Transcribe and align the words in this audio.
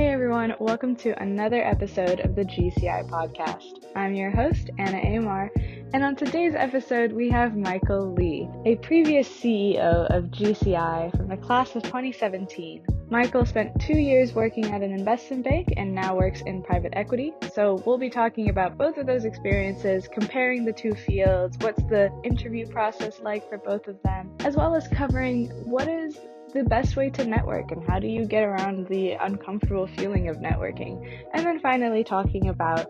Hey 0.00 0.08
everyone, 0.08 0.54
welcome 0.58 0.96
to 0.96 1.10
another 1.22 1.62
episode 1.62 2.20
of 2.20 2.34
the 2.34 2.42
GCI 2.42 3.10
podcast. 3.10 3.84
I'm 3.94 4.14
your 4.14 4.30
host, 4.30 4.70
Anna 4.78 4.96
Amar, 4.96 5.50
and 5.92 6.02
on 6.02 6.16
today's 6.16 6.54
episode 6.54 7.12
we 7.12 7.28
have 7.28 7.54
Michael 7.54 8.14
Li, 8.14 8.48
a 8.64 8.76
previous 8.76 9.28
CEO 9.28 10.06
of 10.06 10.30
GCI 10.30 11.14
from 11.14 11.28
the 11.28 11.36
class 11.36 11.76
of 11.76 11.82
2017. 11.82 12.82
Michael 13.10 13.44
spent 13.44 13.78
two 13.78 13.98
years 13.98 14.32
working 14.32 14.64
at 14.72 14.80
an 14.80 14.90
investment 14.90 15.44
bank 15.44 15.68
and 15.76 15.94
now 15.94 16.16
works 16.16 16.40
in 16.46 16.62
private 16.62 16.94
equity. 16.96 17.34
So 17.52 17.82
we'll 17.84 17.98
be 17.98 18.08
talking 18.08 18.48
about 18.48 18.78
both 18.78 18.96
of 18.96 19.04
those 19.04 19.26
experiences, 19.26 20.08
comparing 20.10 20.64
the 20.64 20.72
two 20.72 20.94
fields, 20.94 21.58
what's 21.60 21.82
the 21.90 22.10
interview 22.24 22.66
process 22.66 23.20
like 23.20 23.46
for 23.50 23.58
both 23.58 23.86
of 23.86 24.02
them, 24.02 24.34
as 24.46 24.56
well 24.56 24.74
as 24.74 24.88
covering 24.88 25.50
what 25.66 25.88
is 25.88 26.18
the 26.52 26.64
best 26.64 26.96
way 26.96 27.10
to 27.10 27.24
network 27.24 27.70
and 27.70 27.82
how 27.88 27.98
do 27.98 28.06
you 28.06 28.24
get 28.24 28.42
around 28.42 28.86
the 28.88 29.12
uncomfortable 29.12 29.86
feeling 29.86 30.28
of 30.28 30.36
networking. 30.36 31.24
And 31.32 31.46
then 31.46 31.60
finally, 31.60 32.04
talking 32.04 32.48
about 32.48 32.88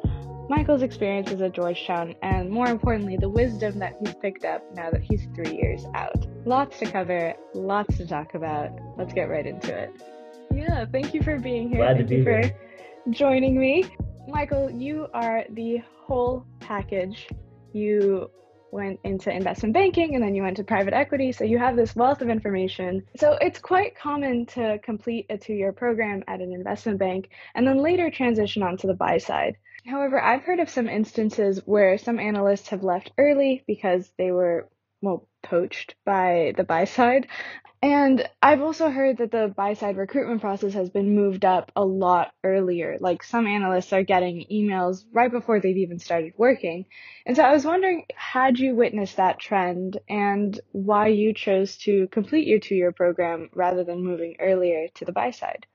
Michael's 0.49 0.83
experiences 0.83 1.41
at 1.41 1.53
Georgetown 1.53 2.15
and 2.23 2.51
more 2.51 2.67
importantly, 2.67 3.17
the 3.17 3.29
wisdom 3.29 3.79
that 3.79 3.95
he's 4.01 4.15
picked 4.15 4.45
up 4.45 4.63
now 4.75 4.91
that 4.91 5.03
he's 5.03 5.29
three 5.35 5.57
years 5.57 5.85
out. 5.95 6.27
Lots 6.45 6.79
to 6.81 6.91
cover, 6.91 7.35
lots 7.55 7.97
to 7.99 8.07
talk 8.07 8.35
about. 8.35 8.71
Let's 8.97 9.13
get 9.13 9.29
right 9.29 9.47
into 9.47 9.73
it. 9.73 10.03
Yeah, 10.53 10.85
thank 10.91 11.15
you 11.15 11.23
for 11.23 11.39
being 11.39 11.69
here. 11.69 11.79
Glad 11.79 11.99
thank 11.99 12.09
to 12.09 12.15
be 12.15 12.17
you 12.17 12.25
for 12.25 12.39
here. 12.41 12.57
joining 13.11 13.59
me. 13.59 13.85
Michael, 14.27 14.71
you 14.71 15.07
are 15.15 15.45
the 15.51 15.83
whole 16.05 16.47
package. 16.59 17.29
You 17.73 18.31
went 18.73 19.01
into 19.05 19.35
investment 19.35 19.75
banking 19.75 20.15
and 20.15 20.23
then 20.23 20.35
you 20.35 20.43
went 20.43 20.57
to 20.57 20.65
private 20.65 20.95
equity. 20.95 21.33
So 21.33 21.45
you 21.45 21.59
have 21.59 21.77
this 21.77 21.97
wealth 21.97 22.23
of 22.23 22.29
information. 22.29 23.07
So 23.17 23.37
it's 23.41 23.59
quite 23.59 23.97
common 23.97 24.47
to 24.47 24.79
complete 24.83 25.27
a 25.31 25.39
two 25.39 25.55
year 25.55 25.73
program 25.73 26.25
at 26.29 26.41
an 26.41 26.53
investment 26.53 26.99
bank 26.99 27.31
and 27.55 27.67
then 27.67 27.79
later 27.79 28.11
transition 28.11 28.63
onto 28.63 28.87
the 28.87 28.95
buy 28.95 29.19
side. 29.19 29.57
However, 29.87 30.21
I've 30.21 30.43
heard 30.43 30.61
of 30.61 30.69
some 30.69 30.89
instances 30.89 31.61
where 31.65 31.97
some 31.97 32.19
analysts 32.19 32.69
have 32.69 32.83
left 32.83 33.13
early 33.17 33.65
because 33.67 34.11
they 34.19 34.31
were, 34.31 34.69
well, 35.01 35.27
poached 35.43 35.95
by 36.05 36.53
the 36.57 36.65
buy 36.65 36.85
side. 36.85 37.27
And 37.83 38.29
I've 38.43 38.61
also 38.61 38.91
heard 38.91 39.17
that 39.19 39.31
the 39.31 39.55
buy 39.57 39.73
side 39.73 39.97
recruitment 39.97 40.43
process 40.43 40.75
has 40.75 40.91
been 40.91 41.15
moved 41.15 41.47
up 41.47 41.73
a 41.75 41.85
lot 41.85 42.33
earlier. 42.45 42.99
Like 43.01 43.23
some 43.23 43.47
analysts 43.47 43.95
are 43.95 44.03
getting 44.03 44.45
emails 44.53 45.05
right 45.13 45.31
before 45.31 45.61
they've 45.61 45.77
even 45.79 45.99
started 45.99 46.35
working. 46.37 46.85
And 47.25 47.35
so 47.35 47.43
I 47.43 47.53
was 47.53 47.65
wondering, 47.65 48.05
had 48.15 48.59
you 48.59 48.75
witnessed 48.75 49.17
that 49.17 49.39
trend 49.39 49.99
and 50.11 50.61
why 50.73 51.07
you 51.09 51.33
chose 51.33 51.79
to 51.79 52.07
complete 52.09 52.47
your 52.47 52.59
two 52.59 52.75
year 52.75 52.93
program 52.93 53.49
rather 53.55 53.83
than 53.83 54.05
moving 54.05 54.37
earlier 54.41 54.89
to 54.97 55.07
the 55.07 55.13
buy 55.13 55.31
side? 55.31 55.67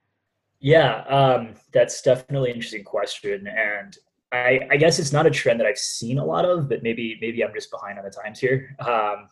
Yeah, 0.60 1.02
um, 1.04 1.56
that's 1.74 2.02
definitely 2.02 2.50
an 2.50 2.56
interesting 2.56 2.84
question, 2.84 3.48
and 3.48 3.98
I, 4.32 4.62
I 4.72 4.78
guess 4.78 5.00
it's 5.00 5.12
not 5.12 5.26
a 5.26 5.30
trend 5.30 5.60
that 5.60 5.68
I've 5.68 5.78
seen 5.78 6.18
a 6.18 6.26
lot 6.26 6.46
of, 6.46 6.70
but 6.70 6.82
maybe 6.82 7.18
maybe 7.22 7.44
I'm 7.44 7.54
just 7.54 7.70
behind 7.70 8.00
on 8.00 8.06
the 8.06 8.10
times 8.10 8.40
here. 8.40 8.76
Um, 8.80 9.30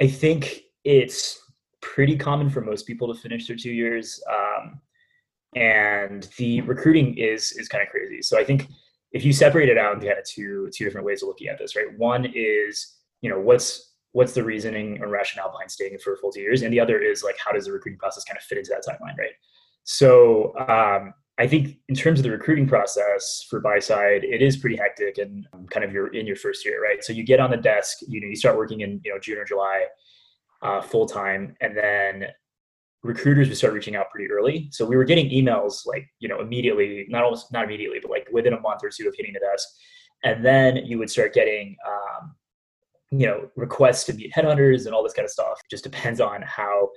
I 0.00 0.06
think 0.06 0.62
it's 0.84 1.41
pretty 1.82 2.16
common 2.16 2.48
for 2.48 2.62
most 2.62 2.86
people 2.86 3.12
to 3.12 3.20
finish 3.20 3.46
their 3.46 3.56
two 3.56 3.72
years, 3.72 4.22
um, 4.30 4.80
and 5.54 6.28
the 6.38 6.62
recruiting 6.62 7.18
is 7.18 7.52
is 7.52 7.68
kind 7.68 7.82
of 7.82 7.90
crazy. 7.90 8.22
So 8.22 8.38
I 8.38 8.44
think 8.44 8.68
if 9.12 9.24
you 9.24 9.32
separate 9.32 9.68
it 9.68 9.76
out 9.76 9.94
into 9.94 10.06
kind 10.06 10.18
of 10.18 10.24
two 10.24 10.70
two 10.72 10.84
different 10.84 11.06
ways 11.06 11.22
of 11.22 11.28
looking 11.28 11.48
at 11.48 11.58
this, 11.58 11.76
right? 11.76 11.86
One 11.98 12.32
is 12.34 12.96
you 13.20 13.28
know 13.28 13.38
what's 13.38 13.92
what's 14.12 14.32
the 14.32 14.42
reasoning 14.42 15.02
or 15.02 15.08
rationale 15.08 15.50
behind 15.50 15.70
staying 15.70 15.98
for 15.98 16.14
a 16.14 16.16
full 16.16 16.32
two 16.32 16.40
years, 16.40 16.62
and 16.62 16.72
the 16.72 16.80
other 16.80 16.98
is 16.98 17.22
like 17.22 17.36
how 17.44 17.52
does 17.52 17.66
the 17.66 17.72
recruiting 17.72 17.98
process 17.98 18.24
kind 18.24 18.38
of 18.38 18.44
fit 18.44 18.58
into 18.58 18.70
that 18.70 18.84
timeline, 18.88 19.18
right? 19.18 19.34
So 19.84 20.56
um, 20.68 21.12
I 21.38 21.46
think 21.46 21.78
in 21.88 21.94
terms 21.94 22.20
of 22.20 22.22
the 22.22 22.30
recruiting 22.30 22.68
process 22.68 23.44
for 23.50 23.60
buy 23.60 23.80
side, 23.80 24.22
it 24.22 24.42
is 24.42 24.56
pretty 24.56 24.76
hectic 24.76 25.18
and 25.18 25.46
kind 25.70 25.84
of 25.84 25.92
you're 25.92 26.14
in 26.14 26.26
your 26.26 26.36
first 26.36 26.64
year, 26.64 26.82
right? 26.82 27.02
So 27.02 27.12
you 27.12 27.24
get 27.24 27.40
on 27.40 27.50
the 27.50 27.56
desk, 27.56 27.98
you 28.06 28.20
know, 28.20 28.28
you 28.28 28.36
start 28.36 28.56
working 28.56 28.80
in 28.80 29.00
you 29.04 29.12
know 29.12 29.18
June 29.18 29.38
or 29.38 29.44
July 29.44 29.86
uh, 30.62 30.80
full 30.80 31.06
time, 31.06 31.56
and 31.60 31.76
then 31.76 32.26
recruiters 33.02 33.48
would 33.48 33.58
start 33.58 33.72
reaching 33.72 33.96
out 33.96 34.10
pretty 34.10 34.30
early. 34.30 34.68
So 34.70 34.86
we 34.86 34.96
were 34.96 35.04
getting 35.04 35.28
emails 35.30 35.86
like 35.86 36.08
you 36.18 36.28
know 36.28 36.40
immediately, 36.40 37.06
not 37.08 37.24
almost 37.24 37.52
not 37.52 37.64
immediately, 37.64 37.98
but 38.00 38.10
like 38.10 38.28
within 38.32 38.54
a 38.54 38.60
month 38.60 38.82
or 38.82 38.90
two 38.90 39.08
of 39.08 39.14
hitting 39.16 39.32
the 39.32 39.40
desk, 39.40 39.68
and 40.24 40.44
then 40.44 40.76
you 40.76 40.98
would 40.98 41.10
start 41.10 41.34
getting. 41.34 41.76
Um, 41.86 42.34
you 43.12 43.26
know 43.26 43.48
requests 43.56 44.04
to 44.04 44.14
meet 44.14 44.32
headhunters 44.32 44.86
and 44.86 44.94
all 44.94 45.02
this 45.02 45.12
kind 45.12 45.26
of 45.26 45.30
stuff 45.30 45.60
it 45.62 45.70
just 45.70 45.84
depends 45.84 46.20
on 46.20 46.42
how 46.42 46.88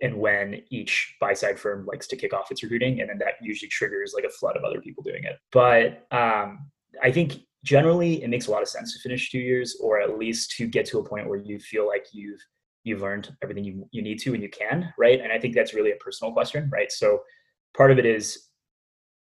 and 0.00 0.16
when 0.16 0.62
each 0.70 1.16
buy 1.20 1.32
side 1.34 1.58
firm 1.58 1.84
likes 1.86 2.06
to 2.06 2.16
kick 2.16 2.32
off 2.32 2.50
its 2.50 2.62
recruiting 2.62 3.00
and 3.00 3.10
then 3.10 3.18
that 3.18 3.34
usually 3.42 3.68
triggers 3.68 4.12
like 4.14 4.24
a 4.24 4.30
flood 4.30 4.56
of 4.56 4.64
other 4.64 4.80
people 4.80 5.02
doing 5.02 5.24
it 5.24 5.36
but 5.52 6.06
um, 6.16 6.70
i 7.02 7.10
think 7.10 7.40
generally 7.64 8.22
it 8.22 8.28
makes 8.28 8.46
a 8.46 8.50
lot 8.50 8.62
of 8.62 8.68
sense 8.68 8.92
to 8.92 9.00
finish 9.00 9.30
two 9.30 9.38
years 9.38 9.76
or 9.80 10.00
at 10.00 10.18
least 10.18 10.52
to 10.52 10.66
get 10.66 10.86
to 10.86 10.98
a 10.98 11.04
point 11.04 11.28
where 11.28 11.38
you 11.38 11.58
feel 11.58 11.86
like 11.86 12.06
you've 12.12 12.40
you've 12.84 13.02
learned 13.02 13.34
everything 13.42 13.64
you, 13.64 13.88
you 13.90 14.02
need 14.02 14.18
to 14.20 14.34
and 14.34 14.42
you 14.42 14.48
can 14.48 14.92
right 14.98 15.20
and 15.20 15.32
i 15.32 15.38
think 15.38 15.54
that's 15.54 15.74
really 15.74 15.92
a 15.92 15.96
personal 15.96 16.32
question 16.32 16.68
right 16.72 16.92
so 16.92 17.20
part 17.76 17.90
of 17.90 17.98
it 17.98 18.06
is 18.06 18.48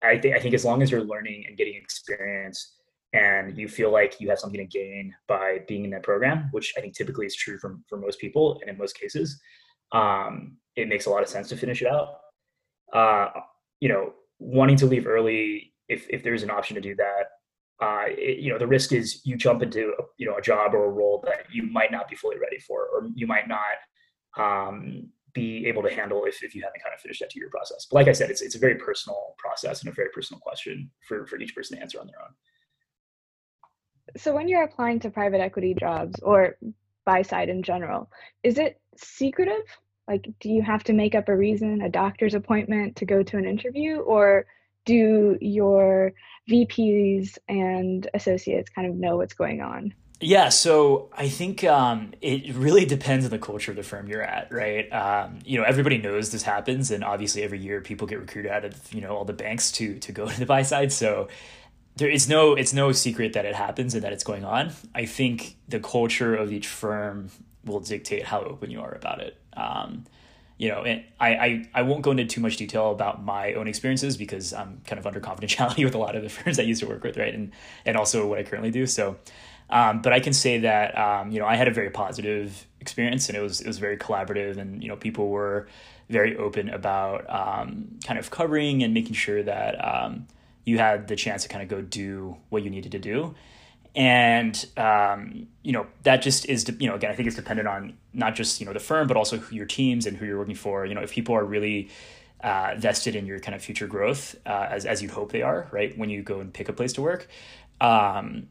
i 0.03 0.17
think 0.17 0.37
i 0.37 0.39
think 0.39 0.55
as 0.55 0.65
long 0.65 0.83
as 0.83 0.91
you're 0.91 1.05
learning 1.05 1.45
and 1.49 1.57
getting 1.57 1.75
experience 1.75 2.75
and 3.15 3.57
you 3.57 3.67
feel 3.67 3.91
like 3.91 4.21
you 4.21 4.29
have 4.29 4.39
something 4.39 4.61
to 4.61 4.67
gain 4.67 5.15
by 5.27 5.59
being 5.67 5.85
in 5.85 5.91
that 5.91 6.03
program 6.03 6.49
which 6.53 6.75
i 6.77 6.81
think 6.81 6.95
typically 6.95 7.27
is 7.27 7.35
true 7.35 7.59
for, 7.59 7.79
for 7.89 7.99
most 7.99 8.21
people 8.21 8.59
and 8.61 8.71
in 8.71 8.79
most 8.79 8.99
cases 8.99 9.41
um, 9.93 10.57
it 10.77 10.89
makes 10.89 11.07
a 11.07 11.11
lot 11.11 11.23
of 11.23 11.29
sense 11.29 11.49
to 11.49 11.57
finish 11.57 11.83
it 11.83 11.89
out. 11.89 12.19
Uh, 12.93 13.41
you 13.81 13.89
know, 13.89 14.13
wanting 14.39 14.77
to 14.77 14.87
leave 14.87 15.07
early, 15.07 15.73
if 15.89 16.07
if 16.11 16.23
there's 16.23 16.43
an 16.43 16.51
option 16.51 16.75
to 16.75 16.81
do 16.81 16.95
that, 16.97 17.27
uh, 17.81 18.05
it, 18.09 18.41
you 18.41 18.51
know, 18.51 18.59
the 18.59 18.67
risk 18.67 18.93
is 18.93 19.21
you 19.25 19.37
jump 19.37 19.63
into 19.63 19.93
you 20.17 20.27
know 20.27 20.37
a 20.37 20.43
job 20.43 20.75
or 20.75 20.85
a 20.85 20.91
role 20.91 21.23
that 21.25 21.47
you 21.53 21.63
might 21.65 21.93
not 21.93 22.09
be 22.09 22.17
fully 22.17 22.39
ready 22.39 22.59
for, 22.59 22.87
or 22.87 23.09
you 23.15 23.27
might 23.27 23.49
not 23.49 23.77
um, 24.37 25.09
be 25.33 25.67
able 25.67 25.83
to 25.83 25.95
handle 25.95 26.25
if, 26.25 26.43
if 26.43 26.55
you 26.55 26.63
haven't 26.63 26.83
kind 26.83 26.95
of 26.95 27.01
finished 27.01 27.21
that 27.21 27.31
two-year 27.31 27.51
process. 27.51 27.87
But 27.91 27.97
like 27.97 28.09
I 28.09 28.13
said, 28.13 28.31
it's 28.31 28.43
it's 28.43 28.57
a 28.57 28.59
very 28.59 28.77
personal 28.77 29.35
process 29.39 29.81
and 29.81 29.91
a 29.91 29.95
very 29.95 30.09
personal 30.13 30.41
question 30.41 30.91
for 31.07 31.27
for 31.27 31.39
each 31.39 31.55
person 31.55 31.77
to 31.77 31.83
answer 31.83 32.01
on 32.01 32.07
their 32.07 32.21
own. 32.21 32.35
So 34.17 34.35
when 34.35 34.49
you're 34.49 34.65
applying 34.65 34.99
to 35.01 35.11
private 35.11 35.41
equity 35.41 35.75
jobs 35.75 36.19
or 36.23 36.57
buy 37.05 37.23
side 37.23 37.49
in 37.49 37.63
general, 37.63 38.11
is 38.43 38.59
it 38.59 38.81
secretive? 38.97 39.63
Like, 40.09 40.27
do 40.41 40.49
you 40.49 40.63
have 40.63 40.83
to 40.85 40.95
make 40.95 41.15
up 41.15 41.29
a 41.29 41.37
reason, 41.37 41.83
a 41.83 41.89
doctor's 41.91 42.35
appointment 42.35 42.97
to 42.97 43.05
go 43.05 43.23
to 43.23 43.37
an 43.37 43.45
interview, 43.45 43.99
or 43.99 44.47
do 44.89 45.37
your 45.41 46.15
VPs 46.51 47.37
and 47.47 48.09
associates 48.15 48.71
kind 48.71 48.89
of 48.89 48.97
know 48.97 49.19
what's 49.19 49.35
going 49.35 49.61
on? 49.61 49.93
Yeah, 50.21 50.49
so 50.49 51.11
I 51.17 51.29
think 51.29 51.63
um, 51.63 52.13
it 52.21 52.53
really 52.55 52.85
depends 52.85 53.25
on 53.25 53.31
the 53.31 53.39
culture 53.39 53.71
of 53.71 53.77
the 53.77 53.85
firm 53.85 54.09
you're 54.09 54.23
at, 54.23 54.51
right? 54.51 54.91
Um, 54.93 55.39
you 55.45 55.59
know, 55.59 55.65
everybody 55.65 55.99
knows 55.99 56.33
this 56.33 56.43
happens, 56.43 56.91
and 56.91 57.05
obviously 57.05 57.45
every 57.45 57.61
year 57.61 57.81
people 57.83 58.09
get 58.09 58.19
recruited 58.19 58.51
out 58.51 58.65
of 58.65 58.93
you 58.93 59.01
know 59.01 59.15
all 59.15 59.25
the 59.25 59.33
banks 59.33 59.71
to 59.73 59.99
to 60.01 60.11
go 60.11 60.27
to 60.29 60.41
the 60.41 60.47
buy 60.47 60.63
side. 60.63 60.93
So 60.93 61.29
there 61.97 62.09
is 62.09 62.29
no 62.29 62.55
it's 62.55 62.73
no 62.73 62.91
secret 62.91 63.35
that 63.35 63.45
it 63.45 63.55
happens 63.55 63.95
and 63.95 64.03
that 64.03 64.13
it's 64.13 64.25
going 64.25 64.45
on. 64.45 64.73
I 64.93 65.05
think 65.05 65.57
the 65.69 65.79
culture 65.79 66.35
of 66.35 66.53
each 66.53 66.67
firm 66.67 67.31
will 67.65 67.81
dictate 67.81 68.25
how 68.25 68.41
open 68.41 68.71
you 68.71 68.81
are 68.81 68.93
about 68.93 69.21
it. 69.21 69.37
Um, 69.57 70.05
you 70.59 70.69
know, 70.69 70.83
and 70.83 71.05
I, 71.21 71.29
I, 71.35 71.69
I 71.75 71.83
won't 71.83 72.03
go 72.03 72.11
into 72.11 72.25
too 72.25 72.41
much 72.41 72.57
detail 72.57 72.91
about 72.91 73.25
my 73.25 73.55
own 73.55 73.69
experiences 73.69 74.17
because 74.17 74.53
I'm 74.53 74.81
kind 74.85 74.99
of 74.99 75.07
under 75.07 75.21
confidentiality 75.29 75.85
with 75.85 75.95
a 75.95 75.99
lot 75.99 76.17
of 76.17 76.23
the 76.23 76.29
firms 76.29 76.59
I 76.59 76.63
used 76.63 76.81
to 76.83 76.89
work 76.89 77.05
with, 77.05 77.17
right? 77.17 77.33
And 77.33 77.53
and 77.87 77.97
also 77.97 78.27
what 78.27 78.39
I 78.39 78.43
currently 78.43 78.71
do. 78.71 78.85
So, 78.87 79.17
um, 79.71 80.03
but 80.03 80.13
I 80.13 80.21
can 80.21 80.33
say 80.33 80.59
that 80.59 80.99
um, 80.99 81.31
you 81.31 81.39
know 81.39 81.47
I 81.47 81.55
had 81.55 81.69
a 81.69 81.73
very 81.73 81.91
positive 81.91 82.67
experience, 82.81 83.29
and 83.29 83.39
it 83.39 83.41
was 83.41 83.61
it 83.61 83.67
was 83.67 83.79
very 83.79 83.97
collaborative, 83.97 84.59
and 84.59 84.83
you 84.83 84.89
know 84.89 84.97
people 84.97 85.29
were 85.29 85.69
very 86.11 86.37
open 86.37 86.69
about 86.71 87.29
um, 87.31 87.99
kind 88.05 88.19
of 88.19 88.31
covering 88.31 88.83
and 88.83 88.95
making 88.95 89.15
sure 89.15 89.43
that 89.43 89.75
um, 89.85 90.27
you 90.65 90.79
had 90.79 91.07
the 91.07 91.17
chance 91.17 91.43
to 91.45 91.49
kind 91.49 91.63
of 91.63 91.69
go 91.69 91.83
do 91.83 92.37
what 92.49 92.63
you 92.63 92.71
needed 92.71 92.93
to 92.93 92.99
do 92.99 93.35
and 93.95 94.67
um, 94.77 95.47
you 95.63 95.73
know 95.73 95.87
that 96.03 96.23
just 96.23 96.47
is 96.47 96.69
you 96.79 96.89
know 96.89 96.95
again 96.95 97.11
i 97.11 97.15
think 97.15 97.27
it's 97.27 97.37
dependent 97.37 97.69
on 97.69 97.97
not 98.13 98.35
just 98.35 98.61
you 98.61 98.67
know 98.67 98.73
the 98.73 98.81
firm 98.81 99.07
but 99.07 99.17
also 99.17 99.39
who 99.39 99.55
your 99.55 99.67
teams 99.67 100.07
and 100.07 100.17
who 100.17 100.27
you're 100.27 100.39
working 100.39 100.55
for. 100.55 100.87
You 100.87 100.95
know 100.95 101.03
if 101.03 101.13
people 101.13 101.35
are 101.35 101.45
really 101.45 101.89
uh, 102.43 102.75
vested 102.79 103.17
in 103.17 103.27
your 103.27 103.41
kind 103.41 103.55
of 103.55 103.63
future 103.63 103.89
growth 103.89 104.37
uh, 104.47 104.69
as, 104.71 104.87
as 104.87 105.03
you'd 105.03 105.11
hope 105.11 105.33
they 105.33 105.43
are 105.43 105.69
right 105.73 105.97
when 105.99 106.09
you 106.09 106.23
go 106.23 106.39
and 106.41 106.55
pick 106.55 106.69
a 106.69 106.73
place 106.73 106.93
to 106.93 107.03
work 107.03 107.29
um, 107.81 108.47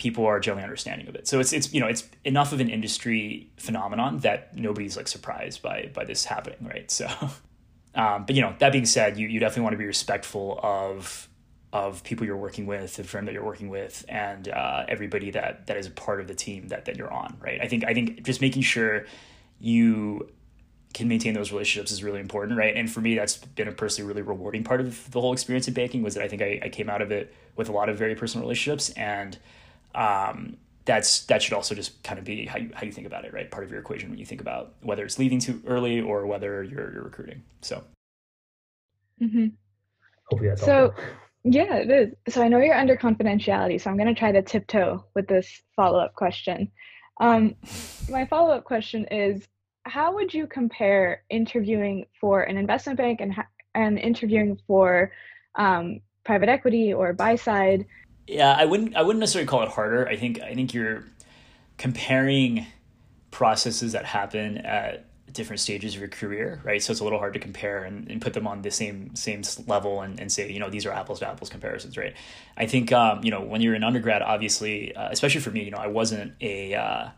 people 0.00 0.24
are 0.24 0.40
generally 0.40 0.64
understanding 0.64 1.06
of 1.08 1.14
it. 1.14 1.28
So 1.28 1.40
it's 1.40 1.52
it's 1.52 1.72
you 1.72 1.80
know 1.80 1.86
it's 1.86 2.08
enough 2.24 2.52
of 2.52 2.60
an 2.60 2.70
industry 2.70 3.50
phenomenon 3.58 4.18
that 4.18 4.56
nobody's 4.56 4.96
like 4.96 5.08
surprised 5.08 5.62
by 5.62 5.90
by 5.92 6.04
this 6.04 6.24
happening 6.24 6.66
right? 6.66 6.90
So 6.90 7.06
um, 7.94 8.24
but 8.24 8.34
you 8.34 8.42
know 8.42 8.54
that 8.58 8.72
being 8.72 8.86
said 8.86 9.18
you, 9.18 9.28
you 9.28 9.38
definitely 9.38 9.62
want 9.62 9.74
to 9.74 9.78
be 9.78 9.86
respectful 9.86 10.58
of 10.62 11.28
of 11.72 12.02
people 12.02 12.26
you're 12.26 12.36
working 12.36 12.66
with, 12.66 12.96
the 12.96 13.04
firm 13.04 13.26
that 13.26 13.32
you're 13.32 13.44
working 13.44 13.68
with, 13.68 14.04
and 14.08 14.48
uh, 14.48 14.84
everybody 14.88 15.30
that 15.30 15.66
that 15.66 15.76
is 15.76 15.86
a 15.86 15.90
part 15.90 16.20
of 16.20 16.26
the 16.26 16.34
team 16.34 16.68
that 16.68 16.84
that 16.86 16.96
you're 16.96 17.12
on. 17.12 17.36
Right. 17.40 17.60
I 17.60 17.68
think 17.68 17.84
I 17.84 17.94
think 17.94 18.22
just 18.24 18.40
making 18.40 18.62
sure 18.62 19.06
you 19.60 20.28
can 20.92 21.06
maintain 21.06 21.34
those 21.34 21.52
relationships 21.52 21.92
is 21.92 22.02
really 22.02 22.18
important, 22.18 22.58
right? 22.58 22.74
And 22.74 22.90
for 22.90 23.00
me, 23.00 23.14
that's 23.14 23.36
been 23.36 23.68
a 23.68 23.72
personally 23.72 24.08
really 24.08 24.22
rewarding 24.22 24.64
part 24.64 24.80
of 24.80 25.08
the 25.12 25.20
whole 25.20 25.32
experience 25.32 25.68
in 25.68 25.74
banking 25.74 26.02
was 26.02 26.14
that 26.14 26.24
I 26.24 26.28
think 26.28 26.42
I, 26.42 26.60
I 26.64 26.68
came 26.68 26.90
out 26.90 27.00
of 27.00 27.12
it 27.12 27.32
with 27.54 27.68
a 27.68 27.72
lot 27.72 27.88
of 27.88 27.96
very 27.96 28.16
personal 28.16 28.44
relationships, 28.44 28.90
and 28.90 29.38
um, 29.94 30.56
that's 30.86 31.26
that 31.26 31.42
should 31.42 31.52
also 31.52 31.74
just 31.74 32.02
kind 32.02 32.18
of 32.18 32.24
be 32.24 32.46
how 32.46 32.58
you 32.58 32.70
how 32.74 32.84
you 32.84 32.90
think 32.90 33.06
about 33.06 33.24
it, 33.24 33.32
right? 33.32 33.48
Part 33.50 33.62
of 33.62 33.70
your 33.70 33.78
equation 33.78 34.10
when 34.10 34.18
you 34.18 34.26
think 34.26 34.40
about 34.40 34.74
whether 34.82 35.04
it's 35.04 35.18
leaving 35.18 35.38
too 35.38 35.62
early 35.66 36.00
or 36.00 36.26
whether 36.26 36.64
you're 36.64 36.92
you're 36.92 37.04
recruiting. 37.04 37.42
So, 37.60 37.84
mm-hmm. 39.22 39.46
hopefully 40.28 40.48
that's 40.48 40.64
so. 40.64 40.92
Yeah, 41.44 41.76
it 41.76 41.90
is. 41.90 42.34
So 42.34 42.42
I 42.42 42.48
know 42.48 42.58
you're 42.58 42.74
under 42.74 42.96
confidentiality, 42.96 43.80
so 43.80 43.90
I'm 43.90 43.96
going 43.96 44.14
to 44.14 44.18
try 44.18 44.30
to 44.30 44.42
tiptoe 44.42 45.04
with 45.14 45.26
this 45.26 45.62
follow 45.74 45.98
up 45.98 46.14
question. 46.14 46.70
Um, 47.20 47.54
my 48.10 48.26
follow 48.26 48.50
up 48.50 48.64
question 48.64 49.06
is 49.06 49.46
how 49.84 50.14
would 50.14 50.32
you 50.34 50.46
compare 50.46 51.22
interviewing 51.30 52.06
for 52.20 52.42
an 52.42 52.56
investment 52.56 52.98
bank 52.98 53.20
and 53.20 53.34
and 53.74 53.98
interviewing 53.98 54.58
for 54.66 55.12
um, 55.54 56.00
private 56.24 56.48
equity 56.48 56.92
or 56.92 57.12
buy 57.12 57.36
side? 57.36 57.86
Yeah, 58.26 58.54
I 58.56 58.64
wouldn't 58.64 58.94
I 58.94 59.02
wouldn't 59.02 59.20
necessarily 59.20 59.48
call 59.48 59.62
it 59.62 59.70
harder. 59.70 60.06
I 60.08 60.16
think 60.16 60.40
I 60.40 60.54
think 60.54 60.74
you're 60.74 61.04
comparing 61.78 62.66
processes 63.30 63.92
that 63.92 64.04
happen 64.04 64.58
at 64.58 65.09
different 65.32 65.60
stages 65.60 65.94
of 65.94 66.00
your 66.00 66.08
career, 66.08 66.60
right? 66.64 66.82
So 66.82 66.90
it's 66.92 67.00
a 67.00 67.04
little 67.04 67.18
hard 67.18 67.34
to 67.34 67.40
compare 67.40 67.84
and, 67.84 68.10
and 68.10 68.20
put 68.20 68.32
them 68.32 68.46
on 68.46 68.62
the 68.62 68.70
same 68.70 69.14
same 69.14 69.42
level 69.66 70.02
and, 70.02 70.18
and 70.20 70.30
say, 70.30 70.50
you 70.50 70.58
know, 70.58 70.70
these 70.70 70.86
are 70.86 70.92
apples 70.92 71.20
to 71.20 71.28
apples 71.28 71.50
comparisons, 71.50 71.96
right? 71.96 72.14
I 72.56 72.66
think, 72.66 72.92
um, 72.92 73.24
you 73.24 73.30
know, 73.30 73.40
when 73.40 73.60
you're 73.60 73.74
in 73.74 73.84
undergrad, 73.84 74.22
obviously, 74.22 74.94
uh, 74.94 75.08
especially 75.10 75.40
for 75.40 75.50
me, 75.50 75.64
you 75.64 75.70
know, 75.70 75.78
I 75.78 75.88
wasn't 75.88 76.34
a 76.40 76.74
uh, 76.74 77.08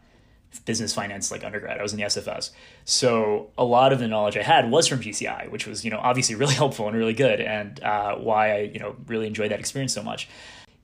business 0.64 0.92
finance 0.92 1.30
like 1.30 1.44
undergrad. 1.44 1.78
I 1.78 1.82
was 1.82 1.92
in 1.92 1.98
the 1.98 2.06
SFS. 2.06 2.50
So 2.84 3.50
a 3.56 3.64
lot 3.64 3.92
of 3.92 3.98
the 3.98 4.08
knowledge 4.08 4.36
I 4.36 4.42
had 4.42 4.70
was 4.70 4.86
from 4.86 5.00
GCI, 5.00 5.50
which 5.50 5.66
was, 5.66 5.84
you 5.84 5.90
know, 5.90 5.98
obviously 5.98 6.34
really 6.42 6.54
helpful 6.54 6.86
and 6.88 6.96
really 6.96 7.14
good 7.14 7.40
and 7.40 7.82
uh, 7.82 8.16
why 8.16 8.52
I, 8.52 8.58
you 8.60 8.78
know, 8.78 8.96
really 9.06 9.26
enjoyed 9.26 9.50
that 9.50 9.60
experience 9.60 9.92
so 9.92 10.02
much. 10.02 10.28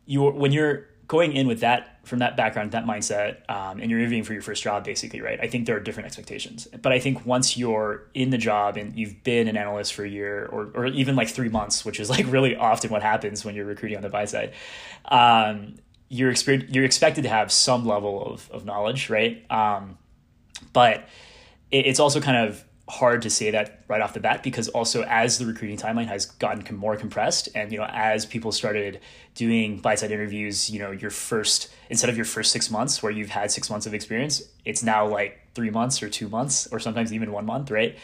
You 0.07 0.23
when 0.31 0.53
you're 0.53 0.87
going 1.09 1.33
in 1.33 1.49
with 1.49 1.61
that 1.61 1.99
from 2.05 2.21
that 2.21 2.37
background, 2.37 2.71
that 2.73 2.85
mindset, 2.85 3.39
um, 3.51 3.81
and 3.81 3.91
you're 3.91 3.99
interviewing 3.99 4.25
for 4.25 4.35
your 4.35 4.43
first 4.43 4.63
job, 4.63 4.85
basically, 4.85 5.21
right? 5.21 5.39
I 5.43 5.47
think 5.47 5.67
there 5.67 5.77
are 5.77 5.81
different 5.81 6.07
expectations. 6.07 6.69
But 6.81 6.93
I 6.93 6.99
think 6.99 7.27
once 7.27 7.57
you're 7.57 8.05
in 8.15 8.31
the 8.31 8.39
job 8.39 8.77
and 8.77 8.95
you've 8.97 9.25
been 9.25 9.49
an 9.49 9.57
analyst 9.57 9.95
for 9.95 10.05
a 10.05 10.09
year 10.09 10.47
or, 10.47 10.71
or 10.75 10.87
even 10.87 11.17
like 11.17 11.29
three 11.29 11.49
months, 11.49 11.85
which 11.85 11.99
is 11.99 12.09
like 12.11 12.27
really 12.29 12.57
often 12.57 12.91
what 12.91 13.03
happens 13.03 13.45
when 13.45 13.55
you're 13.55 13.65
recruiting 13.65 13.97
on 13.97 14.03
the 14.03 14.11
buy 14.11 14.27
side, 14.27 14.53
um, 15.07 15.77
you're 16.09 16.31
exper- 16.31 16.73
you're 16.73 16.85
expected 16.85 17.23
to 17.23 17.29
have 17.29 17.51
some 17.51 17.87
level 17.87 18.23
of, 18.23 18.51
of 18.51 18.65
knowledge, 18.65 19.11
right? 19.11 19.45
Um, 19.51 19.99
but 20.73 21.09
it, 21.71 21.87
it's 21.87 22.01
also 22.01 22.21
kind 22.21 22.49
of 22.49 22.65
hard 22.89 23.21
to 23.23 23.29
say 23.29 23.51
that 23.51 23.85
right 23.87 24.01
off 24.01 24.15
the 24.15 24.21
bat 24.21 24.43
because 24.43 24.69
also 24.69 25.03
as 25.03 25.39
the 25.39 25.45
recruiting 25.45 25.77
timeline 25.77 26.07
has 26.07 26.25
gotten 26.25 26.77
more 26.77 26.97
compressed 26.97 27.49
and 27.55 27.71
you 27.71 27.77
know 27.77 27.87
as 27.91 28.25
people 28.25 28.51
started 28.51 28.99
doing 29.35 29.79
buy 29.79 29.95
side 29.95 30.11
interviews 30.11 30.71
you 30.71 30.79
know 30.79 30.91
your 30.91 31.11
first 31.11 31.71
instead 31.91 32.09
of 32.09 32.17
your 32.17 32.25
first 32.25 32.51
six 32.51 32.71
months 32.71 33.03
where 33.03 33.13
you've 33.13 33.29
had 33.29 33.51
six 33.51 33.69
months 33.69 33.85
of 33.85 33.93
experience 33.93 34.43
it's 34.65 34.83
now 34.83 35.07
like 35.07 35.39
three 35.55 35.71
months 35.71 36.03
or 36.03 36.09
two 36.09 36.29
months 36.29 36.67
or 36.69 36.79
sometimes 36.79 37.13
even 37.13 37.33
one 37.33 37.45
month 37.45 37.71
right? 37.71 37.99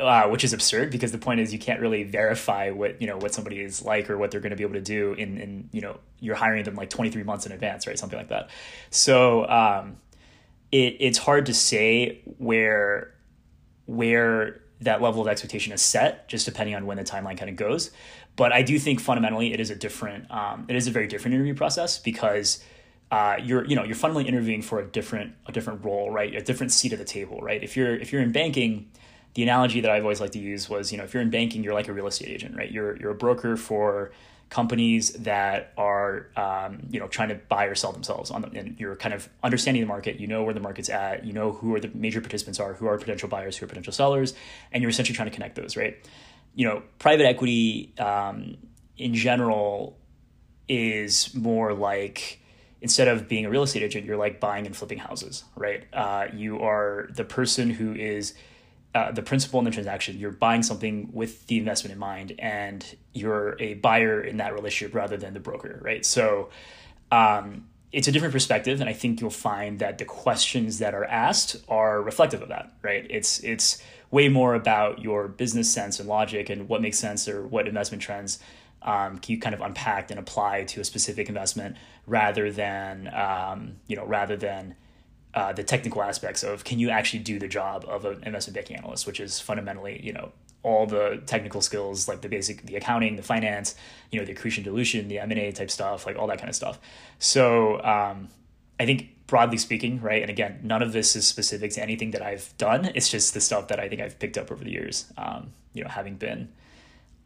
Uh, 0.00 0.28
which 0.28 0.44
is 0.44 0.52
absurd 0.52 0.90
because 0.90 1.10
the 1.10 1.18
point 1.18 1.40
is 1.40 1.52
you 1.52 1.58
can't 1.58 1.80
really 1.80 2.04
verify 2.04 2.70
what 2.70 3.00
you 3.00 3.06
know 3.08 3.16
what 3.16 3.34
somebody 3.34 3.60
is 3.60 3.82
like 3.82 4.08
or 4.10 4.16
what 4.16 4.30
they're 4.30 4.40
going 4.40 4.50
to 4.50 4.56
be 4.56 4.62
able 4.62 4.74
to 4.74 4.80
do 4.80 5.12
in 5.14 5.38
in 5.38 5.68
you 5.72 5.80
know 5.80 5.98
you're 6.20 6.36
hiring 6.36 6.62
them 6.62 6.76
like 6.76 6.88
23 6.88 7.24
months 7.24 7.46
in 7.46 7.52
advance 7.52 7.86
right? 7.86 7.98
Something 7.98 8.18
like 8.18 8.28
that. 8.28 8.50
So 8.90 9.48
um, 9.48 9.96
it 10.70 10.96
it's 11.00 11.18
hard 11.18 11.46
to 11.46 11.54
say 11.54 12.20
where 12.38 13.12
where 13.88 14.60
that 14.80 15.02
level 15.02 15.20
of 15.20 15.26
expectation 15.26 15.72
is 15.72 15.82
set 15.82 16.28
just 16.28 16.46
depending 16.46 16.74
on 16.74 16.86
when 16.86 16.98
the 16.98 17.04
timeline 17.04 17.36
kind 17.36 17.50
of 17.50 17.56
goes. 17.56 17.90
But 18.36 18.52
I 18.52 18.62
do 18.62 18.78
think 18.78 19.00
fundamentally 19.00 19.52
it 19.52 19.58
is 19.58 19.70
a 19.70 19.74
different 19.74 20.30
um, 20.30 20.66
it 20.68 20.76
is 20.76 20.86
a 20.86 20.90
very 20.90 21.08
different 21.08 21.34
interview 21.34 21.54
process 21.54 21.98
because 21.98 22.62
uh, 23.10 23.36
you're 23.42 23.64
you 23.64 23.74
know 23.74 23.82
you're 23.82 23.96
fundamentally 23.96 24.28
interviewing 24.28 24.62
for 24.62 24.78
a 24.78 24.86
different 24.86 25.34
a 25.46 25.52
different 25.52 25.84
role 25.84 26.10
right? 26.10 26.34
A 26.34 26.42
different 26.42 26.70
seat 26.70 26.92
at 26.92 26.98
the 26.98 27.04
table 27.04 27.40
right? 27.40 27.62
If 27.62 27.76
you're 27.76 27.96
if 27.96 28.12
you're 28.12 28.22
in 28.22 28.30
banking 28.30 28.90
the 29.34 29.42
analogy 29.42 29.80
that 29.80 29.90
I've 29.90 30.02
always 30.02 30.20
liked 30.20 30.32
to 30.32 30.38
use 30.38 30.68
was, 30.68 30.90
you 30.90 30.98
know, 30.98 31.04
if 31.04 31.14
you're 31.14 31.22
in 31.22 31.30
banking, 31.30 31.62
you're 31.62 31.74
like 31.74 31.88
a 31.88 31.92
real 31.92 32.06
estate 32.06 32.28
agent, 32.28 32.56
right? 32.56 32.70
You're 32.70 32.96
you're 32.96 33.12
a 33.12 33.16
broker 33.16 33.56
for 33.56 34.10
companies 34.50 35.12
that 35.12 35.72
are, 35.76 36.28
um, 36.36 36.86
you 36.90 36.98
know, 36.98 37.06
trying 37.08 37.28
to 37.28 37.34
buy 37.34 37.64
or 37.64 37.74
sell 37.74 37.92
themselves 37.92 38.30
on 38.30 38.42
them, 38.42 38.52
and 38.54 38.78
you're 38.80 38.96
kind 38.96 39.14
of 39.14 39.28
understanding 39.42 39.82
the 39.82 39.86
market. 39.86 40.18
You 40.18 40.26
know 40.26 40.42
where 40.42 40.54
the 40.54 40.60
market's 40.60 40.88
at. 40.88 41.24
You 41.24 41.32
know 41.32 41.52
who 41.52 41.74
are 41.74 41.80
the 41.80 41.90
major 41.94 42.20
participants 42.20 42.58
are, 42.58 42.74
who 42.74 42.86
are 42.86 42.96
potential 42.98 43.28
buyers, 43.28 43.56
who 43.56 43.64
are 43.64 43.68
potential 43.68 43.92
sellers, 43.92 44.34
and 44.72 44.82
you're 44.82 44.90
essentially 44.90 45.14
trying 45.14 45.28
to 45.28 45.34
connect 45.34 45.56
those, 45.56 45.76
right? 45.76 45.96
You 46.54 46.66
know, 46.66 46.82
private 46.98 47.26
equity 47.26 47.92
um, 47.98 48.56
in 48.96 49.14
general 49.14 49.98
is 50.68 51.34
more 51.34 51.72
like 51.72 52.40
instead 52.80 53.08
of 53.08 53.28
being 53.28 53.44
a 53.44 53.50
real 53.50 53.62
estate 53.62 53.82
agent, 53.82 54.06
you're 54.06 54.16
like 54.16 54.40
buying 54.40 54.66
and 54.66 54.76
flipping 54.76 54.98
houses, 54.98 55.44
right? 55.56 55.84
Uh, 55.92 56.26
you 56.32 56.60
are 56.60 57.08
the 57.10 57.24
person 57.24 57.70
who 57.70 57.92
is 57.92 58.34
uh, 58.98 59.12
the 59.12 59.22
principal 59.22 59.58
in 59.60 59.64
the 59.64 59.70
transaction. 59.70 60.18
You're 60.18 60.32
buying 60.32 60.62
something 60.62 61.10
with 61.12 61.46
the 61.46 61.58
investment 61.58 61.92
in 61.92 61.98
mind, 61.98 62.34
and 62.38 62.84
you're 63.12 63.56
a 63.60 63.74
buyer 63.74 64.20
in 64.20 64.38
that 64.38 64.54
relationship 64.54 64.94
rather 64.94 65.16
than 65.16 65.34
the 65.34 65.40
broker, 65.40 65.78
right? 65.82 66.04
So 66.04 66.50
um, 67.12 67.68
it's 67.92 68.08
a 68.08 68.12
different 68.12 68.32
perspective, 68.32 68.80
and 68.80 68.90
I 68.90 68.92
think 68.94 69.20
you'll 69.20 69.30
find 69.30 69.78
that 69.78 69.98
the 69.98 70.04
questions 70.04 70.80
that 70.80 70.94
are 70.94 71.04
asked 71.04 71.56
are 71.68 72.02
reflective 72.02 72.42
of 72.42 72.48
that, 72.48 72.72
right? 72.82 73.06
It's 73.08 73.38
it's 73.44 73.82
way 74.10 74.28
more 74.28 74.54
about 74.54 75.00
your 75.00 75.28
business 75.28 75.70
sense 75.70 76.00
and 76.00 76.08
logic 76.08 76.50
and 76.50 76.68
what 76.68 76.82
makes 76.82 76.98
sense 76.98 77.28
or 77.28 77.46
what 77.46 77.68
investment 77.68 78.02
trends 78.02 78.38
um, 78.82 79.18
can 79.18 79.34
you 79.34 79.40
kind 79.40 79.54
of 79.54 79.60
unpack 79.60 80.10
and 80.10 80.18
apply 80.18 80.64
to 80.64 80.80
a 80.80 80.84
specific 80.84 81.28
investment 81.28 81.76
rather 82.06 82.50
than 82.50 83.12
um, 83.14 83.76
you 83.86 83.96
know 83.96 84.06
rather 84.06 84.36
than 84.36 84.74
uh, 85.38 85.52
the 85.52 85.62
technical 85.62 86.02
aspects 86.02 86.42
of 86.42 86.64
can 86.64 86.80
you 86.80 86.90
actually 86.90 87.20
do 87.20 87.38
the 87.38 87.46
job 87.46 87.84
of 87.86 88.04
an 88.04 88.20
investment 88.24 88.56
banking 88.56 88.76
analyst, 88.76 89.06
which 89.06 89.20
is 89.20 89.38
fundamentally, 89.38 90.00
you 90.02 90.12
know, 90.12 90.32
all 90.64 90.84
the 90.84 91.22
technical 91.26 91.60
skills 91.60 92.08
like 92.08 92.22
the 92.22 92.28
basic, 92.28 92.62
the 92.62 92.74
accounting, 92.74 93.14
the 93.14 93.22
finance, 93.22 93.76
you 94.10 94.18
know, 94.18 94.26
the 94.26 94.32
accretion 94.32 94.64
dilution, 94.64 95.06
the 95.06 95.20
M 95.20 95.30
and 95.30 95.38
A 95.38 95.52
type 95.52 95.70
stuff, 95.70 96.06
like 96.06 96.18
all 96.18 96.26
that 96.26 96.38
kind 96.38 96.48
of 96.48 96.56
stuff. 96.56 96.80
So 97.20 97.80
um, 97.84 98.30
I 98.80 98.84
think 98.84 99.10
broadly 99.28 99.58
speaking, 99.58 100.00
right, 100.00 100.22
and 100.22 100.28
again, 100.28 100.58
none 100.64 100.82
of 100.82 100.92
this 100.92 101.14
is 101.14 101.24
specific 101.24 101.70
to 101.74 101.82
anything 101.84 102.10
that 102.10 102.22
I've 102.22 102.52
done. 102.58 102.90
It's 102.96 103.08
just 103.08 103.32
the 103.32 103.40
stuff 103.40 103.68
that 103.68 103.78
I 103.78 103.88
think 103.88 104.00
I've 104.00 104.18
picked 104.18 104.38
up 104.38 104.50
over 104.50 104.64
the 104.64 104.72
years. 104.72 105.06
Um, 105.16 105.52
you 105.72 105.84
know, 105.84 105.88
having 105.88 106.16
been 106.16 106.48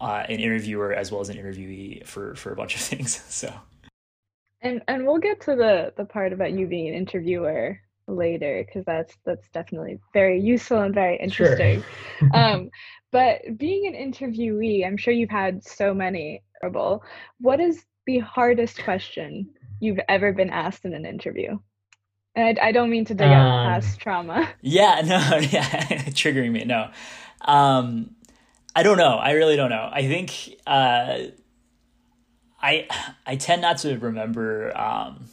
uh, 0.03 0.27
an 0.29 0.39
interviewer 0.39 0.93
as 0.93 1.11
well 1.11 1.23
as 1.23 1.31
an 1.31 1.39
interviewee 1.39 2.05
for 2.05 2.35
for 2.35 2.53
a 2.53 2.57
bunch 2.57 2.75
of 2.75 2.81
things. 2.91 3.23
So. 3.31 3.51
And 4.61 4.83
and 4.87 5.07
we'll 5.07 5.17
get 5.17 5.41
to 5.47 5.57
the 5.57 5.95
the 5.97 6.05
part 6.05 6.35
about 6.35 6.53
you 6.53 6.67
being 6.67 6.89
an 6.89 6.95
interviewer 6.95 7.81
later 8.09 8.65
because 8.67 8.85
that's 8.85 9.17
that's 9.25 9.49
definitely 9.51 9.99
very 10.13 10.41
useful 10.41 10.81
and 10.81 10.95
very 10.95 11.19
interesting. 11.19 11.83
Sure. 12.19 12.31
um, 12.35 12.71
but 13.11 13.41
being 13.59 13.87
an 13.87 13.95
interviewee, 13.95 14.87
I'm 14.87 14.97
sure 14.97 15.13
you've 15.13 15.31
had 15.31 15.63
so 15.65 15.93
many. 15.95 16.43
What 17.41 17.61
is 17.61 17.85
the 18.07 18.21
hardest 18.21 18.83
question 18.83 19.51
you've 19.81 19.99
ever 20.09 20.33
been 20.33 20.51
asked 20.51 20.85
in 20.85 20.95
an 20.95 21.05
interview? 21.05 21.59
And 22.35 22.59
I, 22.59 22.69
I 22.69 22.73
don't 22.73 22.89
mean 22.89 23.05
to 23.07 23.15
dig 23.15 23.27
um, 23.27 23.33
up 23.33 23.67
past 23.67 24.01
trauma. 24.01 24.49
Yeah, 24.63 25.01
no, 25.05 25.39
yeah, 25.39 25.69
triggering 26.11 26.53
me. 26.53 26.65
No, 26.65 26.91
um, 27.43 28.15
I 28.75 28.83
don't 28.83 28.97
know. 28.97 29.17
I 29.17 29.33
really 29.33 29.57
don't 29.57 29.71
know. 29.71 29.91
I 29.93 30.07
think 30.07 30.57
uh, 30.67 31.19
I 32.63 32.89
I 33.27 33.37
tend 33.37 33.63
not 33.63 33.79
to 33.79 33.99
remember. 33.99 34.77
Um, 34.79 35.29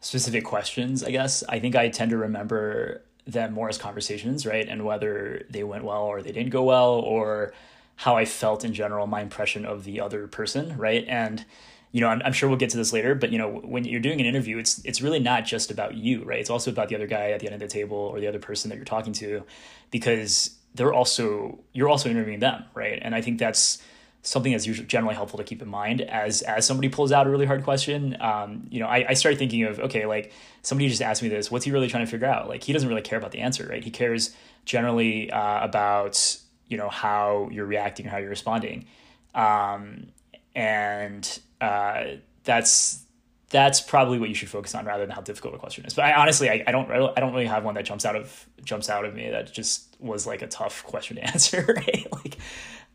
specific 0.00 0.44
questions, 0.44 1.04
I 1.04 1.10
guess. 1.10 1.44
I 1.48 1.60
think 1.60 1.76
I 1.76 1.88
tend 1.88 2.10
to 2.10 2.16
remember 2.16 3.02
them 3.26 3.52
more 3.52 3.68
as 3.68 3.78
conversations, 3.78 4.46
right? 4.46 4.66
And 4.66 4.84
whether 4.84 5.46
they 5.50 5.62
went 5.62 5.84
well 5.84 6.04
or 6.04 6.22
they 6.22 6.32
didn't 6.32 6.50
go 6.50 6.64
well, 6.64 6.92
or 6.94 7.52
how 7.96 8.16
I 8.16 8.24
felt 8.24 8.64
in 8.64 8.72
general, 8.72 9.06
my 9.06 9.20
impression 9.20 9.66
of 9.66 9.84
the 9.84 10.00
other 10.00 10.26
person, 10.26 10.76
right? 10.78 11.04
And 11.06 11.44
you 11.92 12.00
know, 12.00 12.06
I'm, 12.06 12.22
I'm 12.24 12.32
sure 12.32 12.48
we'll 12.48 12.58
get 12.58 12.70
to 12.70 12.76
this 12.76 12.92
later, 12.92 13.14
but 13.14 13.32
you 13.32 13.38
know, 13.38 13.50
when 13.50 13.84
you're 13.84 14.00
doing 14.00 14.20
an 14.20 14.26
interview, 14.26 14.58
it's 14.58 14.80
it's 14.84 15.02
really 15.02 15.18
not 15.18 15.44
just 15.44 15.70
about 15.70 15.94
you, 15.94 16.24
right? 16.24 16.38
It's 16.38 16.50
also 16.50 16.70
about 16.70 16.88
the 16.88 16.94
other 16.94 17.08
guy 17.08 17.32
at 17.32 17.40
the 17.40 17.46
end 17.46 17.54
of 17.54 17.60
the 17.60 17.66
table 17.66 17.96
or 17.96 18.20
the 18.20 18.28
other 18.28 18.38
person 18.38 18.68
that 18.68 18.76
you're 18.76 18.84
talking 18.84 19.12
to, 19.14 19.44
because 19.90 20.56
they're 20.74 20.94
also 20.94 21.58
you're 21.72 21.88
also 21.88 22.08
interviewing 22.08 22.40
them, 22.40 22.64
right? 22.74 22.98
And 23.02 23.14
I 23.14 23.20
think 23.20 23.38
that's 23.38 23.82
something 24.22 24.52
that's 24.52 24.66
usually 24.66 24.86
generally 24.86 25.14
helpful 25.14 25.38
to 25.38 25.44
keep 25.44 25.62
in 25.62 25.68
mind 25.68 26.02
as 26.02 26.42
as 26.42 26.66
somebody 26.66 26.88
pulls 26.88 27.12
out 27.12 27.26
a 27.26 27.30
really 27.30 27.46
hard 27.46 27.64
question. 27.64 28.16
Um, 28.20 28.66
you 28.70 28.80
know, 28.80 28.86
I, 28.86 29.06
I 29.08 29.14
started 29.14 29.38
thinking 29.38 29.64
of 29.64 29.78
okay, 29.80 30.06
like 30.06 30.32
somebody 30.62 30.88
just 30.88 31.02
asked 31.02 31.22
me 31.22 31.28
this. 31.28 31.50
What's 31.50 31.64
he 31.64 31.72
really 31.72 31.88
trying 31.88 32.04
to 32.04 32.10
figure 32.10 32.26
out? 32.26 32.48
Like 32.48 32.62
he 32.62 32.72
doesn't 32.72 32.88
really 32.88 33.02
care 33.02 33.18
about 33.18 33.32
the 33.32 33.40
answer, 33.40 33.66
right? 33.66 33.82
He 33.82 33.90
cares 33.90 34.34
generally 34.64 35.30
uh, 35.30 35.64
about 35.64 36.36
you 36.68 36.76
know 36.76 36.88
how 36.88 37.48
you're 37.50 37.66
reacting 37.66 38.06
how 38.06 38.18
you're 38.18 38.30
responding, 38.30 38.86
um, 39.34 40.08
and 40.54 41.40
uh, 41.60 42.04
that's 42.44 43.04
that's 43.50 43.80
probably 43.80 44.18
what 44.18 44.28
you 44.28 44.34
should 44.34 44.48
focus 44.48 44.74
on 44.74 44.84
rather 44.84 45.04
than 45.04 45.14
how 45.14 45.20
difficult 45.20 45.54
a 45.54 45.58
question 45.58 45.84
is. 45.84 45.92
But 45.92 46.04
I 46.04 46.12
honestly, 46.14 46.48
I, 46.48 46.62
I 46.66 46.70
don't, 46.70 46.88
I 46.90 47.20
don't 47.20 47.32
really 47.32 47.46
have 47.46 47.64
one 47.64 47.74
that 47.74 47.84
jumps 47.84 48.04
out 48.04 48.14
of 48.14 48.46
jumps 48.64 48.88
out 48.88 49.04
of 49.04 49.14
me 49.14 49.28
that 49.30 49.52
just 49.52 49.96
was 49.98 50.26
like 50.26 50.40
a 50.42 50.46
tough 50.46 50.84
question 50.84 51.16
to 51.16 51.24
answer. 51.26 51.64
Right? 51.76 52.06
Like, 52.12 52.38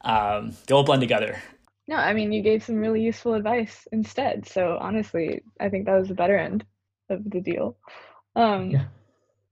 um, 0.06 0.56
they 0.68 0.74
all 0.74 0.84
blend 0.84 1.02
together. 1.02 1.42
No, 1.88 1.98
I 1.98 2.14
mean 2.14 2.32
you 2.32 2.42
gave 2.42 2.64
some 2.64 2.78
really 2.78 3.02
useful 3.02 3.34
advice 3.34 3.88
instead. 3.92 4.48
So 4.48 4.78
honestly, 4.80 5.42
I 5.60 5.70
think 5.70 5.86
that 5.86 6.00
was 6.00 6.08
the 6.08 6.16
better 6.16 6.38
end 6.38 6.66
of 7.10 7.30
the 7.30 7.42
deal. 7.42 7.78
Um, 8.36 8.72
yeah. 8.72 8.86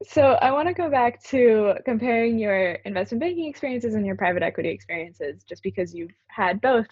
So 0.06 0.22
I 0.22 0.52
want 0.52 0.68
to 0.68 0.74
go 0.74 0.90
back 0.90 1.24
to 1.26 1.76
comparing 1.86 2.38
your 2.38 2.74
investment 2.86 3.22
banking 3.22 3.50
experiences 3.50 3.96
and 3.96 4.06
your 4.06 4.16
private 4.16 4.44
equity 4.44 4.70
experiences, 4.70 5.44
just 5.44 5.64
because 5.64 5.94
you've 5.94 6.12
had 6.28 6.60
both, 6.60 6.88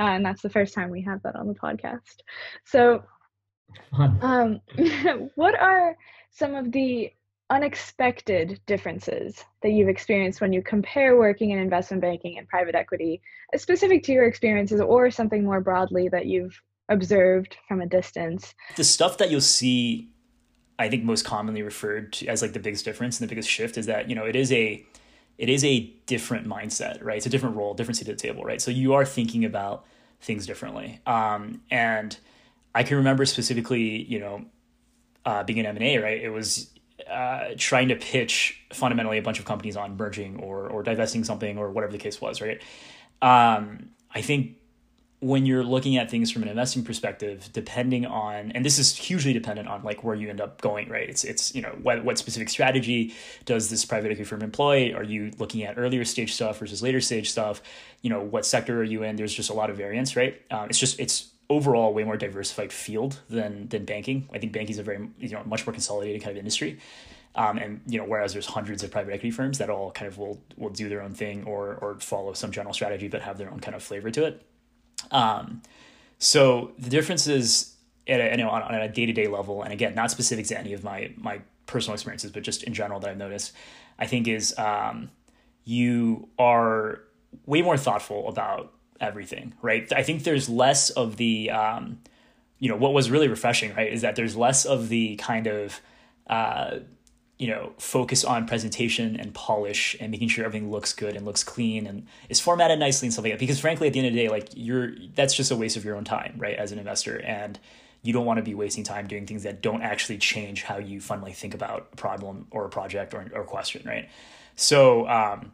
uh, 0.00 0.02
and 0.02 0.24
that's 0.24 0.42
the 0.42 0.50
first 0.50 0.74
time 0.74 0.90
we 0.90 1.02
have 1.02 1.22
that 1.22 1.36
on 1.36 1.46
the 1.46 1.54
podcast. 1.54 2.22
So 2.64 3.04
um, 3.92 4.60
what 5.36 5.58
are 5.58 5.96
some 6.30 6.54
of 6.54 6.72
the 6.72 7.12
unexpected 7.50 8.60
differences 8.66 9.44
that 9.62 9.70
you've 9.70 9.88
experienced 9.88 10.40
when 10.40 10.52
you 10.52 10.62
compare 10.62 11.16
working 11.16 11.50
in 11.50 11.58
investment 11.58 12.02
banking 12.02 12.38
and 12.38 12.46
private 12.48 12.74
equity, 12.74 13.20
specific 13.56 14.02
to 14.04 14.12
your 14.12 14.26
experiences 14.26 14.80
or 14.80 15.10
something 15.10 15.44
more 15.44 15.60
broadly 15.60 16.08
that 16.08 16.26
you've 16.26 16.60
observed 16.88 17.56
from 17.66 17.80
a 17.80 17.86
distance? 17.86 18.54
The 18.76 18.84
stuff 18.84 19.18
that 19.18 19.30
you'll 19.30 19.40
see, 19.40 20.10
I 20.78 20.88
think 20.88 21.04
most 21.04 21.24
commonly 21.24 21.62
referred 21.62 22.12
to 22.14 22.26
as 22.26 22.42
like 22.42 22.52
the 22.52 22.60
biggest 22.60 22.84
difference 22.84 23.18
and 23.18 23.28
the 23.28 23.30
biggest 23.30 23.48
shift 23.48 23.78
is 23.78 23.86
that, 23.86 24.08
you 24.08 24.14
know, 24.14 24.24
it 24.24 24.36
is 24.36 24.52
a 24.52 24.84
it 25.38 25.48
is 25.48 25.64
a 25.64 25.80
different 26.06 26.48
mindset, 26.48 27.02
right? 27.02 27.16
It's 27.16 27.26
a 27.26 27.30
different 27.30 27.54
role, 27.54 27.72
different 27.72 27.96
seat 27.96 28.08
at 28.08 28.18
the 28.18 28.20
table, 28.20 28.42
right? 28.42 28.60
So 28.60 28.72
you 28.72 28.94
are 28.94 29.04
thinking 29.04 29.44
about 29.44 29.86
things 30.20 30.46
differently. 30.46 31.00
Um, 31.06 31.60
and 31.70 32.18
I 32.74 32.82
can 32.82 32.96
remember 32.96 33.24
specifically, 33.24 34.02
you 34.02 34.18
know, 34.18 34.44
uh, 35.24 35.44
being 35.44 35.60
an 35.60 35.66
M 35.66 35.76
and 35.76 35.84
A, 35.84 35.98
right? 35.98 36.20
It 36.20 36.30
was 36.30 36.70
uh, 37.08 37.50
trying 37.56 37.88
to 37.88 37.96
pitch 37.96 38.60
fundamentally 38.72 39.18
a 39.18 39.22
bunch 39.22 39.38
of 39.38 39.44
companies 39.44 39.76
on 39.76 39.96
merging 39.96 40.38
or 40.40 40.68
or 40.68 40.82
divesting 40.82 41.24
something 41.24 41.58
or 41.58 41.70
whatever 41.70 41.92
the 41.92 41.98
case 41.98 42.20
was, 42.20 42.40
right? 42.40 42.62
Um, 43.22 43.90
I 44.14 44.22
think 44.22 44.56
when 45.20 45.46
you're 45.46 45.64
looking 45.64 45.96
at 45.96 46.10
things 46.10 46.30
from 46.30 46.42
an 46.44 46.48
investing 46.48 46.84
perspective, 46.84 47.48
depending 47.52 48.06
on, 48.06 48.52
and 48.52 48.64
this 48.64 48.78
is 48.78 48.96
hugely 48.96 49.32
dependent 49.32 49.66
on 49.66 49.82
like 49.82 50.04
where 50.04 50.14
you 50.14 50.28
end 50.30 50.40
up 50.40 50.60
going, 50.60 50.88
right? 50.88 51.08
It's 51.08 51.24
it's 51.24 51.54
you 51.54 51.62
know 51.62 51.76
what 51.82 52.04
what 52.04 52.18
specific 52.18 52.48
strategy 52.48 53.14
does 53.44 53.68
this 53.68 53.84
private 53.84 54.12
equity 54.12 54.24
firm 54.24 54.42
employ? 54.42 54.94
Are 54.94 55.02
you 55.02 55.32
looking 55.38 55.64
at 55.64 55.76
earlier 55.76 56.04
stage 56.04 56.34
stuff 56.34 56.58
versus 56.58 56.82
later 56.82 57.00
stage 57.00 57.30
stuff? 57.30 57.62
You 58.02 58.10
know 58.10 58.20
what 58.20 58.46
sector 58.46 58.80
are 58.80 58.84
you 58.84 59.02
in? 59.02 59.16
There's 59.16 59.34
just 59.34 59.50
a 59.50 59.54
lot 59.54 59.70
of 59.70 59.76
variance, 59.76 60.14
right? 60.14 60.40
Um, 60.50 60.68
it's 60.68 60.78
just 60.78 61.00
it's 61.00 61.30
overall 61.50 61.94
way 61.94 62.04
more 62.04 62.16
diversified 62.16 62.72
field 62.72 63.20
than 63.28 63.68
than 63.68 63.84
banking. 63.84 64.28
I 64.32 64.38
think 64.38 64.52
banking 64.52 64.74
is 64.74 64.78
a 64.78 64.82
very 64.82 65.08
you 65.18 65.30
know 65.30 65.42
much 65.44 65.66
more 65.66 65.72
consolidated 65.72 66.22
kind 66.22 66.32
of 66.32 66.38
industry. 66.38 66.78
Um, 67.34 67.58
and 67.58 67.80
you 67.86 67.98
know, 67.98 68.04
whereas 68.04 68.32
there's 68.32 68.46
hundreds 68.46 68.82
of 68.82 68.90
private 68.90 69.12
equity 69.12 69.30
firms 69.30 69.58
that 69.58 69.70
all 69.70 69.90
kind 69.92 70.08
of 70.08 70.18
will 70.18 70.42
will 70.56 70.70
do 70.70 70.88
their 70.88 71.02
own 71.02 71.14
thing 71.14 71.44
or 71.44 71.76
or 71.76 72.00
follow 72.00 72.32
some 72.32 72.50
general 72.50 72.74
strategy, 72.74 73.08
but 73.08 73.22
have 73.22 73.38
their 73.38 73.50
own 73.50 73.60
kind 73.60 73.74
of 73.74 73.82
flavor 73.82 74.10
to 74.10 74.24
it. 74.24 74.42
Um, 75.10 75.62
so 76.18 76.72
the 76.78 76.90
difference 76.90 77.26
is 77.28 77.74
at 78.08 78.20
a, 78.20 78.30
you 78.30 78.36
know 78.38 78.50
on, 78.50 78.62
on 78.62 78.74
a 78.74 78.88
day 78.88 79.06
to 79.06 79.12
day 79.12 79.28
level, 79.28 79.62
and 79.62 79.72
again, 79.72 79.94
not 79.94 80.10
specific 80.10 80.46
to 80.46 80.58
any 80.58 80.72
of 80.72 80.82
my 80.82 81.12
my 81.16 81.40
personal 81.66 81.94
experiences, 81.94 82.32
but 82.32 82.42
just 82.42 82.64
in 82.64 82.74
general 82.74 82.98
that 83.00 83.10
I've 83.10 83.18
noticed, 83.18 83.52
I 83.98 84.06
think 84.06 84.26
is 84.26 84.58
um, 84.58 85.10
you 85.64 86.28
are 86.38 87.02
way 87.46 87.62
more 87.62 87.76
thoughtful 87.76 88.28
about 88.28 88.72
everything, 89.00 89.54
right? 89.62 89.90
I 89.92 90.02
think 90.02 90.24
there's 90.24 90.48
less 90.48 90.90
of 90.90 91.16
the, 91.16 91.50
um, 91.50 92.00
you 92.58 92.68
know, 92.68 92.76
what 92.76 92.92
was 92.92 93.10
really 93.10 93.28
refreshing, 93.28 93.74
right, 93.74 93.92
is 93.92 94.02
that 94.02 94.16
there's 94.16 94.36
less 94.36 94.64
of 94.64 94.88
the 94.88 95.16
kind 95.16 95.46
of, 95.46 95.80
uh, 96.28 96.78
you 97.38 97.46
know, 97.46 97.72
focus 97.78 98.24
on 98.24 98.46
presentation 98.46 99.14
and 99.14 99.32
polish 99.32 99.96
and 100.00 100.10
making 100.10 100.28
sure 100.28 100.44
everything 100.44 100.70
looks 100.70 100.92
good 100.92 101.14
and 101.14 101.24
looks 101.24 101.44
clean 101.44 101.86
and 101.86 102.06
is 102.28 102.40
formatted 102.40 102.78
nicely 102.80 103.06
and 103.06 103.12
stuff 103.12 103.24
like 103.24 103.32
that. 103.32 103.38
Because 103.38 103.60
frankly, 103.60 103.86
at 103.86 103.92
the 103.92 104.00
end 104.00 104.08
of 104.08 104.14
the 104.14 104.18
day, 104.18 104.28
like 104.28 104.48
you're, 104.56 104.92
that's 105.14 105.34
just 105.34 105.52
a 105.52 105.56
waste 105.56 105.76
of 105.76 105.84
your 105.84 105.94
own 105.94 106.04
time, 106.04 106.34
right, 106.36 106.56
as 106.56 106.72
an 106.72 106.80
investor. 106.80 107.20
And 107.20 107.58
you 108.02 108.12
don't 108.12 108.26
want 108.26 108.38
to 108.38 108.42
be 108.42 108.54
wasting 108.54 108.82
time 108.82 109.06
doing 109.06 109.26
things 109.26 109.44
that 109.44 109.62
don't 109.62 109.82
actually 109.82 110.18
change 110.18 110.64
how 110.64 110.78
you 110.78 111.00
fundamentally 111.00 111.32
think 111.32 111.54
about 111.54 111.88
a 111.92 111.96
problem 111.96 112.48
or 112.50 112.64
a 112.64 112.68
project 112.68 113.14
or, 113.14 113.24
or 113.32 113.42
a 113.42 113.44
question, 113.44 113.82
right? 113.86 114.08
So, 114.56 115.08
um, 115.08 115.52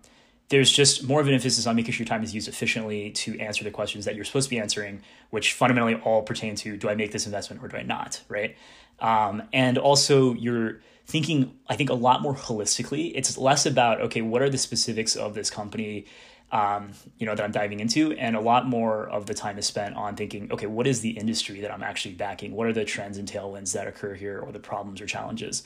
there's 0.54 0.70
just 0.70 1.02
more 1.02 1.20
of 1.20 1.26
an 1.26 1.34
emphasis 1.34 1.66
on 1.66 1.74
making 1.74 1.90
sure 1.90 2.04
your 2.04 2.08
time 2.08 2.22
is 2.22 2.32
used 2.32 2.46
efficiently 2.46 3.10
to 3.10 3.36
answer 3.40 3.64
the 3.64 3.72
questions 3.72 4.04
that 4.04 4.14
you're 4.14 4.24
supposed 4.24 4.46
to 4.46 4.50
be 4.50 4.60
answering, 4.60 5.02
which 5.30 5.52
fundamentally 5.52 5.96
all 5.96 6.22
pertain 6.22 6.54
to 6.54 6.76
do 6.76 6.88
I 6.88 6.94
make 6.94 7.10
this 7.10 7.26
investment 7.26 7.60
or 7.60 7.66
do 7.66 7.76
I 7.76 7.82
not, 7.82 8.22
right? 8.28 8.54
Um, 9.00 9.42
and 9.52 9.78
also, 9.78 10.32
you're 10.34 10.80
thinking, 11.06 11.58
I 11.68 11.74
think, 11.74 11.90
a 11.90 11.94
lot 11.94 12.22
more 12.22 12.36
holistically. 12.36 13.10
It's 13.16 13.36
less 13.36 13.66
about, 13.66 14.00
okay, 14.02 14.22
what 14.22 14.42
are 14.42 14.48
the 14.48 14.56
specifics 14.56 15.16
of 15.16 15.34
this 15.34 15.50
company? 15.50 16.06
Um, 16.52 16.92
you 17.18 17.26
know 17.26 17.34
that 17.34 17.42
I'm 17.42 17.50
diving 17.50 17.80
into, 17.80 18.12
and 18.12 18.36
a 18.36 18.40
lot 18.40 18.68
more 18.68 19.08
of 19.08 19.26
the 19.26 19.34
time 19.34 19.58
is 19.58 19.66
spent 19.66 19.96
on 19.96 20.14
thinking, 20.14 20.52
okay, 20.52 20.66
what 20.66 20.86
is 20.86 21.00
the 21.00 21.10
industry 21.10 21.62
that 21.62 21.72
I'm 21.72 21.82
actually 21.82 22.14
backing? 22.14 22.52
What 22.52 22.68
are 22.68 22.72
the 22.72 22.84
trends 22.84 23.18
and 23.18 23.28
tailwinds 23.28 23.72
that 23.72 23.88
occur 23.88 24.14
here, 24.14 24.38
or 24.38 24.52
the 24.52 24.60
problems 24.60 25.00
or 25.00 25.06
challenges? 25.06 25.64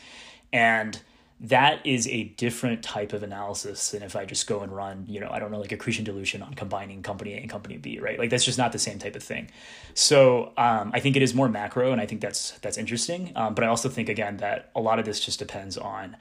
And 0.50 0.98
that 1.40 1.86
is 1.86 2.08
a 2.08 2.24
different 2.24 2.82
type 2.82 3.12
of 3.12 3.22
analysis 3.22 3.92
than 3.92 4.02
if 4.02 4.16
I 4.16 4.24
just 4.24 4.48
go 4.48 4.60
and 4.60 4.74
run, 4.74 5.04
you 5.06 5.20
know, 5.20 5.28
I 5.30 5.38
don't 5.38 5.52
know, 5.52 5.60
like 5.60 5.70
accretion 5.70 6.04
dilution 6.04 6.42
on 6.42 6.54
combining 6.54 7.02
company 7.02 7.34
A 7.34 7.36
and 7.36 7.48
company 7.48 7.76
B, 7.76 8.00
right? 8.00 8.18
Like 8.18 8.30
that's 8.30 8.44
just 8.44 8.58
not 8.58 8.72
the 8.72 8.78
same 8.78 8.98
type 8.98 9.14
of 9.14 9.22
thing. 9.22 9.48
So 9.94 10.52
um, 10.56 10.90
I 10.92 10.98
think 10.98 11.14
it 11.14 11.22
is 11.22 11.34
more 11.34 11.48
macro, 11.48 11.92
and 11.92 12.00
I 12.00 12.06
think 12.06 12.20
that's 12.20 12.52
that's 12.58 12.76
interesting. 12.76 13.32
Um, 13.36 13.54
but 13.54 13.62
I 13.62 13.68
also 13.68 13.88
think 13.88 14.08
again 14.08 14.38
that 14.38 14.70
a 14.74 14.80
lot 14.80 14.98
of 14.98 15.04
this 15.04 15.20
just 15.20 15.38
depends 15.38 15.78
on 15.78 16.16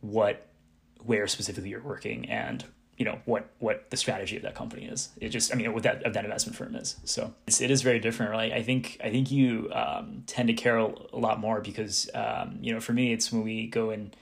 what, 0.00 0.46
where 1.04 1.26
specifically 1.26 1.68
you're 1.70 1.82
working, 1.82 2.26
and 2.30 2.64
you 2.96 3.04
know 3.04 3.18
what 3.26 3.50
what 3.58 3.90
the 3.90 3.96
strategy 3.98 4.38
of 4.38 4.42
that 4.42 4.54
company 4.54 4.86
is. 4.86 5.10
It 5.20 5.28
just, 5.28 5.52
I 5.52 5.56
mean, 5.56 5.70
what 5.74 5.82
that 5.82 6.02
of 6.04 6.14
that 6.14 6.24
investment 6.24 6.56
firm 6.56 6.74
is. 6.76 6.96
So 7.04 7.34
it's, 7.46 7.60
it 7.60 7.70
is 7.70 7.82
very 7.82 7.98
different, 7.98 8.32
right? 8.32 8.52
I 8.52 8.62
think 8.62 8.98
I 9.04 9.10
think 9.10 9.30
you 9.30 9.70
um, 9.74 10.22
tend 10.26 10.48
to 10.48 10.54
care 10.54 10.78
a 10.78 10.94
lot 11.12 11.40
more 11.40 11.60
because 11.60 12.08
um, 12.14 12.56
you 12.62 12.72
know, 12.72 12.80
for 12.80 12.94
me, 12.94 13.12
it's 13.12 13.30
when 13.30 13.44
we 13.44 13.66
go 13.66 13.90
and 13.90 14.16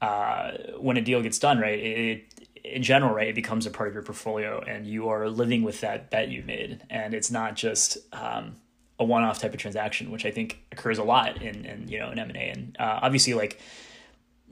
uh, 0.00 0.52
when 0.78 0.96
a 0.96 1.00
deal 1.00 1.22
gets 1.22 1.38
done, 1.38 1.58
right, 1.58 1.78
it, 1.78 2.34
in 2.64 2.82
general, 2.82 3.14
right, 3.14 3.28
it 3.28 3.34
becomes 3.34 3.66
a 3.66 3.70
part 3.70 3.88
of 3.88 3.94
your 3.94 4.02
portfolio, 4.02 4.60
and 4.60 4.86
you 4.86 5.08
are 5.08 5.28
living 5.28 5.62
with 5.62 5.80
that 5.80 6.10
bet 6.10 6.28
you 6.28 6.42
made, 6.42 6.82
and 6.90 7.14
it's 7.14 7.30
not 7.30 7.54
just 7.54 7.98
um, 8.12 8.56
a 8.98 9.04
one-off 9.04 9.40
type 9.40 9.52
of 9.52 9.60
transaction, 9.60 10.10
which 10.10 10.26
I 10.26 10.30
think 10.30 10.62
occurs 10.72 10.98
a 10.98 11.04
lot 11.04 11.42
in, 11.42 11.64
in 11.64 11.88
you 11.88 11.98
know 11.98 12.10
in 12.10 12.18
M 12.18 12.28
and 12.28 12.36
A, 12.36 12.50
and 12.50 12.76
uh, 12.78 13.00
obviously, 13.02 13.34
like 13.34 13.60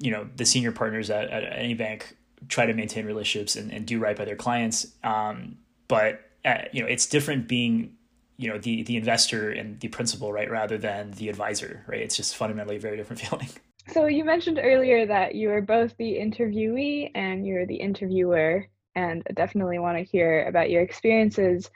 you 0.01 0.11
know, 0.11 0.29
the 0.37 0.47
senior 0.47 0.73
partners 0.73 1.11
at, 1.11 1.29
at 1.31 1.45
any 1.59 1.75
bank 1.75 2.17
try 2.49 2.67
to 2.67 2.73
maintain 2.73 3.05
relationships 3.05 3.57
and, 3.57 3.73
and 3.73 3.85
do 3.85 3.99
right 3.99 4.17
by 4.17 4.25
their 4.25 4.37
clients, 4.37 4.87
um, 5.03 5.59
but 5.89 6.21
uh, 6.45 6.63
you 6.73 6.81
know, 6.81 6.89
it's 6.89 7.07
different 7.07 7.49
being 7.49 7.95
you 8.37 8.49
know 8.49 8.59
the 8.59 8.83
the 8.85 8.97
investor 8.97 9.51
and 9.51 9.81
the 9.81 9.89
principal, 9.89 10.33
right, 10.33 10.51
rather 10.51 10.79
than 10.79 11.11
the 11.13 11.29
advisor, 11.29 11.85
right? 11.87 12.01
It's 12.01 12.17
just 12.17 12.37
fundamentally 12.37 12.77
a 12.77 12.81
very 12.81 12.97
different 12.97 13.21
feeling. 13.23 13.49
So 13.91 14.07
you 14.07 14.25
mentioned 14.25 14.61
earlier 14.63 15.07
that 15.07 15.35
you 15.35 15.51
are 15.51 15.63
both 15.63 15.97
the 15.97 16.19
interviewee 16.19 17.11
and 17.15 17.47
you're 17.47 17.67
the 17.67 17.77
interviewer, 17.77 18.67
and 18.95 19.23
I 19.29 19.33
definitely 19.33 19.79
want 19.79 19.97
to 19.97 20.05
hear 20.05 20.47
about 20.47 20.69
your 20.71 20.83
experiences 20.83 21.71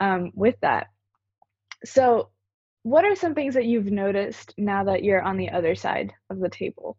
um, 0.00 0.30
with 0.34 0.54
that. 0.62 0.88
So, 1.84 2.30
what 2.84 3.04
are 3.04 3.14
some 3.14 3.34
things 3.34 3.54
that 3.54 3.66
you've 3.66 3.90
noticed 3.90 4.54
now 4.56 4.84
that 4.84 5.04
you're 5.04 5.20
on 5.20 5.36
the 5.36 5.50
other 5.50 5.74
side 5.74 6.12
of 6.30 6.38
the 6.38 6.48
table? 6.48 6.96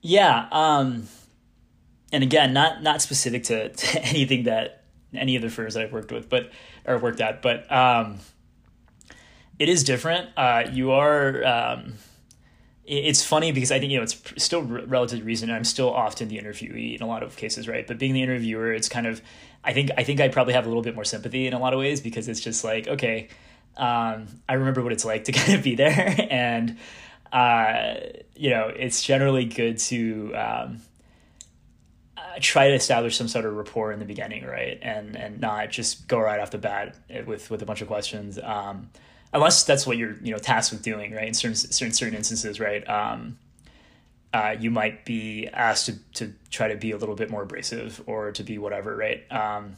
Yeah, 0.00 0.48
um, 0.50 1.06
and 2.12 2.24
again, 2.24 2.52
not 2.52 2.82
not 2.82 3.02
specific 3.02 3.44
to, 3.44 3.68
to 3.72 4.02
anything 4.02 4.44
that 4.44 4.84
any 5.14 5.36
of 5.36 5.42
the 5.42 5.50
firms 5.50 5.74
that 5.74 5.84
I've 5.84 5.92
worked 5.92 6.10
with, 6.10 6.28
but 6.28 6.50
or 6.84 6.98
worked 6.98 7.20
at, 7.20 7.40
but 7.40 7.70
um, 7.70 8.18
it 9.60 9.68
is 9.68 9.84
different. 9.84 10.30
Uh, 10.36 10.64
you 10.72 10.90
are 10.90 11.44
um, 11.44 11.94
it's 12.84 13.24
funny 13.24 13.52
because 13.52 13.70
I 13.70 13.78
think 13.78 13.92
you 13.92 13.98
know 13.98 14.02
it's 14.02 14.20
still 14.38 14.62
relatively 14.62 15.24
recent. 15.24 15.52
I'm 15.52 15.64
still 15.64 15.92
often 15.92 16.28
the 16.28 16.38
interviewee 16.38 16.96
in 16.96 17.02
a 17.02 17.06
lot 17.06 17.22
of 17.22 17.36
cases, 17.36 17.68
right? 17.68 17.86
But 17.86 17.98
being 17.98 18.12
the 18.12 18.22
interviewer, 18.22 18.72
it's 18.72 18.88
kind 18.88 19.06
of 19.06 19.22
I 19.64 19.72
think 19.72 19.90
I 19.96 20.02
think 20.02 20.20
I 20.20 20.28
probably 20.28 20.54
have 20.54 20.66
a 20.66 20.68
little 20.68 20.82
bit 20.82 20.94
more 20.94 21.04
sympathy 21.04 21.46
in 21.46 21.52
a 21.52 21.58
lot 21.58 21.72
of 21.72 21.78
ways 21.78 22.00
because 22.00 22.28
it's 22.28 22.40
just 22.40 22.64
like 22.64 22.88
okay, 22.88 23.28
um, 23.76 24.26
I 24.48 24.54
remember 24.54 24.82
what 24.82 24.92
it's 24.92 25.04
like 25.04 25.24
to 25.24 25.32
kind 25.32 25.54
of 25.54 25.62
be 25.62 25.76
there, 25.76 26.16
and 26.30 26.76
uh, 27.32 27.94
you 28.34 28.50
know 28.50 28.68
it's 28.68 29.02
generally 29.02 29.44
good 29.44 29.78
to 29.78 30.34
um, 30.34 30.80
uh, 32.16 32.20
try 32.40 32.68
to 32.68 32.74
establish 32.74 33.16
some 33.16 33.28
sort 33.28 33.44
of 33.44 33.54
rapport 33.54 33.92
in 33.92 34.00
the 34.00 34.04
beginning, 34.04 34.44
right? 34.44 34.78
And 34.82 35.16
and 35.16 35.40
not 35.40 35.70
just 35.70 36.08
go 36.08 36.18
right 36.18 36.40
off 36.40 36.50
the 36.50 36.58
bat 36.58 36.96
with 37.26 37.48
with 37.48 37.62
a 37.62 37.66
bunch 37.66 37.80
of 37.80 37.86
questions. 37.86 38.40
Um, 38.42 38.90
unless 39.32 39.64
that's 39.64 39.86
what 39.86 39.96
you're 39.96 40.16
you 40.22 40.32
know 40.32 40.38
tasked 40.38 40.72
with 40.72 40.82
doing, 40.82 41.12
right? 41.12 41.28
In 41.28 41.34
certain 41.34 41.56
certain 41.56 41.92
certain 41.92 42.14
instances, 42.14 42.60
right? 42.60 42.88
Um, 42.88 43.38
uh, 44.34 44.56
you 44.58 44.70
might 44.70 45.04
be 45.04 45.48
asked 45.52 45.86
to 45.86 45.98
to 46.14 46.32
try 46.50 46.68
to 46.68 46.76
be 46.76 46.92
a 46.92 46.96
little 46.96 47.14
bit 47.14 47.30
more 47.30 47.42
abrasive 47.42 48.02
or 48.06 48.32
to 48.32 48.42
be 48.42 48.58
whatever, 48.58 48.96
right? 48.96 49.30
Um, 49.30 49.76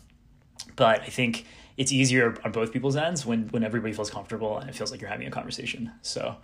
but 0.77 1.03
I 1.03 1.07
think 1.07 1.47
it's 1.77 1.91
easier 1.93 2.39
on 2.45 2.53
both 2.53 2.73
people's 2.73 2.97
ends 2.97 3.27
when 3.27 3.49
when 3.49 3.65
everybody 3.65 3.93
feels 3.93 4.11
comfortable 4.11 4.59
and 4.59 4.69
it 4.69 4.75
feels 4.75 4.91
like 4.91 5.01
you're 5.01 5.11
having 5.11 5.27
a 5.27 5.31
conversation. 5.31 5.93
So 6.03 6.37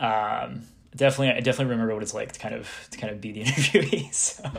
um, 0.00 0.62
definitely, 0.96 1.30
I 1.30 1.40
definitely 1.40 1.72
remember 1.72 1.94
what 1.94 2.02
it's 2.02 2.14
like 2.14 2.32
to 2.32 2.40
kind 2.40 2.54
of 2.54 2.88
to 2.90 2.98
kind 2.98 3.12
of 3.12 3.20
be 3.20 3.32
the 3.32 3.42
interviewee. 3.44 4.12
So. 4.12 4.50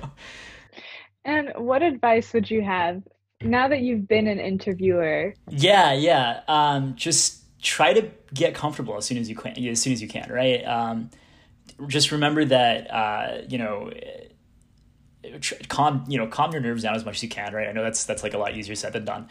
And 1.23 1.51
what 1.55 1.81
advice 1.81 2.33
would 2.33 2.51
you 2.51 2.61
have 2.61 3.01
now 3.41 3.67
that 3.67 3.81
you've 3.81 4.07
been 4.07 4.27
an 4.27 4.39
interviewer? 4.39 5.33
Yeah, 5.49 5.93
yeah. 5.93 6.41
Um, 6.47 6.95
just 6.95 7.44
try 7.65 7.93
to 7.93 8.09
get 8.33 8.53
comfortable 8.53 8.95
as 8.95 9.05
soon 9.05 9.17
as 9.17 9.27
you 9.27 9.35
can. 9.35 9.57
As 9.67 9.81
soon 9.81 9.91
as 9.91 10.01
you 10.01 10.07
can, 10.07 10.31
right? 10.31 10.63
Um, 10.65 11.09
just 11.87 12.11
remember 12.11 12.45
that 12.45 12.91
uh, 12.91 13.41
you 13.49 13.57
know 13.57 13.91
calm 15.67 16.05
you 16.07 16.17
know 16.17 16.27
calm 16.27 16.51
your 16.51 16.61
nerves 16.61 16.83
down 16.83 16.95
as 16.95 17.03
much 17.03 17.15
as 17.15 17.23
you 17.23 17.29
can 17.29 17.53
right 17.53 17.67
i 17.67 17.71
know 17.71 17.83
that's 17.83 18.05
that's 18.05 18.23
like 18.23 18.33
a 18.33 18.37
lot 18.37 18.55
easier 18.55 18.75
said 18.75 18.93
than 18.93 19.03
done 19.03 19.27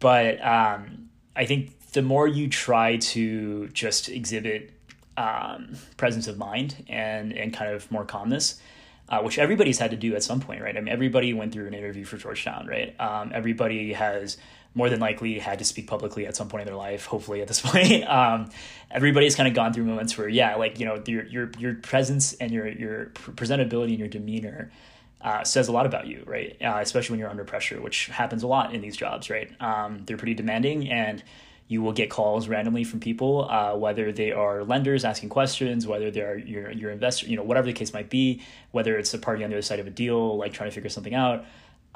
but 0.00 0.44
um, 0.44 1.08
i 1.36 1.46
think 1.46 1.72
the 1.92 2.02
more 2.02 2.26
you 2.26 2.48
try 2.48 2.96
to 2.96 3.68
just 3.68 4.08
exhibit 4.08 4.72
um, 5.16 5.76
presence 5.96 6.26
of 6.26 6.36
mind 6.36 6.84
and 6.88 7.32
and 7.32 7.54
kind 7.54 7.72
of 7.72 7.90
more 7.90 8.04
calmness 8.04 8.60
uh, 9.08 9.20
which 9.20 9.38
everybody's 9.38 9.78
had 9.78 9.92
to 9.92 9.96
do 9.96 10.14
at 10.16 10.22
some 10.22 10.40
point 10.40 10.60
right 10.60 10.76
i 10.76 10.80
mean 10.80 10.92
everybody 10.92 11.32
went 11.32 11.52
through 11.52 11.68
an 11.68 11.74
interview 11.74 12.04
for 12.04 12.16
georgetown 12.16 12.66
right 12.66 12.98
um, 13.00 13.30
everybody 13.32 13.92
has 13.92 14.36
more 14.76 14.88
than 14.88 15.00
likely 15.00 15.40
had 15.40 15.58
to 15.58 15.64
speak 15.64 15.88
publicly 15.88 16.26
at 16.26 16.36
some 16.36 16.48
point 16.48 16.62
in 16.62 16.66
their 16.66 16.76
life 16.76 17.06
hopefully 17.06 17.42
at 17.42 17.48
this 17.48 17.60
point 17.72 18.04
um, 18.08 18.48
everybody's 18.90 19.34
kind 19.34 19.48
of 19.48 19.54
gone 19.54 19.72
through 19.72 19.84
moments 19.84 20.16
where 20.16 20.28
yeah 20.28 20.54
like 20.54 20.78
you 20.78 20.86
know 20.86 21.02
your 21.06 21.26
your 21.26 21.50
your 21.58 21.74
presence 21.74 22.34
and 22.34 22.52
your 22.52 22.68
your 22.68 23.06
presentability 23.06 23.90
and 23.90 23.98
your 23.98 24.08
demeanor 24.08 24.70
uh, 25.20 25.42
says 25.42 25.66
a 25.66 25.72
lot 25.72 25.86
about 25.86 26.06
you, 26.06 26.22
right? 26.26 26.56
Uh, 26.62 26.78
especially 26.80 27.14
when 27.14 27.20
you're 27.20 27.30
under 27.30 27.42
pressure, 27.42 27.80
which 27.80 28.06
happens 28.06 28.42
a 28.42 28.46
lot 28.46 28.74
in 28.74 28.80
these 28.80 28.96
jobs, 28.96 29.28
right? 29.28 29.50
Um, 29.60 30.04
they're 30.04 30.16
pretty 30.16 30.34
demanding, 30.34 30.88
and 30.88 31.22
you 31.68 31.82
will 31.82 31.92
get 31.92 32.10
calls 32.10 32.46
randomly 32.48 32.84
from 32.84 33.00
people, 33.00 33.48
uh, 33.50 33.74
whether 33.74 34.12
they 34.12 34.30
are 34.30 34.62
lenders 34.62 35.04
asking 35.04 35.30
questions, 35.30 35.86
whether 35.86 36.10
they 36.10 36.20
are 36.20 36.36
your 36.36 36.70
your 36.70 36.90
investor, 36.90 37.26
you 37.26 37.36
know, 37.36 37.42
whatever 37.42 37.66
the 37.66 37.72
case 37.72 37.92
might 37.92 38.08
be, 38.08 38.42
whether 38.70 38.96
it's 38.96 39.12
a 39.14 39.18
party 39.18 39.42
on 39.42 39.50
the 39.50 39.56
other 39.56 39.62
side 39.62 39.80
of 39.80 39.86
a 39.86 39.90
deal, 39.90 40.36
like 40.36 40.52
trying 40.52 40.70
to 40.70 40.74
figure 40.74 40.90
something 40.90 41.14
out. 41.14 41.44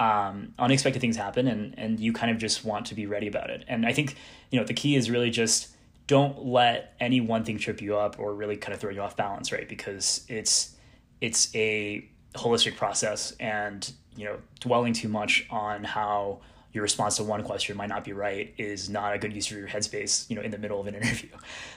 Um, 0.01 0.55
unexpected 0.57 0.99
things 0.99 1.15
happen, 1.15 1.47
and 1.47 1.77
and 1.77 1.99
you 1.99 2.11
kind 2.11 2.31
of 2.31 2.39
just 2.39 2.65
want 2.65 2.87
to 2.87 2.95
be 2.95 3.05
ready 3.05 3.27
about 3.27 3.51
it. 3.51 3.63
And 3.67 3.85
I 3.85 3.93
think 3.93 4.15
you 4.49 4.59
know 4.59 4.65
the 4.65 4.73
key 4.73 4.95
is 4.95 5.11
really 5.11 5.29
just 5.29 5.67
don't 6.07 6.43
let 6.43 6.95
any 6.99 7.21
one 7.21 7.43
thing 7.43 7.59
trip 7.59 7.81
you 7.81 7.95
up 7.95 8.17
or 8.19 8.33
really 8.33 8.57
kind 8.57 8.73
of 8.73 8.79
throw 8.79 8.89
you 8.89 9.01
off 9.01 9.15
balance, 9.15 9.51
right? 9.51 9.69
Because 9.69 10.25
it's 10.27 10.75
it's 11.21 11.55
a 11.55 12.09
holistic 12.33 12.75
process 12.75 13.33
and 13.39 13.93
you 14.15 14.25
know 14.25 14.37
dwelling 14.59 14.93
too 14.93 15.07
much 15.07 15.45
on 15.49 15.83
how 15.83 16.39
your 16.73 16.81
response 16.81 17.17
to 17.17 17.23
one 17.23 17.43
question 17.43 17.75
might 17.77 17.89
not 17.89 18.03
be 18.03 18.13
right 18.13 18.53
is 18.57 18.89
not 18.89 19.13
a 19.13 19.17
good 19.17 19.33
use 19.33 19.51
of 19.51 19.57
your 19.57 19.67
headspace 19.67 20.29
you 20.29 20.35
know 20.35 20.41
in 20.41 20.51
the 20.51 20.57
middle 20.57 20.79
of 20.79 20.87
an 20.87 20.95
interview 21.01 21.29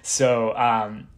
so 0.03 0.57
um, 0.57 1.09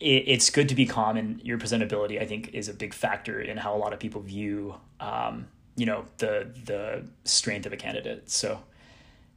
it, 0.00 0.24
it's 0.26 0.50
good 0.50 0.68
to 0.68 0.74
be 0.74 0.86
calm 0.86 1.16
and 1.16 1.42
your 1.42 1.58
presentability 1.58 2.20
i 2.20 2.24
think 2.24 2.54
is 2.54 2.68
a 2.68 2.74
big 2.74 2.94
factor 2.94 3.40
in 3.40 3.58
how 3.58 3.76
a 3.76 3.78
lot 3.78 3.92
of 3.92 3.98
people 3.98 4.20
view 4.22 4.74
um, 5.00 5.46
you 5.78 5.86
know 5.86 6.04
the 6.18 6.50
the 6.64 7.06
strength 7.24 7.64
of 7.64 7.72
a 7.72 7.76
candidate 7.76 8.28
so 8.28 8.60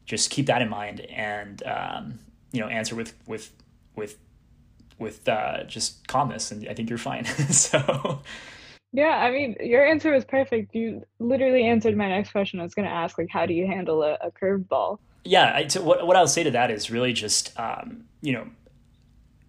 just 0.06 0.30
keep 0.30 0.48
that 0.48 0.62
in 0.62 0.70
mind 0.70 1.02
and 1.02 1.64
um, 1.64 2.20
you 2.52 2.60
know 2.60 2.68
answer 2.68 2.96
with 2.96 3.14
with 3.28 3.54
with 3.96 4.18
with 4.98 5.28
uh, 5.30 5.64
just 5.64 6.08
calmness 6.08 6.52
and 6.52 6.68
i 6.68 6.74
think 6.74 6.90
you're 6.90 6.98
fine 6.98 7.26
so 7.52 8.22
yeah, 8.94 9.18
I 9.18 9.32
mean, 9.32 9.56
your 9.62 9.86
answer 9.86 10.12
was 10.12 10.26
perfect. 10.26 10.76
You 10.76 11.06
literally 11.20 11.64
answered 11.64 11.96
my 11.96 12.10
next 12.10 12.32
question. 12.32 12.60
I 12.60 12.64
was 12.64 12.74
going 12.74 12.88
to 12.88 12.94
ask, 12.94 13.18
like, 13.18 13.30
how 13.30 13.46
do 13.46 13.54
you 13.54 13.66
handle 13.66 14.04
a, 14.04 14.16
a 14.16 14.32
curveball? 14.32 15.00
Yeah, 15.24 15.54
I, 15.56 15.64
to, 15.64 15.82
what 15.82 16.06
what 16.06 16.18
I'll 16.18 16.28
say 16.28 16.44
to 16.44 16.52
that 16.52 16.72
is 16.72 16.92
really 16.92 17.14
just, 17.14 17.58
um, 17.58 18.06
you 18.22 18.34
know, 18.34 18.48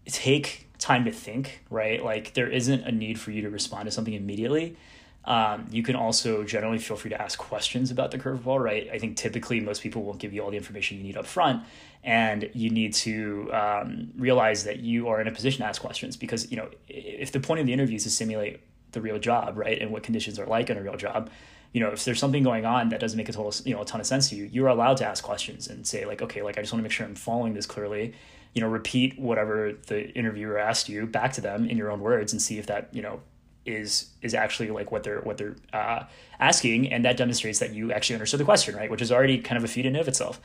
take 0.06 0.68
time 0.78 1.04
to 1.06 1.10
think. 1.10 1.64
Right, 1.70 2.04
like 2.04 2.34
there 2.34 2.48
isn't 2.48 2.84
a 2.84 2.92
need 2.92 3.18
for 3.18 3.32
you 3.32 3.42
to 3.42 3.50
respond 3.50 3.86
to 3.86 3.90
something 3.90 4.14
immediately. 4.14 4.76
Um, 5.24 5.66
you 5.70 5.82
can 5.82 5.94
also 5.94 6.42
generally 6.42 6.78
feel 6.78 6.96
free 6.96 7.10
to 7.10 7.20
ask 7.20 7.38
questions 7.38 7.90
about 7.90 8.10
the 8.10 8.18
curveball. 8.18 8.58
Right, 8.58 8.88
I 8.92 8.98
think 8.98 9.16
typically 9.16 9.60
most 9.60 9.82
people 9.82 10.02
won't 10.02 10.18
give 10.18 10.32
you 10.32 10.42
all 10.42 10.50
the 10.50 10.56
information 10.56 10.96
you 10.98 11.04
need 11.04 11.16
up 11.16 11.26
front, 11.26 11.62
and 12.02 12.50
you 12.54 12.70
need 12.70 12.94
to 12.94 13.50
um, 13.52 14.10
realize 14.16 14.64
that 14.64 14.80
you 14.80 15.08
are 15.08 15.20
in 15.20 15.28
a 15.28 15.32
position 15.32 15.60
to 15.60 15.66
ask 15.66 15.80
questions 15.80 16.16
because 16.16 16.50
you 16.50 16.56
know 16.56 16.68
if 16.88 17.30
the 17.30 17.40
point 17.40 17.60
of 17.60 17.66
the 17.66 17.72
interview 17.72 17.96
is 17.96 18.04
to 18.04 18.10
simulate 18.10 18.60
the 18.92 19.00
real 19.00 19.18
job, 19.18 19.58
right? 19.58 19.80
And 19.80 19.90
what 19.90 20.02
conditions 20.02 20.38
are 20.38 20.46
like 20.46 20.70
in 20.70 20.78
a 20.78 20.82
real 20.82 20.96
job. 20.96 21.30
You 21.72 21.80
know, 21.80 21.88
if 21.88 22.04
there's 22.04 22.18
something 22.18 22.42
going 22.42 22.66
on 22.66 22.90
that 22.90 23.00
doesn't 23.00 23.16
make 23.16 23.30
a 23.30 23.32
total, 23.32 23.54
you 23.64 23.74
know, 23.74 23.80
a 23.80 23.84
ton 23.84 24.00
of 24.00 24.06
sense 24.06 24.28
to 24.28 24.36
you, 24.36 24.44
you're 24.44 24.68
allowed 24.68 24.98
to 24.98 25.06
ask 25.06 25.24
questions 25.24 25.68
and 25.68 25.86
say 25.86 26.04
like, 26.04 26.20
okay, 26.20 26.42
like 26.42 26.58
I 26.58 26.60
just 26.60 26.72
want 26.72 26.80
to 26.80 26.82
make 26.82 26.92
sure 26.92 27.06
I'm 27.06 27.14
following 27.14 27.54
this 27.54 27.66
clearly. 27.66 28.12
You 28.54 28.60
know, 28.60 28.68
repeat 28.68 29.18
whatever 29.18 29.72
the 29.86 30.10
interviewer 30.10 30.58
asked 30.58 30.90
you 30.90 31.06
back 31.06 31.32
to 31.34 31.40
them 31.40 31.66
in 31.66 31.78
your 31.78 31.90
own 31.90 32.00
words 32.00 32.32
and 32.32 32.42
see 32.42 32.58
if 32.58 32.66
that, 32.66 32.90
you 32.92 33.00
know, 33.00 33.20
is 33.64 34.10
is 34.22 34.34
actually 34.34 34.70
like 34.70 34.90
what 34.90 35.02
they're 35.02 35.20
what 35.20 35.38
they're 35.38 35.56
uh, 35.72 36.04
asking, 36.38 36.92
and 36.92 37.04
that 37.04 37.16
demonstrates 37.16 37.58
that 37.60 37.72
you 37.74 37.92
actually 37.92 38.16
understood 38.16 38.40
the 38.40 38.44
question, 38.44 38.74
right? 38.74 38.90
Which 38.90 39.02
is 39.02 39.12
already 39.12 39.38
kind 39.38 39.58
of 39.58 39.64
a 39.64 39.68
feat 39.68 39.86
in 39.86 39.96
of 39.96 40.08
itself. 40.08 40.40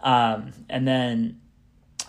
Um, 0.00 0.52
and 0.68 0.86
then 0.86 1.40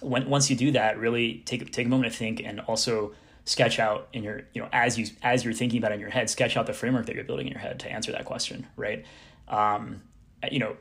when, 0.02 0.30
once 0.30 0.50
you 0.50 0.56
do 0.56 0.72
that, 0.72 0.98
really 0.98 1.44
take 1.46 1.72
take 1.72 1.86
a 1.86 1.90
moment 1.90 2.12
to 2.12 2.18
think 2.18 2.42
and 2.44 2.60
also 2.62 3.14
sketch 3.46 3.80
out 3.80 4.10
in 4.12 4.24
your 4.24 4.42
you 4.54 4.62
know 4.62 4.68
as 4.74 5.00
you 5.00 5.08
as 5.24 5.46
you're 5.46 5.54
thinking 5.54 5.80
about 5.80 5.92
it 5.92 5.96
in 5.96 6.02
your 6.02 6.10
head 6.10 6.30
sketch 6.30 6.58
out 6.58 6.66
the 6.66 6.74
framework 6.74 7.06
that 7.06 7.16
you're 7.16 7.24
building 7.24 7.48
in 7.48 7.54
your 7.54 7.62
head 7.62 7.80
to 7.80 7.90
answer 7.90 8.12
that 8.12 8.26
question 8.26 8.68
right 8.76 9.06
um, 9.48 10.02
you 10.52 10.60
know 10.60 10.76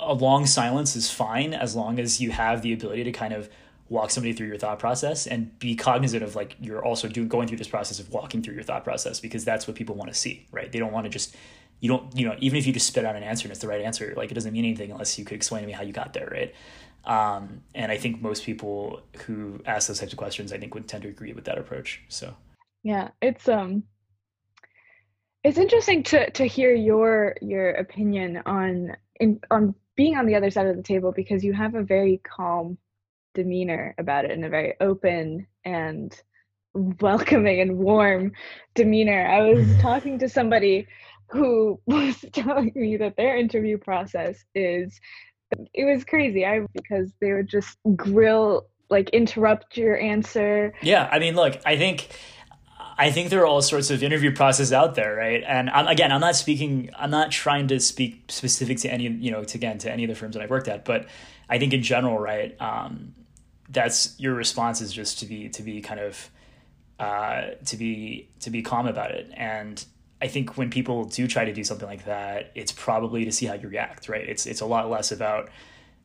a 0.00 0.14
long 0.14 0.46
silence 0.46 0.96
is 0.96 1.10
fine 1.10 1.52
as 1.52 1.76
long 1.76 1.98
as 1.98 2.22
you 2.22 2.30
have 2.30 2.62
the 2.62 2.72
ability 2.72 3.04
to 3.04 3.12
kind 3.12 3.34
of 3.34 3.50
walk 3.92 4.10
somebody 4.10 4.32
through 4.32 4.48
your 4.48 4.58
thought 4.58 4.78
process 4.78 5.26
and 5.26 5.56
be 5.58 5.76
cognizant 5.76 6.22
of 6.22 6.34
like 6.34 6.56
you're 6.60 6.84
also 6.84 7.08
doing 7.08 7.28
going 7.28 7.46
through 7.46 7.58
this 7.58 7.68
process 7.68 8.00
of 8.00 8.10
walking 8.10 8.42
through 8.42 8.54
your 8.54 8.62
thought 8.62 8.84
process 8.84 9.20
because 9.20 9.44
that's 9.44 9.68
what 9.68 9.76
people 9.76 9.94
want 9.94 10.10
to 10.10 10.18
see 10.18 10.46
right 10.50 10.72
they 10.72 10.78
don't 10.78 10.92
want 10.92 11.04
to 11.04 11.10
just 11.10 11.36
you 11.80 11.88
don't 11.88 12.16
you 12.16 12.26
know 12.26 12.34
even 12.40 12.58
if 12.58 12.66
you 12.66 12.72
just 12.72 12.86
spit 12.86 13.04
out 13.04 13.14
an 13.14 13.22
answer 13.22 13.46
and 13.46 13.52
it's 13.52 13.60
the 13.60 13.68
right 13.68 13.82
answer 13.82 14.14
like 14.16 14.30
it 14.30 14.34
doesn't 14.34 14.52
mean 14.52 14.64
anything 14.64 14.90
unless 14.90 15.18
you 15.18 15.24
could 15.24 15.36
explain 15.36 15.62
to 15.62 15.66
me 15.66 15.72
how 15.72 15.82
you 15.82 15.92
got 15.92 16.12
there 16.12 16.28
right 16.30 16.54
um, 17.04 17.62
and 17.74 17.90
I 17.90 17.98
think 17.98 18.22
most 18.22 18.44
people 18.44 19.02
who 19.26 19.60
ask 19.66 19.88
those 19.88 19.98
types 19.98 20.12
of 20.12 20.18
questions, 20.18 20.52
I 20.52 20.58
think, 20.58 20.74
would 20.74 20.86
tend 20.86 21.02
to 21.02 21.08
agree 21.08 21.32
with 21.32 21.44
that 21.46 21.58
approach. 21.58 22.02
So, 22.08 22.34
yeah, 22.84 23.08
it's 23.20 23.48
um, 23.48 23.82
it's 25.42 25.58
interesting 25.58 26.02
to 26.04 26.30
to 26.30 26.44
hear 26.44 26.72
your 26.74 27.34
your 27.40 27.72
opinion 27.72 28.42
on 28.46 28.92
in 29.18 29.40
on 29.50 29.74
being 29.96 30.16
on 30.16 30.26
the 30.26 30.34
other 30.34 30.50
side 30.50 30.66
of 30.66 30.76
the 30.76 30.82
table 30.82 31.12
because 31.12 31.44
you 31.44 31.52
have 31.52 31.74
a 31.74 31.82
very 31.82 32.20
calm 32.24 32.78
demeanor 33.34 33.94
about 33.98 34.24
it 34.24 34.30
and 34.30 34.44
a 34.44 34.48
very 34.48 34.74
open 34.80 35.46
and 35.64 36.20
welcoming 36.74 37.60
and 37.60 37.78
warm 37.78 38.32
demeanor. 38.74 39.26
I 39.26 39.42
was 39.52 39.66
talking 39.80 40.18
to 40.20 40.28
somebody 40.28 40.86
who 41.28 41.80
was 41.86 42.24
telling 42.32 42.72
me 42.74 42.96
that 42.98 43.16
their 43.16 43.36
interview 43.36 43.78
process 43.78 44.44
is 44.54 45.00
it 45.74 45.84
was 45.84 46.04
crazy. 46.04 46.46
I 46.46 46.60
because 46.72 47.12
they 47.20 47.32
would 47.32 47.48
just 47.48 47.76
grill 47.94 48.68
like 48.88 49.10
interrupt 49.10 49.76
your 49.76 49.98
answer. 49.98 50.72
Yeah, 50.82 51.08
I 51.10 51.18
mean, 51.18 51.34
look, 51.34 51.60
I 51.66 51.76
think 51.76 52.08
I 52.98 53.10
think 53.10 53.30
there 53.30 53.42
are 53.42 53.46
all 53.46 53.62
sorts 53.62 53.90
of 53.90 54.02
interview 54.02 54.34
processes 54.34 54.72
out 54.72 54.94
there, 54.94 55.14
right? 55.16 55.42
And 55.46 55.70
I'm, 55.70 55.86
again, 55.88 56.12
I'm 56.12 56.20
not 56.20 56.36
speaking, 56.36 56.90
I'm 56.96 57.10
not 57.10 57.30
trying 57.30 57.68
to 57.68 57.80
speak 57.80 58.24
specific 58.28 58.78
to 58.78 58.92
any, 58.92 59.08
you 59.08 59.30
know, 59.30 59.44
to 59.44 59.58
again 59.58 59.78
to 59.78 59.90
any 59.90 60.04
of 60.04 60.08
the 60.08 60.14
firms 60.14 60.34
that 60.34 60.42
I've 60.42 60.50
worked 60.50 60.68
at, 60.68 60.84
but 60.84 61.06
I 61.48 61.58
think 61.58 61.72
in 61.72 61.82
general, 61.82 62.18
right, 62.18 62.54
um, 62.60 63.14
that's 63.72 64.18
your 64.20 64.34
response 64.34 64.80
is 64.80 64.92
just 64.92 65.18
to 65.20 65.26
be 65.26 65.48
to 65.48 65.62
be 65.62 65.80
kind 65.80 66.00
of 66.00 66.30
uh, 67.00 67.42
to 67.66 67.76
be 67.76 68.28
to 68.40 68.50
be 68.50 68.62
calm 68.62 68.86
about 68.86 69.10
it 69.10 69.28
and 69.34 69.84
I 70.22 70.28
think 70.28 70.56
when 70.56 70.70
people 70.70 71.04
do 71.04 71.26
try 71.26 71.44
to 71.44 71.52
do 71.52 71.64
something 71.64 71.88
like 71.88 72.04
that, 72.04 72.52
it's 72.54 72.70
probably 72.70 73.24
to 73.24 73.32
see 73.32 73.46
how 73.46 73.54
you 73.54 73.66
react, 73.66 74.08
right? 74.08 74.26
It's 74.26 74.46
it's 74.46 74.60
a 74.60 74.66
lot 74.66 74.88
less 74.88 75.10
about, 75.10 75.50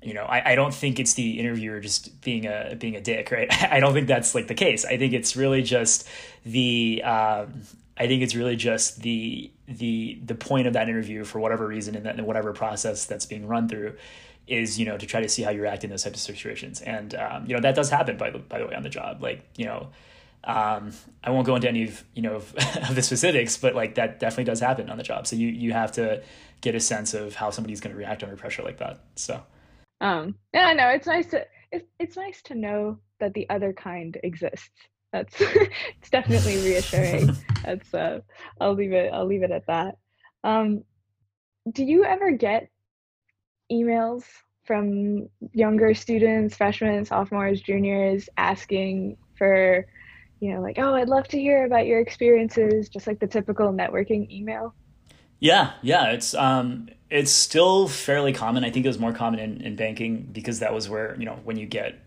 you 0.02 0.16
know, 0.16 0.24
I, 0.24 0.54
I 0.54 0.56
don't 0.56 0.74
think 0.74 1.00
it's 1.00 1.14
the 1.14 1.40
interviewer 1.40 1.80
just 1.80 2.20
being 2.22 2.48
a 2.48 2.76
being 2.80 2.96
a 2.96 3.02
dick, 3.02 3.30
right? 3.30 3.48
I 3.72 3.80
don't 3.80 3.94
think 3.94 4.08
that's 4.08 4.34
like 4.34 4.48
the 4.48 4.56
case. 4.56 4.86
I 4.86 4.98
think 4.98 5.14
it's 5.14 5.36
really 5.36 5.62
just 5.62 6.08
the 6.44 7.04
um, 7.04 7.62
I 7.96 8.08
think 8.08 8.24
it's 8.24 8.34
really 8.34 8.56
just 8.56 9.04
the 9.04 9.52
the 9.68 10.20
the 10.26 10.34
point 10.34 10.66
of 10.66 10.74
that 10.74 10.90
interview 10.90 11.24
for 11.24 11.40
whatever 11.40 11.68
reason 11.68 11.96
and 11.96 12.08
that 12.08 12.20
whatever 12.26 12.54
process 12.54 13.06
that's 13.06 13.28
being 13.28 13.48
run 13.48 13.70
through 13.70 13.98
is 14.48 14.80
you 14.80 14.86
know 14.86 14.98
to 14.98 15.06
try 15.06 15.22
to 15.22 15.30
see 15.30 15.44
how 15.44 15.52
you 15.52 15.62
react 15.62 15.84
in 15.84 15.90
those 15.90 16.04
types 16.04 16.16
of 16.16 16.22
situations 16.22 16.82
and 16.82 17.16
um, 17.16 17.46
you 17.46 17.54
know 17.54 17.62
that 17.62 17.76
does 17.76 17.90
happen 17.90 18.18
by 18.18 18.30
the 18.30 18.40
by 18.40 18.60
the 18.60 18.66
way 18.66 18.76
on 18.76 18.84
the 18.84 18.90
job 18.90 19.22
like 19.22 19.44
you 19.58 19.66
know 19.66 19.90
um, 20.44 20.94
I 21.24 21.32
won't 21.32 21.46
go 21.46 21.56
into 21.56 21.68
any 21.68 21.84
of 21.84 22.04
you 22.14 22.22
know 22.22 22.36
of, 22.36 22.56
of, 22.90 22.96
the 22.96 23.02
specifics, 23.02 23.58
but 23.58 23.76
like 23.76 23.96
that 23.96 24.20
definitely 24.20 24.46
does 24.46 24.62
happen 24.62 24.90
on 24.90 24.98
the 24.98 25.04
job. 25.04 25.28
So 25.28 25.36
you 25.36 25.50
you 25.50 25.74
have 25.74 25.92
to 25.94 26.24
get 26.62 26.74
a 26.74 26.80
sense 26.80 27.14
of 27.14 27.36
how 27.36 27.50
somebody's 27.50 27.82
going 27.82 27.94
to 27.94 27.98
react 27.98 28.24
under 28.24 28.36
pressure 28.38 28.64
like 28.64 28.78
that. 28.78 29.02
So, 29.16 29.44
um, 30.00 30.36
yeah, 30.54 30.74
no, 30.74 30.88
it's 30.90 31.06
nice 31.06 31.28
to 31.28 31.46
it's 31.72 31.86
it's 32.00 32.16
nice 32.16 32.42
to 32.44 32.56
know 32.56 32.98
that 33.20 33.34
the 33.34 33.50
other 33.50 33.74
kind 33.74 34.18
exists. 34.24 34.70
That's 35.12 35.36
it's 35.40 36.10
definitely 36.10 36.58
reassuring. 36.58 37.36
That's 37.66 37.94
uh, 37.94 38.20
I'll 38.62 38.74
leave 38.74 38.94
it 38.94 39.12
I'll 39.14 39.28
leave 39.28 39.44
it 39.44 39.52
at 39.52 39.68
that. 39.68 39.98
Um, 40.44 40.84
do 41.70 41.84
you 41.84 42.06
ever 42.06 42.32
get 42.32 42.70
emails 43.72 44.24
from 44.66 45.30
younger 45.54 45.94
students, 45.94 46.58
freshmen, 46.58 47.06
sophomores, 47.06 47.62
juniors, 47.62 48.28
asking 48.38 49.18
for, 49.38 49.86
you 50.40 50.54
know, 50.54 50.62
like, 50.62 50.78
oh, 50.78 50.94
I'd 50.94 51.08
love 51.08 51.28
to 51.30 51.40
hear 51.40 51.66
about 51.66 51.86
your 51.86 52.00
experiences, 52.00 52.90
just 52.90 53.08
like 53.08 53.20
the 53.20 53.28
typical 53.28 53.72
networking 53.72 54.30
email? 54.30 54.76
Yeah, 55.40 55.74
yeah, 55.82 56.12
it's 56.12 56.34
um, 56.34 56.90
it's 57.10 57.32
still 57.32 57.88
fairly 57.88 58.34
common. 58.34 58.64
I 58.64 58.72
think 58.72 58.86
it 58.86 58.90
was 58.90 59.00
more 59.00 59.14
common 59.14 59.40
in, 59.40 59.62
in 59.62 59.76
banking 59.76 60.30
because 60.32 60.60
that 60.60 60.74
was 60.74 60.90
where 60.90 61.16
you 61.18 61.26
know 61.26 61.40
when 61.44 61.58
you 61.58 61.68
get 61.68 62.00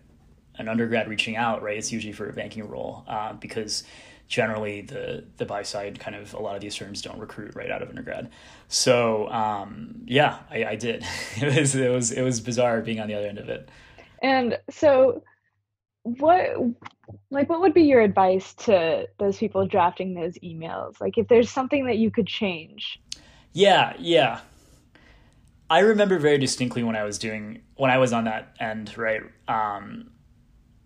an 0.55 0.67
undergrad 0.67 1.07
reaching 1.07 1.37
out, 1.37 1.63
right? 1.63 1.77
It's 1.77 1.91
usually 1.91 2.13
for 2.13 2.29
a 2.29 2.33
banking 2.33 2.67
role 2.67 3.05
uh, 3.07 3.33
because 3.33 3.83
generally 4.31 4.79
the 4.79 5.25
the 5.35 5.45
buy 5.45 5.61
side 5.61 5.99
kind 5.99 6.15
of 6.15 6.33
a 6.33 6.39
lot 6.39 6.55
of 6.55 6.61
these 6.61 6.73
firms 6.73 7.01
don't 7.01 7.19
recruit 7.19 7.53
right 7.53 7.69
out 7.69 7.81
of 7.81 7.89
undergrad. 7.89 8.31
So 8.69 9.29
um, 9.29 10.03
yeah, 10.05 10.39
I, 10.49 10.63
I 10.63 10.75
did. 10.75 11.05
It 11.41 11.59
was 11.59 11.75
it 11.75 11.91
was 11.91 12.11
it 12.11 12.21
was 12.21 12.39
bizarre 12.39 12.81
being 12.81 13.01
on 13.01 13.07
the 13.07 13.13
other 13.13 13.27
end 13.27 13.37
of 13.37 13.49
it. 13.49 13.69
And 14.23 14.57
so, 14.69 15.23
what 16.03 16.55
like 17.29 17.49
what 17.49 17.59
would 17.59 17.73
be 17.73 17.83
your 17.83 17.99
advice 18.01 18.53
to 18.53 19.07
those 19.19 19.37
people 19.37 19.67
drafting 19.67 20.13
those 20.13 20.37
emails? 20.39 21.01
Like 21.01 21.17
if 21.17 21.27
there's 21.27 21.49
something 21.51 21.85
that 21.87 21.97
you 21.97 22.09
could 22.09 22.27
change. 22.27 23.01
Yeah, 23.51 23.93
yeah. 23.99 24.39
I 25.69 25.79
remember 25.79 26.19
very 26.19 26.37
distinctly 26.37 26.83
when 26.83 26.95
I 26.95 27.03
was 27.03 27.19
doing 27.19 27.63
when 27.75 27.91
I 27.91 27.97
was 27.97 28.13
on 28.13 28.23
that 28.25 28.55
end, 28.61 28.97
right? 28.97 29.23
Um, 29.49 30.11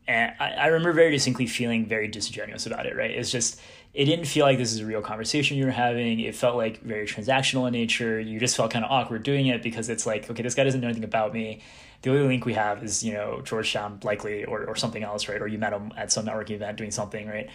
and 0.08 0.34
I, 0.39 0.52
I 0.52 0.65
remember 0.68 0.94
very 0.94 1.12
distinctly 1.12 1.48
feeling 1.48 1.88
very 1.88 2.08
disingenuous 2.08 2.65
about 2.65 2.86
it 2.86 2.96
right? 2.96 3.12
It's 3.12 3.32
just 3.32 3.60
it 3.94 4.06
didn't 4.06 4.26
feel 4.26 4.46
like 4.46 4.58
this 4.58 4.74
is 4.74 4.82
a 4.82 4.86
real 4.86 5.02
conversation 5.02 5.58
you 5.58 5.65
were 5.65 5.72
having. 5.72 6.20
It 6.20 6.36
felt 6.36 6.58
like 6.58 6.82
very 6.82 7.08
transactional 7.08 7.65
in 7.65 7.72
nature. 7.72 8.20
You 8.20 8.39
just 8.41 8.58
felt 8.58 8.72
kind 8.72 8.84
of 8.84 8.91
awkward 8.91 9.24
doing 9.24 9.48
it 9.48 9.63
because 9.63 9.89
it's 9.89 10.06
like 10.06 10.30
okay 10.30 10.44
this 10.44 10.56
guy 10.56 10.63
doesn't 10.63 10.82
know 10.82 10.88
anything 10.88 11.04
about 11.04 11.34
me. 11.34 11.62
The 12.02 12.12
only 12.12 12.28
link 12.28 12.46
we 12.46 12.54
have 12.54 12.84
is 12.84 13.04
you 13.04 13.13
know 13.13 13.41
georgetown 13.41 14.00
likely 14.04 14.46
or, 14.46 14.65
or 14.65 14.76
something 14.76 15.04
else 15.04 15.28
right? 15.28 15.41
Or 15.41 15.48
you 15.48 15.58
met 15.58 15.74
him 15.74 15.91
at 15.98 16.12
some 16.12 16.26
networking 16.26 16.52
event 16.52 16.78
doing 16.78 16.91
something 16.91 17.28
right? 17.28 17.50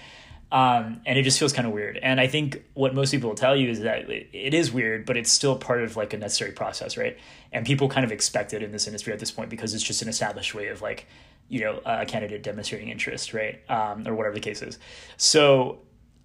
Um, 0.53 1.03
and 1.07 1.17
it 1.17 1.23
just 1.23 1.39
feels 1.39 1.53
kind 1.53 1.69
of 1.69 1.73
weird. 1.73 1.97
And 1.99 2.21
i 2.21 2.27
think 2.27 2.65
what 2.75 2.93
most 2.95 3.13
people 3.13 3.29
will 3.29 3.37
tell 3.37 3.55
you 3.55 3.71
is 3.71 3.81
that 3.81 4.11
it 4.11 4.53
is 4.55 4.73
weird 4.73 5.07
but 5.07 5.17
it's 5.17 5.31
still 5.31 5.57
part 5.57 5.83
of 5.83 5.97
like 5.97 6.13
a 6.13 6.19
necessary 6.19 6.53
process 6.53 6.97
right? 6.97 7.17
And 7.53 7.65
people 7.65 7.89
kind 7.89 8.05
of 8.05 8.11
expect 8.11 8.53
it 8.53 8.63
in 8.63 8.73
this 8.73 8.87
industry 8.87 9.13
at 9.13 9.21
this 9.21 9.31
point 9.31 9.51
because 9.51 9.75
it's 9.75 9.85
just 9.85 10.03
an 10.03 10.09
established 10.09 10.55
way 10.55 10.69
of 10.69 10.83
like 10.83 11.07
you 11.51 11.61
know 11.61 11.83
a 11.85 12.07
candidate 12.07 12.43
demonstrating 12.43 12.89
interest, 12.89 13.35
right, 13.35 13.61
um, 13.69 14.09
or 14.09 14.15
whatever 14.15 14.35
the 14.35 14.41
case 14.41 14.63
is. 14.63 14.79
So 15.19 15.81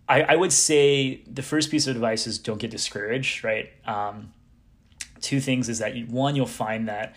I, 0.07 0.21
I, 0.21 0.35
would 0.35 0.53
say 0.53 1.23
the 1.27 1.41
first 1.41 1.71
piece 1.71 1.87
of 1.87 1.95
advice 1.95 2.27
is 2.27 2.37
don't 2.37 2.59
get 2.59 2.69
discouraged, 2.69 3.43
right? 3.43 3.69
Um, 3.85 4.31
two 5.19 5.41
things 5.41 5.67
is 5.67 5.79
that 5.79 5.97
one 6.07 6.35
you'll 6.35 6.45
find 6.45 6.87
that 6.87 7.15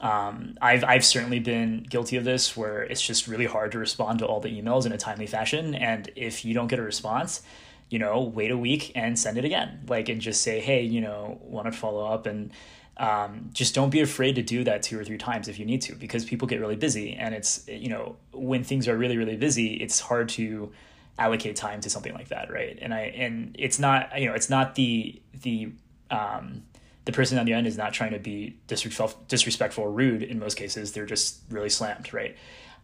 um, 0.00 0.56
I've 0.62 0.82
I've 0.82 1.04
certainly 1.04 1.40
been 1.40 1.86
guilty 1.88 2.16
of 2.16 2.24
this 2.24 2.56
where 2.56 2.82
it's 2.82 3.02
just 3.02 3.28
really 3.28 3.46
hard 3.46 3.70
to 3.72 3.78
respond 3.78 4.18
to 4.20 4.26
all 4.26 4.40
the 4.40 4.48
emails 4.48 4.86
in 4.86 4.92
a 4.92 4.98
timely 4.98 5.26
fashion, 5.26 5.74
and 5.74 6.10
if 6.16 6.44
you 6.46 6.54
don't 6.54 6.68
get 6.68 6.78
a 6.78 6.82
response, 6.82 7.42
you 7.90 7.98
know, 7.98 8.22
wait 8.22 8.50
a 8.50 8.56
week 8.56 8.92
and 8.94 9.18
send 9.18 9.36
it 9.36 9.44
again, 9.44 9.80
like 9.86 10.08
and 10.08 10.22
just 10.22 10.40
say, 10.40 10.58
hey, 10.58 10.82
you 10.82 11.02
know, 11.02 11.38
want 11.42 11.70
to 11.70 11.72
follow 11.72 12.06
up 12.06 12.24
and 12.24 12.50
um, 12.98 13.50
just 13.52 13.74
don't 13.74 13.90
be 13.90 14.00
afraid 14.00 14.34
to 14.36 14.42
do 14.42 14.64
that 14.64 14.82
two 14.82 14.98
or 14.98 15.04
three 15.04 15.18
times 15.18 15.48
if 15.48 15.58
you 15.58 15.64
need 15.64 15.82
to 15.82 15.94
because 15.94 16.24
people 16.24 16.46
get 16.46 16.60
really 16.60 16.76
busy. 16.76 17.14
And 17.14 17.34
it's 17.34 17.66
you 17.68 17.88
know 17.88 18.16
when 18.32 18.64
things 18.64 18.86
are 18.88 18.96
really 18.96 19.16
really 19.16 19.36
busy 19.36 19.74
it's 19.74 20.00
hard 20.00 20.28
to 20.30 20.72
allocate 21.18 21.56
time 21.56 21.80
to 21.82 21.90
something 21.90 22.14
like 22.14 22.28
that 22.28 22.50
right? 22.50 22.78
And 22.80 22.92
i 22.92 23.00
and 23.00 23.56
it's 23.58 23.78
not 23.78 24.18
you 24.20 24.26
know 24.26 24.34
it's 24.34 24.50
not 24.50 24.74
the 24.74 25.20
the 25.42 25.72
um, 26.10 26.64
the 27.04 27.12
person 27.12 27.38
on 27.38 27.46
the 27.46 27.52
end 27.54 27.66
is 27.66 27.76
not 27.76 27.92
trying 27.92 28.12
to 28.12 28.18
be 28.18 28.58
disrespectful, 28.66 29.24
disrespectful 29.26 29.84
or 29.84 29.90
rude 29.90 30.22
in 30.22 30.38
most 30.38 30.56
cases. 30.56 30.92
They're 30.92 31.06
just 31.06 31.40
really 31.50 31.70
slammed 31.70 32.12
right? 32.12 32.36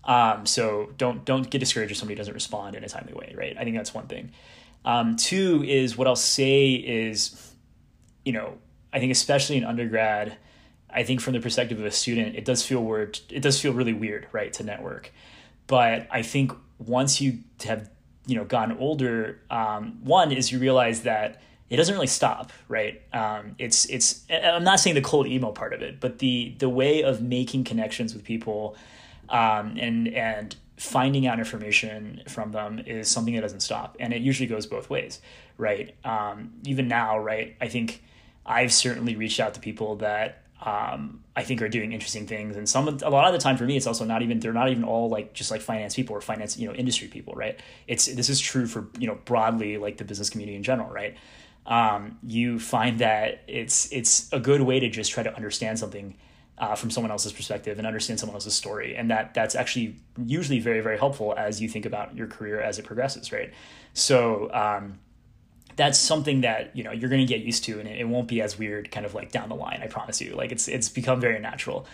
Um, 0.04 0.46
so 0.46 0.90
don't 0.96 1.24
don't 1.24 1.48
get 1.50 1.58
discouraged 1.58 1.92
if 1.92 1.98
somebody 1.98 2.16
doesn't 2.16 2.34
respond 2.34 2.76
in 2.76 2.82
a 2.82 2.88
timely 2.88 3.12
way 3.12 3.34
right? 3.36 3.56
I 3.58 3.64
think 3.64 3.76
that's 3.76 3.92
one 3.92 4.06
thing. 4.06 4.32
Um, 4.84 5.16
two 5.16 5.62
is 5.64 5.98
what 5.98 6.06
i'll 6.06 6.16
say 6.16 6.70
is 6.70 7.52
you 8.24 8.32
know 8.32 8.58
I 8.98 9.00
think 9.00 9.12
especially 9.12 9.56
in 9.56 9.64
undergrad, 9.64 10.36
I 10.90 11.04
think 11.04 11.20
from 11.20 11.34
the 11.34 11.40
perspective 11.40 11.78
of 11.78 11.84
a 11.84 11.90
student, 11.92 12.34
it 12.34 12.44
does 12.44 12.66
feel 12.66 12.82
weird. 12.82 13.20
It 13.30 13.42
does 13.42 13.60
feel 13.60 13.72
really 13.72 13.92
weird, 13.92 14.26
right, 14.32 14.52
to 14.54 14.64
network. 14.64 15.12
But 15.68 16.08
I 16.10 16.22
think 16.22 16.50
once 16.78 17.20
you 17.20 17.38
have 17.64 17.90
you 18.26 18.34
know 18.34 18.44
gotten 18.44 18.76
older, 18.76 19.40
um, 19.52 20.00
one 20.02 20.32
is 20.32 20.50
you 20.50 20.58
realize 20.58 21.02
that 21.02 21.40
it 21.70 21.76
doesn't 21.76 21.94
really 21.94 22.08
stop, 22.08 22.50
right? 22.66 23.00
Um, 23.12 23.54
it's 23.56 23.84
it's. 23.84 24.24
I'm 24.32 24.64
not 24.64 24.80
saying 24.80 24.96
the 24.96 25.00
cold 25.00 25.28
email 25.28 25.52
part 25.52 25.72
of 25.72 25.80
it, 25.80 26.00
but 26.00 26.18
the 26.18 26.56
the 26.58 26.68
way 26.68 27.04
of 27.04 27.22
making 27.22 27.62
connections 27.62 28.14
with 28.14 28.24
people, 28.24 28.76
um, 29.28 29.76
and 29.78 30.08
and 30.08 30.56
finding 30.76 31.28
out 31.28 31.38
information 31.38 32.24
from 32.26 32.50
them 32.50 32.80
is 32.80 33.08
something 33.08 33.36
that 33.36 33.42
doesn't 33.42 33.60
stop, 33.60 33.96
and 34.00 34.12
it 34.12 34.22
usually 34.22 34.48
goes 34.48 34.66
both 34.66 34.90
ways, 34.90 35.20
right? 35.56 35.94
Um, 36.04 36.54
even 36.64 36.88
now, 36.88 37.16
right? 37.16 37.54
I 37.60 37.68
think 37.68 38.02
I've 38.48 38.72
certainly 38.72 39.14
reached 39.14 39.38
out 39.38 39.54
to 39.54 39.60
people 39.60 39.96
that 39.96 40.42
um, 40.64 41.22
I 41.36 41.44
think 41.44 41.62
are 41.62 41.68
doing 41.68 41.92
interesting 41.92 42.26
things. 42.26 42.56
And 42.56 42.68
some, 42.68 42.88
a 42.88 43.10
lot 43.10 43.26
of 43.28 43.32
the 43.32 43.38
time 43.38 43.56
for 43.56 43.64
me, 43.64 43.76
it's 43.76 43.86
also 43.86 44.04
not 44.04 44.22
even, 44.22 44.40
they're 44.40 44.52
not 44.52 44.70
even 44.70 44.84
all 44.84 45.08
like, 45.08 45.34
just 45.34 45.50
like 45.50 45.60
finance 45.60 45.94
people 45.94 46.16
or 46.16 46.20
finance, 46.20 46.58
you 46.58 46.66
know, 46.66 46.74
industry 46.74 47.08
people, 47.08 47.34
right? 47.34 47.60
It's, 47.86 48.06
this 48.06 48.28
is 48.28 48.40
true 48.40 48.66
for, 48.66 48.88
you 48.98 49.06
know, 49.06 49.18
broadly 49.26 49.76
like 49.76 49.98
the 49.98 50.04
business 50.04 50.30
community 50.30 50.56
in 50.56 50.62
general, 50.62 50.90
right? 50.90 51.16
Um, 51.66 52.18
you 52.22 52.58
find 52.58 52.98
that 53.00 53.42
it's, 53.46 53.92
it's 53.92 54.32
a 54.32 54.40
good 54.40 54.62
way 54.62 54.80
to 54.80 54.88
just 54.88 55.12
try 55.12 55.22
to 55.22 55.34
understand 55.36 55.78
something 55.78 56.16
uh, 56.56 56.74
from 56.74 56.90
someone 56.90 57.12
else's 57.12 57.32
perspective 57.32 57.78
and 57.78 57.86
understand 57.86 58.18
someone 58.18 58.34
else's 58.34 58.54
story. 58.54 58.96
And 58.96 59.10
that 59.10 59.34
that's 59.34 59.54
actually 59.54 59.96
usually 60.24 60.58
very, 60.58 60.80
very 60.80 60.98
helpful 60.98 61.34
as 61.36 61.60
you 61.60 61.68
think 61.68 61.86
about 61.86 62.16
your 62.16 62.26
career 62.26 62.60
as 62.60 62.78
it 62.80 62.84
progresses, 62.84 63.30
right? 63.30 63.52
So, 63.92 64.52
um, 64.52 64.98
that's 65.78 65.98
something 65.98 66.42
that 66.42 66.76
you 66.76 66.82
know 66.84 66.90
you're 66.90 67.08
going 67.08 67.24
to 67.26 67.32
get 67.32 67.40
used 67.40 67.64
to 67.64 67.78
and 67.78 67.88
it, 67.88 68.00
it, 68.00 68.04
won't 68.04 68.28
be 68.28 68.42
as 68.42 68.58
weird 68.58 68.90
kind 68.90 69.06
of 69.06 69.14
like 69.14 69.30
down 69.30 69.48
the 69.48 69.54
line 69.54 69.80
i 69.82 69.86
promise 69.86 70.20
you. 70.20 70.34
Like 70.34 70.52
it's 70.52 70.68
it's 70.68 70.88
become 70.88 71.20
very 71.20 71.38
natural. 71.38 71.86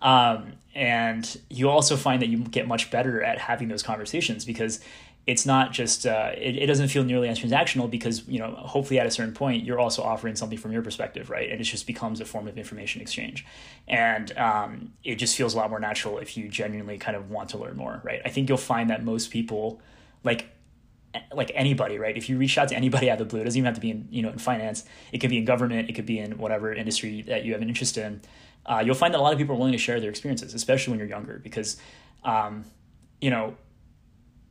Um, 0.00 0.54
and 0.74 1.38
you 1.48 1.68
also 1.68 1.96
find 1.96 2.22
that 2.22 2.28
you 2.28 2.38
get 2.38 2.66
much 2.66 2.90
better 2.90 3.22
at 3.22 3.38
having 3.38 3.68
those 3.68 3.82
conversations 3.82 4.44
because 4.44 4.80
it's 5.26 5.46
not 5.46 5.72
just 5.72 6.06
uh, 6.06 6.32
it, 6.36 6.56
it 6.56 6.66
doesn't 6.66 6.88
feel 6.88 7.04
nearly 7.04 7.28
as 7.28 7.38
transactional 7.38 7.88
because 7.88 8.26
you 8.26 8.38
know 8.38 8.54
hopefully 8.56 8.98
at 8.98 9.06
a 9.06 9.10
certain 9.10 9.34
point 9.34 9.64
you're 9.64 9.78
also 9.78 10.02
offering 10.02 10.34
something 10.34 10.58
from 10.58 10.72
your 10.72 10.82
perspective 10.82 11.30
right? 11.30 11.50
And 11.50 11.60
it 11.60 11.64
just 11.64 11.86
becomes 11.86 12.20
a 12.20 12.24
form 12.24 12.48
of 12.48 12.56
information 12.56 13.00
exchange. 13.02 13.44
And 13.88 14.36
um, 14.38 14.92
it 15.04 15.16
just 15.16 15.36
feels 15.36 15.54
a 15.54 15.56
lot 15.56 15.68
more 15.68 15.80
natural 15.80 16.18
if 16.18 16.36
you 16.36 16.48
genuinely 16.48 16.98
kind 16.98 17.16
of 17.16 17.30
want 17.30 17.50
to 17.50 17.58
learn 17.58 17.76
more 17.76 18.00
right? 18.04 18.22
I 18.24 18.30
think 18.30 18.48
you'll 18.48 18.58
find 18.58 18.90
that 18.90 19.04
most 19.04 19.30
people 19.30 19.80
like 20.24 20.48
like 21.34 21.50
anybody, 21.54 21.98
right? 21.98 22.16
If 22.16 22.28
you 22.28 22.38
reach 22.38 22.56
out 22.58 22.68
to 22.68 22.76
anybody 22.76 23.10
out 23.10 23.20
of 23.20 23.28
the 23.28 23.30
blue, 23.30 23.40
it 23.40 23.44
doesn't 23.44 23.58
even 23.58 23.66
have 23.66 23.74
to 23.74 23.80
be 23.80 23.90
in, 23.90 24.08
you 24.10 24.22
know, 24.22 24.30
in 24.30 24.38
finance. 24.38 24.84
It 25.12 25.18
could 25.18 25.30
be 25.30 25.38
in 25.38 25.44
government. 25.44 25.88
It 25.88 25.94
could 25.94 26.06
be 26.06 26.18
in 26.18 26.38
whatever 26.38 26.72
industry 26.72 27.22
that 27.22 27.44
you 27.44 27.52
have 27.52 27.62
an 27.62 27.68
interest 27.68 27.98
in. 27.98 28.20
Uh, 28.64 28.82
you'll 28.84 28.94
find 28.94 29.12
that 29.12 29.18
a 29.18 29.22
lot 29.22 29.32
of 29.32 29.38
people 29.38 29.54
are 29.54 29.58
willing 29.58 29.72
to 29.72 29.78
share 29.78 30.00
their 30.00 30.10
experiences, 30.10 30.54
especially 30.54 30.92
when 30.92 30.98
you're 30.98 31.08
younger, 31.08 31.40
because, 31.42 31.76
um, 32.24 32.64
you 33.20 33.30
know, 33.30 33.56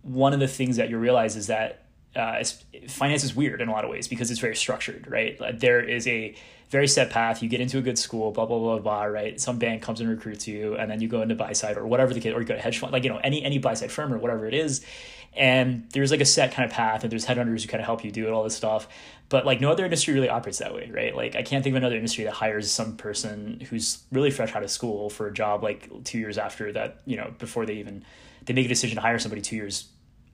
one 0.01 0.33
of 0.33 0.39
the 0.39 0.47
things 0.47 0.77
that 0.77 0.89
you 0.89 0.97
realize 0.97 1.35
is 1.35 1.47
that 1.47 1.85
uh, 2.15 2.43
finance 2.87 3.23
is 3.23 3.35
weird 3.35 3.61
in 3.61 3.69
a 3.69 3.71
lot 3.71 3.83
of 3.83 3.89
ways 3.89 4.07
because 4.07 4.31
it's 4.31 4.39
very 4.39 4.55
structured, 4.55 5.09
right? 5.09 5.39
There 5.59 5.81
is 5.81 6.07
a 6.07 6.35
very 6.69 6.87
set 6.87 7.09
path. 7.09 7.43
You 7.43 7.49
get 7.49 7.61
into 7.61 7.77
a 7.77 7.81
good 7.81 7.97
school, 7.97 8.31
blah 8.31 8.45
blah 8.45 8.59
blah 8.59 8.79
blah, 8.79 9.03
right? 9.03 9.39
Some 9.39 9.59
bank 9.59 9.81
comes 9.81 10.01
and 10.01 10.09
recruits 10.09 10.47
you, 10.47 10.75
and 10.75 10.89
then 10.89 11.01
you 11.01 11.07
go 11.07 11.21
into 11.21 11.35
buy 11.35 11.53
side 11.53 11.77
or 11.77 11.85
whatever 11.85 12.13
the 12.13 12.19
case, 12.19 12.33
or 12.33 12.39
you 12.39 12.47
go 12.47 12.55
to 12.55 12.61
hedge 12.61 12.79
fund, 12.79 12.93
like 12.93 13.03
you 13.03 13.09
know 13.09 13.19
any 13.23 13.43
any 13.43 13.59
buy 13.59 13.73
side 13.73 13.91
firm 13.91 14.13
or 14.13 14.17
whatever 14.17 14.45
it 14.45 14.53
is, 14.53 14.85
and 15.33 15.87
there's 15.93 16.11
like 16.11 16.21
a 16.21 16.25
set 16.25 16.51
kind 16.51 16.69
of 16.69 16.75
path 16.75 17.03
and 17.03 17.11
there's 17.11 17.25
headhunters 17.25 17.61
who 17.61 17.67
kind 17.67 17.79
of 17.79 17.85
help 17.85 18.03
you 18.03 18.11
do 18.11 18.27
it 18.27 18.31
all 18.31 18.43
this 18.43 18.55
stuff 18.55 18.87
but 19.29 19.45
like 19.45 19.61
no 19.61 19.71
other 19.71 19.85
industry 19.85 20.13
really 20.13 20.27
operates 20.29 20.57
that 20.57 20.73
way 20.73 20.89
right 20.93 21.15
like 21.15 21.35
i 21.35 21.41
can't 21.41 21.63
think 21.63 21.73
of 21.73 21.77
another 21.77 21.95
industry 21.95 22.25
that 22.25 22.33
hires 22.33 22.69
some 22.69 22.97
person 22.97 23.65
who's 23.69 24.03
really 24.11 24.29
fresh 24.29 24.53
out 24.53 24.63
of 24.63 24.69
school 24.69 25.09
for 25.09 25.27
a 25.27 25.33
job 25.33 25.63
like 25.63 25.89
two 26.03 26.19
years 26.19 26.37
after 26.37 26.71
that 26.73 26.99
you 27.05 27.15
know 27.15 27.33
before 27.39 27.65
they 27.65 27.75
even 27.75 28.03
they 28.45 28.53
make 28.53 28.65
a 28.65 28.69
decision 28.69 28.95
to 28.95 29.01
hire 29.01 29.19
somebody 29.19 29.41
two 29.41 29.55
years 29.55 29.87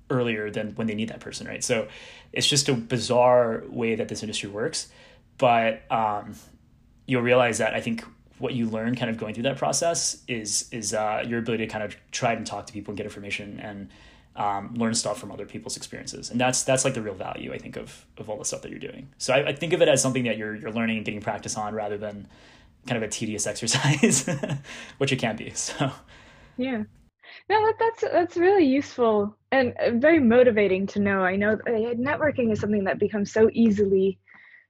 earlier 0.10 0.50
than 0.50 0.72
when 0.76 0.88
they 0.88 0.96
need 0.96 1.10
that 1.10 1.20
person 1.20 1.48
right 1.48 1.64
so 1.64 1.88
it's 2.34 2.48
just 2.48 2.70
a 2.70 2.74
bizarre 2.74 3.64
way 3.68 3.96
that 3.96 4.08
this 4.08 4.24
industry 4.24 4.50
works 4.50 4.88
but 5.38 5.84
um, 5.92 6.34
you'll 7.06 7.22
realize 7.22 7.58
that 7.58 7.74
i 7.74 7.82
think 7.82 8.04
what 8.40 8.54
you 8.54 8.70
learn 8.70 8.96
kind 8.96 9.10
of 9.10 9.18
going 9.18 9.34
through 9.34 9.44
that 9.44 9.58
process 9.58 10.24
is 10.28 10.70
is 10.72 10.94
uh, 10.94 11.24
your 11.28 11.40
ability 11.40 11.66
to 11.66 11.72
kind 11.72 11.84
of 11.84 11.96
try 12.12 12.34
and 12.34 12.46
talk 12.46 12.68
to 12.68 12.74
people 12.74 12.92
and 12.92 12.98
get 12.98 13.06
information 13.06 13.60
and 13.60 13.90
um, 14.38 14.76
learn 14.76 14.94
stuff 14.94 15.20
from 15.20 15.32
other 15.32 15.46
people's 15.46 15.78
experiences, 15.78 16.30
and 16.30 16.40
that's 16.40 16.64
that's 16.64 16.86
like 16.86 16.94
the 16.94 17.02
real 17.02 17.16
value 17.16 17.54
I 17.54 17.58
think 17.58 17.76
of 17.76 18.06
of 18.18 18.30
all 18.30 18.38
the 18.38 18.46
stuff 18.46 18.62
that 18.62 18.70
you're 18.70 18.80
doing. 18.80 19.10
So 19.18 19.34
I, 19.34 19.48
I 19.48 19.54
think 19.54 19.74
of 19.74 19.82
it 19.82 19.88
as 19.88 20.02
something 20.02 20.24
that 20.26 20.38
you're 20.38 20.56
you're 20.56 20.72
learning 20.72 20.98
and 20.98 21.06
getting 21.06 21.22
practice 21.22 21.58
on, 21.58 21.74
rather 21.74 21.98
than 21.98 22.28
kind 22.86 23.02
of 23.02 23.08
a 23.08 23.12
tedious 23.12 23.48
exercise, 23.52 24.30
which 25.00 25.12
it 25.12 25.18
can 25.18 25.36
be. 25.36 25.52
So 25.52 25.92
yeah, 26.58 26.84
no, 27.50 27.66
that, 27.66 27.76
that's 27.80 28.02
that's 28.02 28.38
really 28.38 28.66
useful 28.66 29.36
and 29.52 29.74
uh, 29.80 29.92
very 29.96 30.20
motivating 30.20 30.88
to 30.88 31.00
know. 31.00 31.24
I 31.24 31.36
know 31.36 31.54
uh, 31.54 31.96
networking 31.96 32.52
is 32.52 32.60
something 32.60 32.84
that 32.86 33.00
becomes 33.00 33.32
so 33.32 33.50
easily 33.54 34.20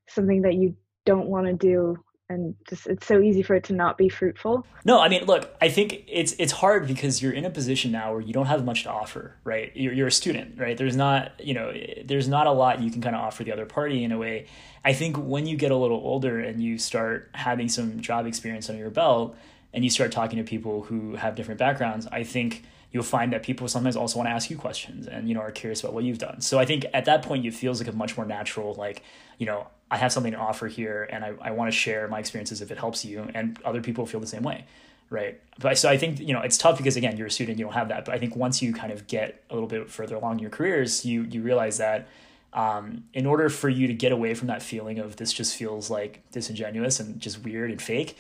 something 0.10 0.42
that 0.44 0.56
you 0.56 0.76
don't 1.06 1.28
want 1.28 1.48
to 1.48 1.54
do 1.54 1.98
and 2.30 2.56
just 2.68 2.88
it's 2.88 3.08
so 3.08 3.22
easy 3.22 3.42
for 3.42 3.56
it 3.56 3.64
to 3.64 3.74
not 3.74 3.98
be 3.98 4.10
fruitful. 4.10 4.66
No, 4.84 5.00
I 5.00 5.08
mean, 5.08 5.26
look, 5.26 5.56
I 5.62 5.70
think 5.70 6.04
it's 6.08 6.34
it's 6.38 6.52
hard 6.52 6.86
because 6.86 7.22
you're 7.22 7.32
in 7.32 7.46
a 7.46 7.50
position 7.50 7.92
now 7.92 8.12
where 8.12 8.22
you 8.22 8.34
don't 8.34 8.48
have 8.48 8.66
much 8.66 8.84
to 8.84 8.92
offer, 8.92 9.36
right? 9.46 9.72
You're 9.76 9.94
you're 9.94 10.08
a 10.08 10.12
student, 10.12 10.60
right? 10.60 10.78
There's 10.78 10.98
not, 10.98 11.32
you 11.40 11.54
know, 11.54 11.74
there's 12.04 12.28
not 12.28 12.48
a 12.48 12.52
lot 12.52 12.82
you 12.82 12.92
can 12.92 13.02
kind 13.02 13.16
of 13.16 13.22
offer 13.22 13.44
the 13.44 13.54
other 13.54 13.66
party 13.66 14.04
in 14.04 14.12
a 14.12 14.18
way. 14.18 14.48
I 14.84 14.94
think 14.94 15.16
when 15.18 15.46
you 15.46 15.56
get 15.56 15.72
a 15.72 15.76
little 15.76 15.98
older 15.98 16.40
and 16.40 16.62
you 16.62 16.78
start 16.78 17.30
having 17.34 17.70
some 17.70 18.02
job 18.02 18.26
experience 18.26 18.70
under 18.70 18.82
your 18.82 18.92
belt 18.92 19.38
and 19.74 19.84
you 19.84 19.90
start 19.90 20.12
talking 20.12 20.38
to 20.38 20.44
people 20.44 20.84
who 20.84 21.16
have 21.16 21.36
different 21.36 21.60
backgrounds, 21.60 22.08
I 22.08 22.24
think 22.24 22.64
you'll 22.92 23.04
find 23.04 23.34
that 23.34 23.44
people 23.44 23.68
sometimes 23.68 23.96
also 23.96 24.18
want 24.18 24.28
to 24.28 24.32
ask 24.34 24.50
you 24.50 24.58
questions 24.58 25.08
and 25.08 25.28
you 25.28 25.36
know 25.36 25.42
are 25.42 25.52
curious 25.52 25.82
about 25.82 25.94
what 25.94 26.04
you've 26.04 26.18
done. 26.18 26.42
So 26.42 26.60
I 26.60 26.66
think 26.66 26.86
at 26.94 27.06
that 27.06 27.22
point 27.22 27.46
it 27.46 27.54
feels 27.54 27.80
like 27.80 27.90
a 27.90 27.96
much 27.96 28.18
more 28.18 28.26
natural 28.26 28.74
like, 28.76 29.04
you 29.38 29.46
know, 29.46 29.68
I 29.90 29.98
have 29.98 30.12
something 30.12 30.34
to 30.34 30.38
offer 30.38 30.68
here 30.68 31.08
and 31.12 31.24
I, 31.24 31.34
I 31.42 31.52
want 31.52 31.72
to 31.72 31.78
share 31.78 32.08
my 32.08 32.20
experiences 32.20 32.62
if 32.62 32.72
it 32.72 32.78
helps 32.78 33.06
you 33.06 33.30
and 33.34 33.60
other 33.64 33.82
people 33.82 34.06
feel 34.06 34.20
the 34.20 34.28
same 34.28 34.44
way. 34.44 34.66
Right. 35.10 35.40
But 35.60 35.78
so 35.78 35.90
I 35.90 35.98
think, 35.98 36.20
you 36.20 36.34
know, 36.34 36.42
it's 36.42 36.58
tough 36.58 36.78
because 36.78 36.98
again, 36.98 37.16
you're 37.16 37.28
a 37.28 37.32
student, 37.32 37.58
you 37.58 37.64
don't 37.64 37.74
have 37.74 37.88
that. 37.90 38.04
But 38.04 38.14
I 38.14 38.18
think 38.18 38.36
once 38.36 38.62
you 38.62 38.74
kind 38.74 38.92
of 38.92 39.08
get 39.08 39.42
a 39.50 39.54
little 39.54 39.70
bit 39.70 39.90
further 39.90 40.16
along 40.16 40.34
in 40.34 40.40
your 40.40 40.50
careers, 40.50 41.06
you 41.06 41.24
you 41.24 41.42
realize 41.42 41.78
that 41.78 42.08
um, 42.54 43.04
in 43.14 43.26
order 43.26 43.50
for 43.50 43.70
you 43.70 43.88
to 43.88 43.94
get 43.94 44.12
away 44.12 44.34
from 44.34 44.48
that 44.48 44.64
feeling 44.64 45.00
of 45.00 45.18
this 45.18 45.32
just 45.32 45.56
feels 45.56 45.90
like 45.90 46.24
disingenuous 46.32 47.00
and 47.00 47.20
just 47.20 47.44
weird 47.44 47.70
and 47.70 47.82
fake, 47.82 48.18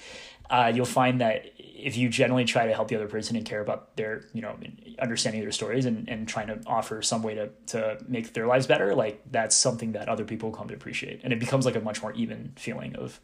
uh, 0.50 0.72
you'll 0.74 0.86
find 0.86 1.22
that 1.22 1.46
if 1.58 1.96
you 1.96 2.10
generally 2.10 2.46
try 2.46 2.66
to 2.66 2.74
help 2.74 2.88
the 2.88 2.96
other 2.96 3.08
person 3.08 3.36
and 3.36 3.46
care 3.46 3.62
about 3.62 3.96
their, 3.96 4.24
you 4.34 4.42
know, 4.42 4.58
understanding 5.00 5.42
their 5.42 5.52
stories 5.52 5.86
and, 5.86 6.10
and 6.10 6.28
trying 6.28 6.48
to 6.48 6.60
offer 6.66 7.02
some 7.02 7.22
way 7.22 7.36
to, 7.36 7.50
to 7.68 7.98
make 8.08 8.34
their 8.34 8.48
lives 8.48 8.66
better, 8.66 8.96
like 8.96 9.22
that's 9.32 9.56
something 9.56 9.92
that 9.92 10.10
other 10.10 10.26
people 10.26 10.52
come 10.52 10.68
to 10.68 10.74
appreciate. 10.74 11.22
And 11.24 11.32
it 11.32 11.40
becomes 11.40 11.66
like 11.66 11.76
a 11.76 11.82
much 11.82 12.02
more 12.02 12.14
even 12.14 12.54
feeling 12.56 12.96
of, 12.96 13.20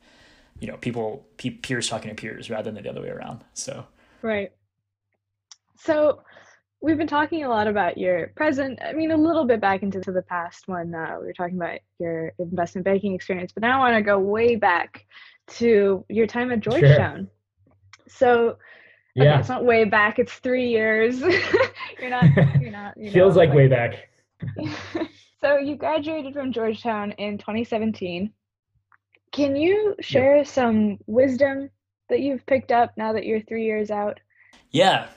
you 0.59 0.67
know, 0.67 0.77
people, 0.77 1.25
peers 1.37 1.89
talking 1.89 2.09
to 2.09 2.15
peers 2.15 2.49
rather 2.49 2.71
than 2.71 2.83
the 2.83 2.89
other 2.89 3.01
way 3.01 3.09
around. 3.09 3.43
So, 3.53 3.85
right. 4.21 4.51
So 5.75 6.21
we've 6.79 6.97
been 6.97 7.07
talking 7.07 7.43
a 7.43 7.49
lot 7.49 7.67
about 7.67 7.97
your 7.97 8.27
present, 8.35 8.79
I 8.83 8.93
mean, 8.93 9.11
a 9.11 9.17
little 9.17 9.45
bit 9.45 9.61
back 9.61 9.81
into 9.81 9.99
the 10.11 10.21
past 10.21 10.67
when 10.67 10.93
uh, 10.93 11.17
we 11.19 11.25
were 11.25 11.33
talking 11.33 11.55
about 11.55 11.79
your 11.97 12.33
investment 12.37 12.85
banking 12.85 13.15
experience, 13.15 13.51
but 13.51 13.61
now 13.61 13.77
I 13.77 13.91
want 13.91 13.95
to 13.97 14.03
go 14.03 14.19
way 14.19 14.55
back 14.57 15.05
to 15.47 16.05
your 16.09 16.27
time 16.27 16.51
at 16.51 16.59
Georgetown. 16.59 17.17
Sure. 17.17 18.07
So 18.07 18.57
yeah, 19.15 19.33
okay, 19.33 19.39
it's 19.39 19.49
not 19.49 19.63
way 19.63 19.85
back. 19.85 20.19
It's 20.19 20.33
three 20.33 20.69
years. 20.69 21.19
you're 21.99 22.09
not. 22.09 22.25
You're 22.59 22.71
not. 22.71 22.97
You 22.97 23.11
Feels 23.11 23.35
know, 23.35 23.39
like, 23.39 23.49
like 23.49 23.57
way 23.57 23.67
back. 23.67 24.09
so 25.41 25.57
you 25.57 25.75
graduated 25.75 26.33
from 26.33 26.51
Georgetown 26.51 27.11
in 27.13 27.37
2017. 27.37 28.31
Can 29.31 29.55
you 29.55 29.95
share 29.99 30.37
yep. 30.37 30.47
some 30.47 30.97
wisdom 31.07 31.69
that 32.09 32.19
you've 32.19 32.45
picked 32.45 32.71
up 32.71 32.93
now 32.97 33.13
that 33.13 33.25
you're 33.25 33.41
three 33.41 33.65
years 33.65 33.91
out? 33.91 34.19
Yeah, 34.71 35.07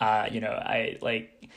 uh, 0.00 0.28
you 0.30 0.40
know, 0.40 0.50
I 0.50 0.98
like 1.00 1.50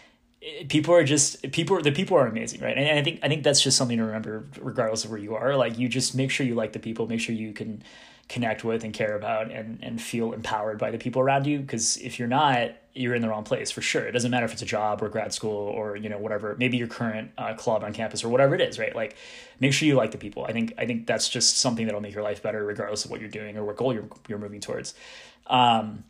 people 0.69 0.93
are 0.93 1.03
just 1.03 1.51
people 1.51 1.81
the 1.81 1.91
people 1.91 2.15
are 2.15 2.25
amazing 2.25 2.61
right 2.61 2.77
and 2.77 2.97
i 2.97 3.03
think 3.03 3.19
i 3.21 3.27
think 3.27 3.43
that's 3.43 3.61
just 3.61 3.77
something 3.77 3.97
to 3.97 4.03
remember 4.05 4.47
regardless 4.61 5.03
of 5.03 5.11
where 5.11 5.19
you 5.19 5.35
are 5.35 5.53
like 5.57 5.77
you 5.77 5.89
just 5.89 6.15
make 6.15 6.31
sure 6.31 6.45
you 6.45 6.55
like 6.55 6.71
the 6.71 6.79
people 6.79 7.07
make 7.07 7.19
sure 7.19 7.35
you 7.35 7.51
can 7.51 7.83
connect 8.29 8.63
with 8.63 8.83
and 8.83 8.93
care 8.93 9.15
about 9.15 9.51
and 9.51 9.79
and 9.81 10.01
feel 10.01 10.31
empowered 10.31 10.77
by 10.77 10.91
the 10.91 10.97
people 10.97 11.21
around 11.21 11.45
you. 11.45 11.59
Because 11.59 11.97
if 11.97 12.19
you're 12.19 12.27
not 12.27 12.71
you're 12.93 13.15
in 13.15 13.21
the 13.21 13.29
wrong 13.29 13.43
place 13.43 13.71
for 13.71 13.81
sure. 13.81 14.05
It 14.05 14.11
doesn't 14.11 14.31
matter 14.31 14.45
if 14.45 14.53
it's 14.53 14.61
a 14.61 14.65
job 14.65 15.01
or 15.01 15.09
grad 15.09 15.33
school 15.33 15.51
or 15.51 15.95
you 15.95 16.09
know 16.09 16.17
whatever. 16.17 16.55
Maybe 16.57 16.77
your 16.77 16.87
current 16.87 17.31
uh, 17.37 17.53
club 17.55 17.83
on 17.83 17.93
campus 17.93 18.23
or 18.23 18.29
whatever 18.29 18.55
it 18.55 18.61
is 18.61 18.79
right? 18.79 18.95
Like 18.95 19.15
make 19.59 19.73
sure 19.73 19.87
you 19.87 19.95
like 19.95 20.11
the 20.11 20.17
people. 20.17 20.45
I 20.45 20.53
think 20.53 20.73
i 20.77 20.85
think 20.85 21.07
that's 21.07 21.27
just 21.27 21.57
something 21.57 21.85
that'll 21.85 22.01
make 22.01 22.13
your 22.13 22.23
life 22.23 22.41
better 22.41 22.63
regardless 22.63 23.03
of 23.05 23.11
what 23.11 23.19
you're 23.19 23.29
doing 23.29 23.57
or 23.57 23.65
what 23.65 23.75
goal 23.75 23.93
you're, 23.93 24.07
you're 24.27 24.39
moving 24.39 24.61
towards. 24.61 24.93
Um, 25.47 26.03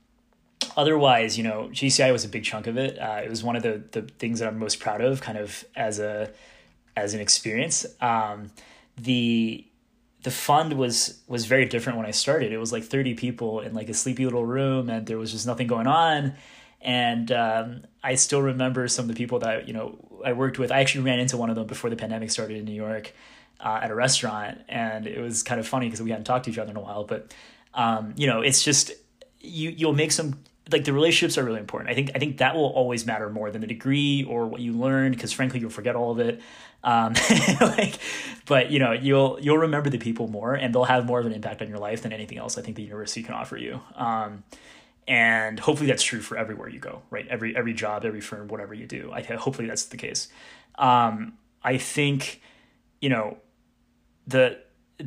otherwise 0.75 1.37
you 1.37 1.43
know 1.43 1.69
gci 1.71 2.11
was 2.11 2.25
a 2.25 2.29
big 2.29 2.43
chunk 2.43 2.67
of 2.67 2.77
it. 2.77 2.99
Uh, 2.99 3.21
it 3.23 3.29
was 3.29 3.43
one 3.43 3.55
of 3.55 3.63
the 3.63 3.81
the 3.91 4.01
things 4.01 4.39
that 4.39 4.47
i'm 4.47 4.59
most 4.59 4.79
proud 4.79 4.99
of 4.99 5.21
kind 5.21 5.37
of 5.37 5.63
as 5.75 5.99
a 5.99 6.31
as 6.97 7.13
an 7.13 7.21
experience. 7.21 7.85
Um, 8.01 8.51
the 8.97 9.65
the 10.23 10.31
fund 10.31 10.73
was 10.73 11.21
was 11.27 11.45
very 11.45 11.65
different 11.65 11.97
when 11.97 12.05
I 12.05 12.11
started. 12.11 12.51
It 12.51 12.57
was 12.57 12.71
like 12.71 12.83
30 12.83 13.13
people 13.15 13.61
in 13.61 13.73
like 13.73 13.89
a 13.89 13.93
sleepy 13.93 14.25
little 14.25 14.45
room, 14.45 14.89
and 14.89 15.05
there 15.05 15.17
was 15.17 15.31
just 15.31 15.47
nothing 15.47 15.67
going 15.67 15.87
on. 15.87 16.33
And 16.81 17.31
um, 17.31 17.81
I 18.03 18.15
still 18.15 18.41
remember 18.41 18.87
some 18.87 19.03
of 19.03 19.09
the 19.09 19.15
people 19.15 19.39
that 19.39 19.67
you 19.67 19.73
know 19.73 19.97
I 20.25 20.33
worked 20.33 20.59
with. 20.59 20.71
I 20.71 20.79
actually 20.79 21.05
ran 21.05 21.19
into 21.19 21.37
one 21.37 21.49
of 21.49 21.55
them 21.55 21.67
before 21.67 21.89
the 21.89 21.95
pandemic 21.95 22.31
started 22.31 22.57
in 22.57 22.65
New 22.65 22.73
York 22.73 23.13
uh, 23.59 23.79
at 23.81 23.91
a 23.91 23.95
restaurant, 23.95 24.61
and 24.67 25.07
it 25.07 25.19
was 25.19 25.43
kind 25.43 25.59
of 25.59 25.67
funny 25.67 25.87
because 25.87 26.01
we 26.01 26.09
hadn't 26.09 26.25
talked 26.25 26.45
to 26.45 26.51
each 26.51 26.57
other 26.57 26.71
in 26.71 26.77
a 26.77 26.81
while. 26.81 27.05
But 27.05 27.33
um, 27.73 28.13
you 28.17 28.27
know, 28.27 28.41
it's 28.41 28.63
just 28.63 28.91
you 29.39 29.69
you'll 29.69 29.93
make 29.93 30.11
some 30.11 30.39
like 30.71 30.85
the 30.85 30.93
relationships 30.93 31.37
are 31.37 31.43
really 31.43 31.59
important. 31.59 31.89
I 31.89 31.93
think 31.93 32.11
I 32.15 32.19
think 32.19 32.37
that 32.37 32.55
will 32.55 32.69
always 32.69 33.05
matter 33.05 33.29
more 33.29 33.51
than 33.51 33.61
the 33.61 33.67
degree 33.67 34.23
or 34.23 34.47
what 34.47 34.61
you 34.61 34.73
learned 34.73 35.15
because 35.15 35.31
frankly 35.31 35.59
you'll 35.59 35.69
forget 35.69 35.95
all 35.95 36.11
of 36.11 36.19
it. 36.19 36.41
Um, 36.83 37.13
like, 37.61 37.99
but 38.45 38.71
you 38.71 38.79
know 38.79 38.91
you'll 38.91 39.37
you'll 39.41 39.57
remember 39.57 39.89
the 39.89 39.97
people 39.97 40.27
more 40.27 40.53
and 40.53 40.73
they'll 40.73 40.85
have 40.85 41.05
more 41.05 41.19
of 41.19 41.25
an 41.25 41.33
impact 41.33 41.61
on 41.61 41.69
your 41.69 41.79
life 41.79 42.01
than 42.01 42.13
anything 42.13 42.37
else 42.37 42.57
I 42.57 42.61
think 42.61 42.77
the 42.77 42.83
university 42.83 43.23
can 43.23 43.33
offer 43.33 43.57
you. 43.57 43.81
Um, 43.95 44.43
and 45.07 45.59
hopefully 45.59 45.87
that's 45.87 46.03
true 46.03 46.21
for 46.21 46.37
everywhere 46.37 46.69
you 46.69 46.79
go, 46.79 47.01
right? 47.09 47.27
Every 47.27 47.55
every 47.55 47.73
job, 47.73 48.05
every 48.05 48.21
firm, 48.21 48.47
whatever 48.47 48.73
you 48.73 48.85
do. 48.85 49.11
I 49.11 49.23
hopefully 49.23 49.67
that's 49.67 49.85
the 49.85 49.97
case. 49.97 50.29
Um, 50.77 51.33
I 51.63 51.77
think 51.77 52.41
you 53.01 53.09
know 53.09 53.37
the 54.27 54.59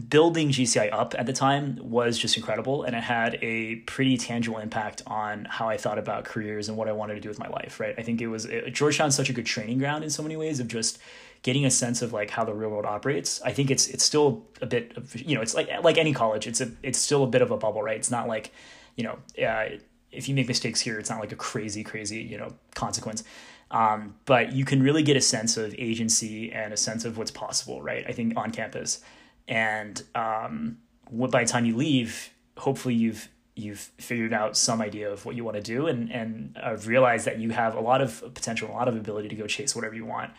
building 0.09 0.49
GCI 0.49 0.91
up 0.91 1.15
at 1.19 1.27
the 1.27 1.35
time 1.35 1.79
was 1.83 2.17
just 2.17 2.37
incredible 2.39 2.83
and 2.85 2.97
it 2.97 3.03
had 3.03 3.39
a 3.43 3.77
pretty 3.77 4.17
tangible 4.17 4.59
impact 4.59 5.03
on 5.07 5.45
how 5.45 5.69
I 5.69 5.77
thought 5.77 5.99
about 5.99 6.25
careers 6.25 6.69
and 6.69 6.79
what 6.79 6.89
I 6.89 6.93
wanted 6.93 7.15
to 7.15 7.21
do 7.21 7.29
with 7.29 7.39
my 7.39 7.49
life, 7.49 7.79
right? 7.79 7.95
I 7.99 8.03
think 8.03 8.23
it 8.23 8.29
was 8.29 8.47
it, 8.47 8.73
Georgetown's 8.73 9.15
such 9.15 9.29
a 9.29 9.35
good 9.35 9.45
training 9.45 9.79
ground 9.79 10.03
in 10.03 10.09
so 10.09 10.23
many 10.23 10.37
ways 10.37 10.61
of 10.61 10.69
just 10.69 10.99
getting 11.43 11.67
a 11.67 11.71
sense 11.71 12.01
of 12.01 12.13
like 12.13 12.31
how 12.31 12.43
the 12.45 12.55
real 12.55 12.71
world 12.71 12.87
operates. 12.87 13.43
I 13.43 13.53
think 13.53 13.71
it's 13.71 13.87
it's 13.89 14.03
still 14.03 14.47
a 14.63 14.67
bit 14.67 14.97
of 14.97 15.15
you 15.21 15.35
know, 15.35 15.43
it's 15.43 15.55
like 15.55 15.69
like 15.83 15.99
any 15.99 16.15
college, 16.15 16.47
it's 16.47 16.63
a 16.63 16.71
it's 16.83 16.99
still 16.99 17.25
a 17.25 17.29
bit 17.29 17.43
of 17.43 17.51
a 17.51 17.59
bubble, 17.59 17.83
right? 17.83 17.97
It's 17.97 18.11
not 18.11 18.27
like, 18.27 18.51
you 18.97 19.05
know, 19.05 19.19
uh, 19.47 19.77
if 20.11 20.27
you 20.27 20.35
make 20.35 20.49
mistakes 20.49 20.81
here, 20.81 20.99
it's 20.99 21.11
not 21.11 21.21
like 21.21 21.33
a 21.33 21.37
crazy 21.37 21.85
crazy, 21.85 22.23
you 22.23 22.39
know, 22.39 22.55
consequence. 22.75 23.25
Um, 23.71 24.15
but 24.25 24.53
you 24.53 24.65
can 24.65 24.83
really 24.83 25.03
get 25.03 25.17
a 25.17 25.21
sense 25.21 25.59
of 25.59 25.75
agency 25.77 26.51
and 26.53 26.73
a 26.73 26.77
sense 26.79 27.05
of 27.05 27.19
what's 27.19 27.31
possible, 27.31 27.83
right? 27.83 28.05
I 28.09 28.13
think 28.13 28.39
on 28.39 28.53
campus 28.53 29.03
and 29.49 30.03
um, 30.15 30.79
by 31.11 31.45
the 31.45 31.51
time 31.51 31.65
you 31.65 31.77
leave, 31.77 32.31
hopefully 32.57 32.95
you've 32.95 33.29
you've 33.55 33.91
figured 33.99 34.33
out 34.33 34.57
some 34.57 34.81
idea 34.81 35.11
of 35.11 35.27
what 35.27 35.37
you 35.37 35.45
want 35.45 35.57
to 35.57 35.63
do 35.63 35.87
and 35.87 36.11
and 36.11 36.57
uh, 36.63 36.77
realized 36.85 37.27
that 37.27 37.39
you 37.39 37.51
have 37.51 37.75
a 37.75 37.81
lot 37.81 38.01
of 38.01 38.23
potential, 38.35 38.71
a 38.71 38.73
lot 38.73 38.89
of 38.89 38.97
ability 38.97 39.29
to 39.29 39.35
go 39.35 39.47
chase 39.47 39.75
whatever 39.75 39.95
you 39.95 40.07
want, 40.07 40.31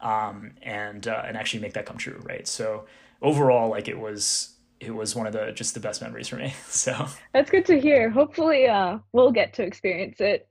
um, 0.00 0.52
and 0.62 1.06
uh, 1.06 1.22
and 1.26 1.36
actually 1.36 1.60
make 1.60 1.74
that 1.74 1.86
come 1.86 1.96
true, 1.96 2.20
right? 2.24 2.46
So 2.46 2.86
overall, 3.20 3.70
like 3.70 3.88
it 3.88 3.98
was 3.98 4.54
it 4.80 4.94
was 4.94 5.14
one 5.14 5.26
of 5.26 5.32
the 5.32 5.52
just 5.52 5.74
the 5.74 5.80
best 5.80 6.02
memories 6.02 6.28
for 6.28 6.36
me. 6.36 6.54
So 6.68 7.06
that's 7.32 7.50
good 7.50 7.66
to 7.66 7.80
hear. 7.80 8.10
Hopefully, 8.10 8.66
uh, 8.66 8.98
we'll 9.12 9.32
get 9.32 9.52
to 9.54 9.62
experience 9.62 10.20
it 10.20 10.48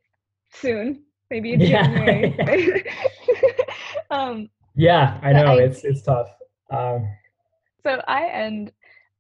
soon, 0.53 1.03
maybe 1.29 1.53
in 1.53 1.59
yeah. 1.61 1.83
January. 1.83 2.85
um, 4.11 4.49
yeah, 4.75 5.19
I 5.21 5.33
know 5.33 5.57
I, 5.57 5.63
it's 5.63 5.83
it's 5.83 6.01
tough. 6.03 6.29
Um, 6.69 7.07
so 7.83 8.01
I 8.07 8.27
end 8.27 8.71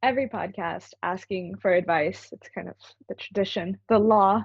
every 0.03 0.27
podcast 0.27 0.93
asking 1.03 1.57
for 1.61 1.73
advice. 1.73 2.29
It's 2.31 2.49
kind 2.49 2.67
of 2.67 2.75
the 3.07 3.15
tradition, 3.15 3.77
the 3.89 3.99
law 3.99 4.43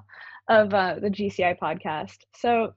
of 0.48 0.72
uh, 0.72 0.96
the 1.00 1.10
GCI 1.10 1.58
podcast. 1.58 2.18
So 2.34 2.74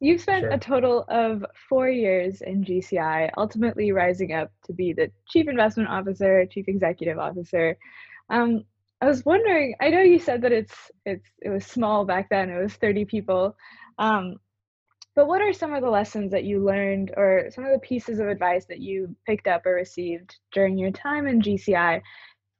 you've 0.00 0.20
spent 0.20 0.42
sure. 0.42 0.50
a 0.50 0.58
total 0.58 1.04
of 1.08 1.44
four 1.68 1.88
years 1.88 2.40
in 2.40 2.64
GCI, 2.64 3.30
ultimately 3.36 3.92
rising 3.92 4.32
up 4.32 4.50
to 4.64 4.72
be 4.72 4.92
the 4.92 5.10
chief 5.28 5.48
investment 5.48 5.88
officer, 5.88 6.46
chief 6.46 6.68
executive 6.68 7.18
officer. 7.18 7.76
Um, 8.30 8.64
I 9.02 9.06
was 9.06 9.24
wondering. 9.24 9.74
I 9.80 9.88
know 9.88 10.00
you 10.00 10.18
said 10.18 10.42
that 10.42 10.52
it's 10.52 10.74
it's 11.06 11.26
it 11.40 11.48
was 11.48 11.64
small 11.64 12.04
back 12.04 12.28
then. 12.28 12.50
It 12.50 12.60
was 12.60 12.74
thirty 12.74 13.04
people. 13.04 13.56
Um, 13.98 14.36
but 15.14 15.26
what 15.26 15.42
are 15.42 15.52
some 15.52 15.74
of 15.74 15.82
the 15.82 15.90
lessons 15.90 16.30
that 16.30 16.44
you 16.44 16.64
learned 16.64 17.12
or 17.16 17.50
some 17.50 17.64
of 17.64 17.72
the 17.72 17.78
pieces 17.78 18.20
of 18.20 18.28
advice 18.28 18.64
that 18.66 18.80
you 18.80 19.14
picked 19.26 19.46
up 19.46 19.66
or 19.66 19.74
received 19.74 20.36
during 20.52 20.78
your 20.78 20.90
time 20.90 21.26
in 21.26 21.42
GCI 21.42 22.00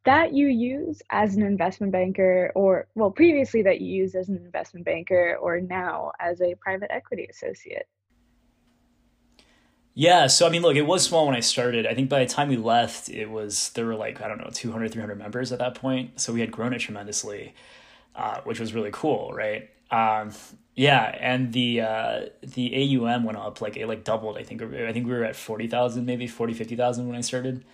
that 0.04 0.32
you 0.32 0.46
use 0.46 1.02
as 1.10 1.36
an 1.36 1.42
investment 1.42 1.92
banker 1.92 2.50
or 2.54 2.88
well 2.94 3.10
previously 3.10 3.62
that 3.62 3.80
you 3.80 4.02
use 4.02 4.14
as 4.14 4.28
an 4.28 4.36
investment 4.36 4.86
banker 4.86 5.36
or 5.40 5.60
now 5.60 6.10
as 6.18 6.40
a 6.40 6.54
private 6.56 6.90
equity 6.90 7.26
associate? 7.30 7.86
Yeah, 9.92 10.28
so 10.28 10.46
I 10.46 10.50
mean, 10.50 10.62
look, 10.62 10.76
it 10.76 10.86
was 10.86 11.04
small 11.04 11.26
when 11.26 11.36
I 11.36 11.40
started. 11.40 11.86
I 11.86 11.94
think 11.94 12.08
by 12.08 12.20
the 12.20 12.30
time 12.30 12.48
we 12.48 12.56
left, 12.56 13.08
it 13.08 13.28
was 13.28 13.70
there 13.70 13.84
were 13.84 13.96
like 13.96 14.22
I 14.22 14.28
don't 14.28 14.38
know 14.38 14.50
200, 14.52 14.92
300 14.92 15.18
members 15.18 15.52
at 15.52 15.58
that 15.58 15.74
point. 15.74 16.20
So 16.20 16.32
we 16.32 16.40
had 16.40 16.50
grown 16.50 16.72
it 16.72 16.78
tremendously, 16.78 17.54
uh, 18.14 18.40
which 18.44 18.60
was 18.60 18.72
really 18.72 18.90
cool, 18.92 19.32
right? 19.34 19.68
Um, 19.90 20.32
yeah, 20.80 21.14
and 21.20 21.52
the 21.52 21.82
uh, 21.82 22.20
the 22.42 22.96
AUM 22.96 23.24
went 23.24 23.36
up 23.36 23.60
like 23.60 23.76
it 23.76 23.86
like 23.86 24.02
doubled. 24.02 24.38
I 24.38 24.42
think 24.44 24.62
I 24.62 24.94
think 24.94 25.06
we 25.06 25.12
were 25.12 25.24
at 25.24 25.36
forty 25.36 25.66
thousand, 25.66 26.06
maybe 26.06 26.26
40, 26.26 26.54
50,000 26.54 27.06
when 27.06 27.16
I 27.16 27.20
started. 27.20 27.66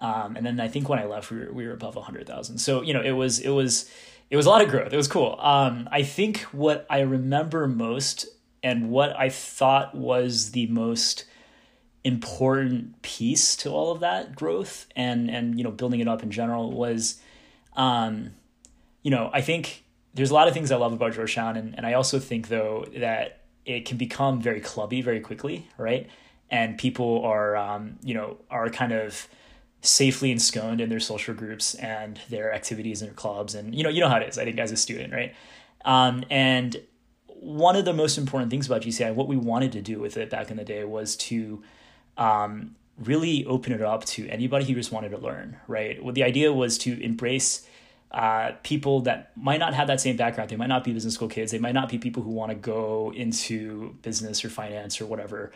Um, 0.00 0.36
and 0.36 0.44
then 0.44 0.60
I 0.60 0.68
think 0.68 0.86
when 0.86 0.98
I 0.98 1.06
left, 1.06 1.30
we 1.30 1.38
were, 1.38 1.52
we 1.52 1.66
were 1.66 1.72
above 1.72 1.94
100,000. 1.94 2.58
So, 2.58 2.82
you 2.82 2.92
know, 2.92 3.00
it 3.00 3.12
was, 3.12 3.38
it 3.38 3.50
was, 3.50 3.88
it 4.28 4.36
was 4.36 4.44
a 4.46 4.50
lot 4.50 4.60
of 4.60 4.68
growth. 4.68 4.92
It 4.92 4.96
was 4.96 5.08
cool. 5.08 5.38
Um, 5.38 5.88
I 5.92 6.02
think 6.02 6.40
what 6.50 6.84
I 6.90 7.00
remember 7.00 7.68
most 7.68 8.26
and 8.64 8.90
what 8.90 9.16
I 9.16 9.28
thought 9.28 9.94
was 9.94 10.50
the 10.50 10.66
most 10.66 11.24
important 12.02 13.00
piece 13.02 13.54
to 13.58 13.70
all 13.70 13.92
of 13.92 14.00
that 14.00 14.34
growth 14.34 14.88
and, 14.96 15.30
and, 15.30 15.56
you 15.56 15.62
know, 15.62 15.70
building 15.70 16.00
it 16.00 16.08
up 16.08 16.24
in 16.24 16.32
general 16.32 16.72
was, 16.72 17.20
um, 17.76 18.32
you 19.04 19.10
know, 19.12 19.30
I 19.32 19.40
think 19.40 19.81
there's 20.14 20.30
a 20.30 20.34
lot 20.34 20.48
of 20.48 20.54
things 20.54 20.70
I 20.70 20.76
love 20.76 20.92
about 20.92 21.14
Georgetown. 21.14 21.56
And, 21.56 21.74
and 21.76 21.86
I 21.86 21.94
also 21.94 22.18
think 22.18 22.48
though 22.48 22.86
that 22.96 23.40
it 23.64 23.86
can 23.86 23.96
become 23.96 24.40
very 24.40 24.60
clubby 24.60 25.02
very 25.02 25.20
quickly. 25.20 25.68
Right. 25.78 26.08
And 26.50 26.76
people 26.76 27.24
are, 27.24 27.56
um, 27.56 27.98
you 28.02 28.14
know, 28.14 28.36
are 28.50 28.68
kind 28.68 28.92
of, 28.92 29.26
safely 29.82 30.30
ensconced 30.30 30.80
in 30.80 30.88
their 30.88 31.00
social 31.00 31.34
groups 31.34 31.74
and 31.74 32.20
their 32.30 32.54
activities 32.54 33.02
and 33.02 33.10
their 33.10 33.16
clubs 33.16 33.56
and 33.56 33.74
you 33.74 33.82
know 33.82 33.90
you 33.90 34.00
know 34.00 34.08
how 34.08 34.16
it 34.16 34.28
is 34.28 34.38
i 34.38 34.44
think 34.44 34.58
as 34.58 34.70
a 34.70 34.76
student 34.76 35.12
right 35.12 35.34
um, 35.84 36.24
and 36.30 36.80
one 37.26 37.74
of 37.74 37.84
the 37.84 37.92
most 37.92 38.16
important 38.16 38.48
things 38.48 38.66
about 38.66 38.82
gci 38.82 39.12
what 39.14 39.26
we 39.26 39.36
wanted 39.36 39.72
to 39.72 39.82
do 39.82 39.98
with 39.98 40.16
it 40.16 40.30
back 40.30 40.52
in 40.52 40.56
the 40.56 40.64
day 40.64 40.84
was 40.84 41.16
to 41.16 41.62
um, 42.16 42.76
really 42.96 43.44
open 43.46 43.72
it 43.72 43.82
up 43.82 44.04
to 44.04 44.28
anybody 44.28 44.64
who 44.64 44.74
just 44.74 44.92
wanted 44.92 45.08
to 45.08 45.18
learn 45.18 45.56
right 45.66 46.02
well 46.02 46.14
the 46.14 46.22
idea 46.22 46.52
was 46.52 46.78
to 46.78 47.02
embrace 47.02 47.66
uh, 48.12 48.52
people 48.62 49.00
that 49.00 49.34
might 49.36 49.58
not 49.58 49.74
have 49.74 49.86
that 49.86 50.00
same 50.00 50.16
background 50.16 50.50
they 50.50 50.56
might 50.56 50.68
not 50.68 50.84
be 50.84 50.92
business 50.92 51.14
school 51.14 51.28
kids 51.28 51.50
they 51.50 51.58
might 51.58 51.74
not 51.74 51.88
be 51.88 51.98
people 51.98 52.22
who 52.22 52.30
want 52.30 52.50
to 52.50 52.54
go 52.54 53.12
into 53.14 53.96
business 54.02 54.44
or 54.44 54.50
finance 54.50 55.00
or 55.00 55.06
whatever 55.06 55.52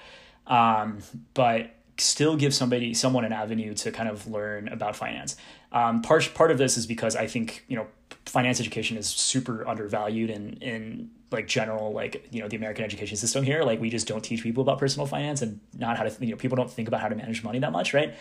um, 0.46 0.98
but 1.34 1.70
still 1.98 2.36
give 2.36 2.54
somebody 2.54 2.94
someone 2.94 3.24
an 3.24 3.32
avenue 3.32 3.74
to 3.74 3.90
kind 3.90 4.08
of 4.08 4.26
learn 4.26 4.68
about 4.68 4.96
finance. 4.96 5.36
Um, 5.72 6.02
part 6.02 6.30
part 6.34 6.50
of 6.50 6.58
this 6.58 6.76
is 6.76 6.86
because 6.86 7.16
I 7.16 7.26
think 7.26 7.64
you 7.68 7.76
know 7.76 7.86
finance 8.26 8.60
education 8.60 8.96
is 8.96 9.06
super 9.06 9.66
undervalued 9.66 10.30
in 10.30 10.54
in 10.54 11.10
like 11.30 11.48
general 11.48 11.92
like 11.92 12.28
you 12.30 12.40
know 12.40 12.48
the 12.48 12.56
American 12.56 12.84
education 12.84 13.16
system 13.16 13.44
here. 13.44 13.62
Like 13.62 13.80
we 13.80 13.90
just 13.90 14.06
don't 14.06 14.22
teach 14.22 14.42
people 14.42 14.62
about 14.62 14.78
personal 14.78 15.06
finance 15.06 15.42
and 15.42 15.60
not 15.76 15.96
how 15.96 16.04
to 16.04 16.24
you 16.24 16.32
know 16.32 16.36
people 16.36 16.56
don't 16.56 16.70
think 16.70 16.88
about 16.88 17.00
how 17.00 17.08
to 17.08 17.16
manage 17.16 17.42
money 17.42 17.58
that 17.60 17.72
much, 17.72 17.94
right? 17.94 18.14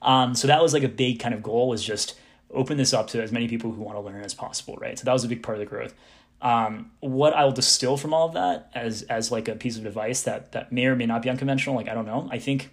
Um, 0.00 0.34
so 0.34 0.46
that 0.46 0.62
was 0.62 0.72
like 0.72 0.84
a 0.84 0.88
big 0.88 1.18
kind 1.18 1.34
of 1.34 1.42
goal 1.42 1.68
was 1.68 1.82
just 1.82 2.18
open 2.50 2.76
this 2.76 2.94
up 2.94 3.08
to 3.08 3.22
as 3.22 3.32
many 3.32 3.48
people 3.48 3.72
who 3.72 3.82
want 3.82 3.96
to 3.96 4.00
learn 4.00 4.22
as 4.24 4.34
possible, 4.34 4.76
right? 4.76 4.98
So 4.98 5.04
that 5.04 5.12
was 5.12 5.24
a 5.24 5.28
big 5.28 5.42
part 5.42 5.56
of 5.56 5.60
the 5.60 5.66
growth. 5.66 5.94
Um, 6.40 6.92
what 7.00 7.34
I'll 7.34 7.52
distill 7.52 7.96
from 7.96 8.14
all 8.14 8.26
of 8.26 8.34
that 8.34 8.70
as 8.74 9.02
as 9.02 9.32
like 9.32 9.48
a 9.48 9.56
piece 9.56 9.76
of 9.76 9.86
advice 9.86 10.22
that 10.22 10.52
that 10.52 10.72
may 10.72 10.86
or 10.86 10.94
may 10.94 11.06
not 11.06 11.22
be 11.22 11.30
unconventional, 11.30 11.74
like 11.74 11.88
I 11.88 11.94
don't 11.94 12.06
know. 12.06 12.28
I 12.30 12.38
think 12.38 12.70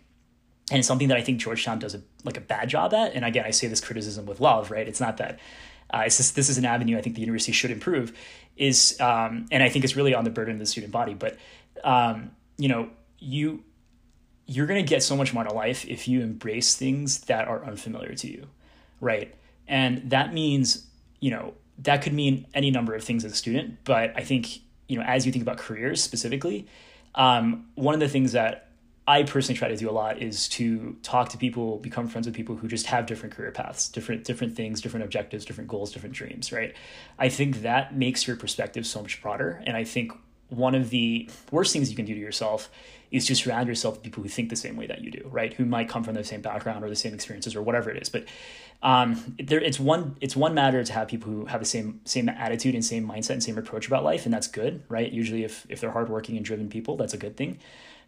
and 0.71 0.79
it's 0.79 0.87
something 0.87 1.09
that 1.09 1.17
I 1.17 1.21
think 1.21 1.39
Georgetown 1.39 1.79
does 1.79 1.95
a 1.95 2.01
like 2.23 2.37
a 2.37 2.41
bad 2.41 2.69
job 2.69 2.93
at. 2.93 3.13
And 3.13 3.25
again, 3.25 3.45
I 3.45 3.51
say 3.51 3.67
this 3.67 3.81
criticism 3.81 4.25
with 4.25 4.39
love, 4.39 4.71
right? 4.71 4.87
It's 4.87 5.01
not 5.01 5.17
that 5.17 5.39
uh, 5.93 6.03
it's 6.05 6.17
just 6.17 6.35
this 6.35 6.49
is 6.49 6.57
an 6.57 6.65
avenue 6.65 6.97
I 6.97 7.01
think 7.01 7.15
the 7.15 7.21
university 7.21 7.51
should 7.51 7.71
improve. 7.71 8.17
Is 8.57 8.99
um, 8.99 9.45
and 9.51 9.61
I 9.61 9.69
think 9.69 9.85
it's 9.85 9.95
really 9.95 10.13
on 10.13 10.23
the 10.23 10.29
burden 10.29 10.53
of 10.53 10.59
the 10.59 10.65
student 10.65 10.91
body. 10.91 11.13
But 11.13 11.37
um, 11.83 12.31
you 12.57 12.69
know, 12.69 12.89
you 13.19 13.63
you're 14.47 14.67
going 14.67 14.83
to 14.83 14.87
get 14.87 15.03
so 15.03 15.15
much 15.15 15.33
more 15.33 15.43
out 15.43 15.49
of 15.49 15.55
life 15.55 15.85
if 15.87 16.07
you 16.07 16.21
embrace 16.21 16.75
things 16.75 17.21
that 17.21 17.47
are 17.47 17.65
unfamiliar 17.65 18.13
to 18.13 18.27
you, 18.27 18.47
right? 19.01 19.33
And 19.67 20.09
that 20.09 20.33
means 20.33 20.85
you 21.19 21.31
know 21.31 21.53
that 21.79 22.01
could 22.01 22.13
mean 22.13 22.47
any 22.53 22.71
number 22.71 22.93
of 22.93 23.03
things 23.03 23.25
as 23.25 23.31
a 23.31 23.35
student. 23.35 23.79
But 23.83 24.13
I 24.15 24.23
think 24.23 24.59
you 24.87 24.97
know 24.97 25.03
as 25.03 25.25
you 25.25 25.31
think 25.31 25.41
about 25.41 25.57
careers 25.57 26.01
specifically, 26.01 26.67
um, 27.15 27.67
one 27.75 27.93
of 27.93 27.99
the 27.99 28.09
things 28.09 28.33
that 28.33 28.69
I 29.07 29.21
personally 29.21 29.57
try 29.57 29.67
to 29.67 29.77
do 29.77 29.87
a 29.89 29.91
lot 29.91 30.19
is 30.19 30.47
to 30.49 30.97
talk 31.03 31.29
to 31.29 31.37
people, 31.37 31.77
become 31.77 32.07
friends 32.07 32.25
with 32.25 32.35
people 32.35 32.55
who 32.55 32.67
just 32.67 32.87
have 32.87 33.05
different 33.05 33.35
career 33.35 33.51
paths, 33.51 33.87
different 33.87 34.23
different 34.23 34.55
things, 34.55 34.81
different 34.81 35.03
objectives, 35.03 35.45
different 35.45 35.69
goals, 35.69 35.91
different 35.91 36.15
dreams, 36.15 36.51
right? 36.51 36.73
I 37.19 37.29
think 37.29 37.61
that 37.61 37.95
makes 37.95 38.25
your 38.27 38.35
perspective 38.35 38.85
so 38.87 39.01
much 39.01 39.21
broader. 39.21 39.61
And 39.67 39.77
I 39.77 39.83
think 39.83 40.11
one 40.49 40.75
of 40.75 40.89
the 40.89 41.29
worst 41.51 41.73
things 41.73 41.89
you 41.89 41.95
can 41.95 42.05
do 42.05 42.13
to 42.13 42.19
yourself 42.19 42.69
is 43.11 43.25
to 43.27 43.35
surround 43.35 43.67
yourself 43.67 43.95
with 43.95 44.03
people 44.03 44.23
who 44.23 44.29
think 44.29 44.49
the 44.49 44.55
same 44.55 44.75
way 44.75 44.87
that 44.87 45.01
you 45.01 45.11
do, 45.11 45.27
right? 45.31 45.53
Who 45.53 45.65
might 45.65 45.87
come 45.87 46.03
from 46.03 46.15
the 46.15 46.23
same 46.23 46.41
background 46.41 46.83
or 46.83 46.89
the 46.89 46.95
same 46.95 47.13
experiences 47.13 47.55
or 47.55 47.61
whatever 47.61 47.89
it 47.89 48.01
is. 48.01 48.09
But 48.09 48.25
um, 48.83 49.35
there, 49.39 49.61
it's 49.61 49.79
one 49.79 50.17
it's 50.21 50.35
one 50.35 50.53
matter 50.53 50.83
to 50.83 50.93
have 50.93 51.07
people 51.07 51.31
who 51.31 51.45
have 51.45 51.59
the 51.59 51.65
same 51.65 52.01
same 52.05 52.29
attitude 52.29 52.75
and 52.75 52.83
same 52.83 53.07
mindset 53.07 53.31
and 53.31 53.43
same 53.43 53.57
approach 53.57 53.87
about 53.87 54.03
life, 54.03 54.25
and 54.25 54.33
that's 54.33 54.47
good, 54.47 54.83
right? 54.89 55.11
Usually, 55.11 55.43
if 55.43 55.65
if 55.69 55.79
they're 55.81 55.91
hardworking 55.91 56.35
and 56.35 56.45
driven 56.45 56.69
people, 56.69 56.97
that's 56.97 57.13
a 57.13 57.17
good 57.17 57.37
thing. 57.37 57.59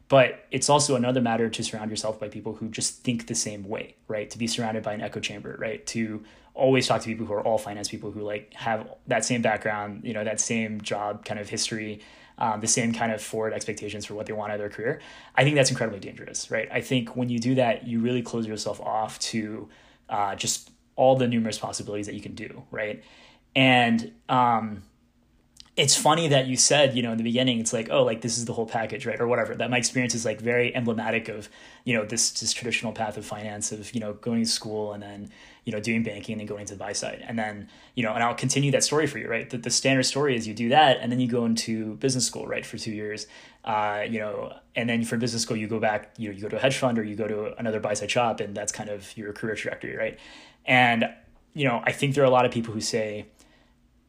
But 0.09 0.45
it's 0.51 0.69
also 0.69 0.95
another 0.95 1.19
matter 1.19 1.49
to 1.49 1.63
surround 1.63 1.89
yourself 1.89 2.19
by 2.19 2.29
people 2.29 2.53
who 2.53 2.69
just 2.69 3.03
think 3.03 3.27
the 3.27 3.35
same 3.35 3.67
way, 3.67 3.95
right? 4.07 4.29
To 4.29 4.37
be 4.37 4.47
surrounded 4.47 4.83
by 4.83 4.93
an 4.93 5.01
echo 5.01 5.19
chamber, 5.19 5.57
right? 5.59 5.85
To 5.87 6.23
always 6.53 6.87
talk 6.87 7.01
to 7.01 7.07
people 7.07 7.25
who 7.25 7.33
are 7.33 7.41
all 7.41 7.57
finance 7.57 7.89
people 7.89 8.11
who 8.11 8.21
like 8.21 8.53
have 8.53 8.89
that 9.07 9.25
same 9.25 9.41
background, 9.41 10.01
you 10.03 10.13
know, 10.13 10.23
that 10.23 10.39
same 10.39 10.81
job 10.81 11.25
kind 11.25 11.39
of 11.39 11.49
history, 11.49 11.99
um, 12.37 12.61
the 12.61 12.67
same 12.67 12.93
kind 12.93 13.11
of 13.11 13.21
forward 13.21 13.53
expectations 13.53 14.05
for 14.05 14.13
what 14.13 14.25
they 14.25 14.33
want 14.33 14.51
out 14.51 14.55
of 14.55 14.59
their 14.59 14.69
career. 14.69 14.99
I 15.35 15.43
think 15.43 15.55
that's 15.55 15.69
incredibly 15.69 15.99
dangerous, 15.99 16.51
right? 16.51 16.67
I 16.71 16.81
think 16.81 17.15
when 17.15 17.29
you 17.29 17.39
do 17.39 17.55
that, 17.55 17.87
you 17.87 17.99
really 17.99 18.21
close 18.21 18.45
yourself 18.45 18.79
off 18.81 19.19
to 19.19 19.69
uh, 20.09 20.35
just 20.35 20.71
all 20.95 21.15
the 21.15 21.27
numerous 21.27 21.57
possibilities 21.57 22.05
that 22.07 22.15
you 22.15 22.21
can 22.21 22.35
do, 22.35 22.63
right? 22.71 23.03
And 23.55 24.11
um, 24.29 24.83
it's 25.75 25.95
funny 25.95 26.27
that 26.27 26.47
you 26.47 26.57
said, 26.57 26.95
you 26.95 27.03
know, 27.03 27.11
in 27.11 27.17
the 27.17 27.23
beginning, 27.23 27.59
it's 27.59 27.71
like, 27.73 27.89
oh, 27.91 28.03
like 28.03 28.21
this 28.21 28.37
is 28.37 28.45
the 28.45 28.53
whole 28.53 28.65
package, 28.65 29.05
right, 29.05 29.19
or 29.19 29.27
whatever. 29.27 29.55
That 29.55 29.69
my 29.69 29.77
experience 29.77 30.15
is 30.15 30.25
like 30.25 30.41
very 30.41 30.75
emblematic 30.75 31.29
of, 31.29 31.49
you 31.85 31.95
know, 31.95 32.03
this 32.03 32.31
this 32.31 32.51
traditional 32.51 32.91
path 32.91 33.15
of 33.17 33.25
finance 33.25 33.71
of 33.71 33.93
you 33.93 33.99
know 33.99 34.13
going 34.13 34.43
to 34.43 34.49
school 34.49 34.93
and 34.93 35.03
then 35.03 35.29
you 35.67 35.73
know 35.73 35.79
doing 35.79 36.01
banking 36.01 36.33
and 36.33 36.39
then 36.39 36.47
going 36.47 36.65
to 36.65 36.73
the 36.73 36.79
buy 36.79 36.93
side, 36.93 37.23
and 37.27 37.37
then 37.37 37.67
you 37.95 38.03
know, 38.03 38.13
and 38.13 38.23
I'll 38.23 38.33
continue 38.33 38.71
that 38.71 38.83
story 38.83 39.05
for 39.05 39.19
you, 39.19 39.27
right. 39.27 39.49
The, 39.49 39.57
the 39.57 39.69
standard 39.69 40.03
story 40.03 40.35
is 40.35 40.47
you 40.47 40.53
do 40.53 40.69
that, 40.69 40.97
and 41.01 41.11
then 41.11 41.19
you 41.19 41.27
go 41.27 41.45
into 41.45 41.95
business 41.95 42.25
school, 42.25 42.47
right, 42.47 42.65
for 42.65 42.77
two 42.77 42.91
years, 42.91 43.27
uh, 43.65 44.03
you 44.09 44.19
know, 44.19 44.53
and 44.75 44.89
then 44.89 45.03
for 45.03 45.17
business 45.17 45.41
school 45.41 45.57
you 45.57 45.67
go 45.67 45.79
back, 45.79 46.13
you 46.17 46.29
know, 46.29 46.35
you 46.35 46.41
go 46.41 46.49
to 46.49 46.55
a 46.55 46.59
hedge 46.59 46.77
fund 46.77 46.97
or 46.97 47.03
you 47.03 47.15
go 47.15 47.27
to 47.27 47.53
another 47.59 47.81
buy 47.81 47.93
side 47.93 48.09
shop, 48.09 48.39
and 48.39 48.55
that's 48.55 48.71
kind 48.71 48.89
of 48.89 49.15
your 49.17 49.33
career 49.33 49.55
trajectory, 49.55 49.95
right. 49.95 50.17
And 50.65 51.13
you 51.53 51.65
know, 51.65 51.81
I 51.85 51.91
think 51.91 52.15
there 52.15 52.23
are 52.23 52.27
a 52.27 52.31
lot 52.31 52.45
of 52.45 52.51
people 52.51 52.73
who 52.73 52.81
say 52.81 53.25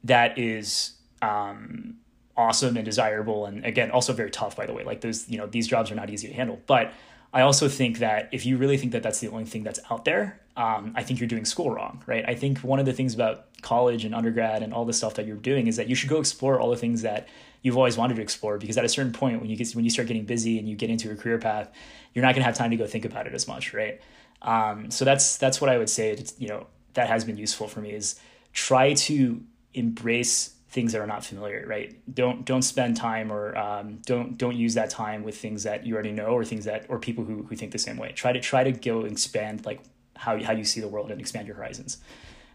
that 0.05 0.39
is 0.39 0.93
um, 1.23 1.99
awesome 2.39 2.77
and 2.77 2.85
desirable 2.85 3.47
and 3.47 3.67
again 3.67 3.91
also 3.91 4.13
very 4.13 4.31
tough 4.31 4.55
by 4.55 4.65
the 4.65 4.73
way 4.73 4.85
like 4.85 5.01
those 5.01 5.29
you 5.29 5.37
know 5.37 5.47
these 5.49 5.67
jobs 5.67 5.91
are 5.91 5.97
not 5.97 6.09
easy 6.09 6.29
to 6.29 6.35
handle 6.35 6.61
but 6.69 6.93
i 7.33 7.41
also 7.41 7.69
think 7.69 7.99
that 7.99 8.29
if 8.31 8.47
you 8.47 8.57
really 8.57 8.79
think 8.79 8.93
that 8.93 9.03
that's 9.03 9.19
the 9.19 9.27
only 9.29 9.45
thing 9.45 9.65
that's 9.65 9.81
out 9.91 10.05
there 10.05 10.41
um, 10.59 10.93
i 10.97 11.03
think 11.03 11.21
you're 11.21 11.29
doing 11.29 11.45
school 11.45 11.71
wrong 11.71 12.03
right? 12.07 12.25
I 12.27 12.35
think 12.35 12.59
one 12.59 12.79
of 12.79 12.87
the 12.87 12.93
things 12.93 13.15
about 13.15 13.47
college 13.63 14.05
and 14.05 14.15
undergrad 14.15 14.63
and 14.63 14.73
all 14.73 14.85
the 14.85 14.93
stuff 14.93 15.15
that 15.15 15.27
you're 15.27 15.37
doing 15.37 15.67
is 15.67 15.77
that 15.77 15.89
you 15.89 15.95
should 15.95 16.09
go 16.09 16.19
explore 16.19 16.59
all 16.59 16.71
the 16.71 16.77
things 16.77 17.03
that 17.03 17.29
you've 17.63 17.77
always 17.77 17.97
wanted 17.97 18.15
to 18.17 18.23
explore 18.23 18.57
because 18.57 18.79
at 18.79 18.85
a 18.85 18.89
certain 18.89 19.13
point 19.13 19.41
when 19.41 19.51
you 19.51 19.57
get 19.57 19.71
when 19.75 19.85
you 19.85 19.91
start 19.91 20.09
getting 20.09 20.25
busy 20.25 20.59
and 20.59 20.69
you 20.69 20.75
get 20.75 20.91
into 20.91 21.11
a 21.11 21.17
career 21.17 21.39
path 21.39 21.71
you're 22.15 22.25
not 22.25 22.35
going 22.35 22.43
to 22.43 22.47
have 22.47 22.57
time 22.57 22.71
to 22.71 22.77
go 22.77 22.87
think 22.87 23.05
about 23.05 23.27
it 23.27 23.35
as 23.35 23.47
much 23.47 23.75
right? 23.75 24.01
Um, 24.43 24.91
so 24.91 25.05
that's 25.05 25.37
that's 25.37 25.61
what 25.61 25.69
i 25.69 25.77
would 25.77 25.91
say 25.91 26.17
you 26.39 26.49
know 26.49 26.67
that 26.95 27.09
has 27.09 27.25
been 27.25 27.37
useful 27.37 27.69
for 27.69 27.81
me 27.81 27.91
is 27.93 28.21
try 28.53 28.95
to 28.95 29.43
embrace 29.75 30.55
things 30.71 30.93
that 30.93 31.01
are 31.01 31.07
not 31.07 31.25
familiar 31.25 31.65
right? 31.67 31.97
Don't 32.15 32.45
don't 32.45 32.63
spend 32.63 32.97
time 32.97 33.33
or 33.33 33.57
um, 33.57 33.99
don't 34.07 34.39
don't 34.39 34.57
use 34.57 34.75
that 34.75 34.91
time 34.91 35.23
with 35.23 35.37
things 35.37 35.63
that 35.65 35.87
you 35.87 35.95
already 35.95 36.13
know 36.13 36.27
or 36.27 36.45
things 36.45 36.65
that 36.67 36.87
or 36.89 36.99
people 36.99 37.25
who, 37.25 37.43
who 37.45 37.57
think 37.57 37.73
the 37.73 37.79
same 37.79 37.97
way. 37.97 38.13
Try 38.13 38.33
to 38.33 38.41
try 38.41 38.65
to 38.65 38.73
go 38.73 39.05
expand 39.05 39.67
like 39.67 39.81
how, 40.19 40.43
how 40.43 40.53
you 40.53 40.65
see 40.65 40.81
the 40.81 40.89
world 40.89 41.11
and 41.11 41.21
expand 41.21 41.47
your 41.47 41.57
horizons. 41.57 41.99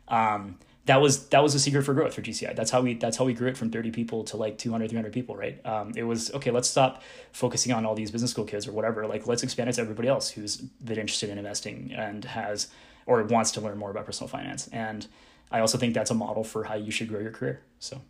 Um, 0.07 0.59
that 0.85 0.99
was 0.99 1.27
that 1.29 1.41
was 1.41 1.55
a 1.55 1.59
secret 1.59 1.83
for 1.83 1.93
growth 1.93 2.13
for 2.13 2.21
gci 2.21 2.53
that's 2.57 2.69
how 2.69 2.81
we 2.81 2.95
that's 2.95 3.15
how 3.15 3.23
we 3.23 3.33
grew 3.33 3.47
it 3.47 3.55
from 3.55 3.71
30 3.71 3.91
people 3.91 4.23
to 4.25 4.35
like 4.35 4.57
200 4.57 4.89
300 4.89 5.13
people 5.13 5.35
right? 5.35 5.65
Um, 5.65 5.93
it 5.95 6.03
was 6.03 6.33
okay 6.33 6.51
let's 6.51 6.69
stop 6.69 7.03
focusing 7.31 7.71
on 7.71 7.85
all 7.85 7.95
these 7.95 8.11
business 8.11 8.31
school 8.31 8.43
kids 8.43 8.67
or 8.67 8.73
whatever. 8.73 9.07
Like 9.07 9.25
let's 9.25 9.43
expand 9.43 9.69
it 9.69 9.73
to 9.73 9.81
everybody 9.81 10.09
else 10.09 10.29
who's 10.29 10.57
been 10.57 10.99
interested 10.99 11.29
in 11.29 11.37
investing 11.37 11.93
and 11.95 12.25
has 12.25 12.67
or 13.05 13.23
wants 13.23 13.51
to 13.51 13.61
learn 13.61 13.77
more 13.77 13.91
about 13.91 14.05
personal 14.05 14.27
finance. 14.27 14.67
And 14.67 15.07
I 15.51 15.59
also 15.59 15.77
think 15.77 15.93
that's 15.93 16.11
a 16.11 16.15
model 16.15 16.43
for 16.43 16.63
how 16.63 16.75
you 16.75 16.91
should 16.91 17.09
grow 17.09 17.19
your 17.19 17.31
career. 17.31 17.61
So, 17.79 18.01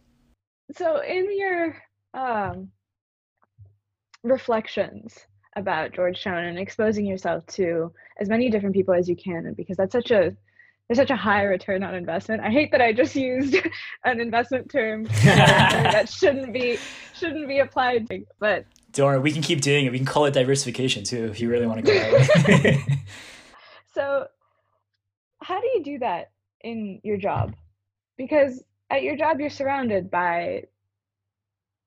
so 0.75 1.01
in 1.01 1.37
your 1.37 1.75
um, 2.13 2.69
reflections 4.23 5.17
about 5.55 5.93
Georgetown 5.93 6.45
and 6.45 6.57
exposing 6.57 7.05
yourself 7.05 7.45
to 7.47 7.91
as 8.19 8.29
many 8.29 8.49
different 8.49 8.75
people 8.75 8.93
as 8.93 9.07
you 9.07 9.15
can, 9.15 9.53
because 9.53 9.77
that's 9.77 9.91
such 9.91 10.11
a 10.11 10.35
there's 10.87 10.97
such 10.97 11.11
a 11.11 11.15
high 11.15 11.43
return 11.43 11.81
on 11.81 11.95
investment. 11.95 12.41
I 12.41 12.51
hate 12.51 12.71
that 12.71 12.81
I 12.81 12.91
just 12.91 13.15
used 13.31 13.55
an 14.03 14.19
investment 14.19 14.69
term 14.69 15.03
that 15.23 16.09
shouldn't 16.09 16.53
be 16.53 16.77
shouldn't 17.13 17.47
be 17.47 17.59
applied, 17.59 18.07
but 18.39 18.65
don't 18.91 19.07
worry, 19.07 19.19
we 19.19 19.31
can 19.31 19.41
keep 19.41 19.61
doing 19.61 19.85
it. 19.85 19.91
We 19.91 19.97
can 19.97 20.05
call 20.05 20.25
it 20.25 20.33
diversification 20.33 21.03
too 21.03 21.25
if 21.25 21.39
you 21.39 21.49
really 21.49 21.65
want 21.65 21.85
to 21.85 21.91
go 21.91 21.93
that 21.93 22.63
way. 22.63 22.85
so, 23.93 24.27
how 25.41 25.59
do 25.59 25.67
you 25.67 25.83
do 25.83 25.99
that 25.99 26.31
in 26.61 26.99
your 27.03 27.17
job 27.17 27.55
because 28.17 28.63
at 28.89 29.03
your 29.03 29.15
job 29.15 29.39
you're 29.39 29.49
surrounded 29.49 30.09
by 30.09 30.63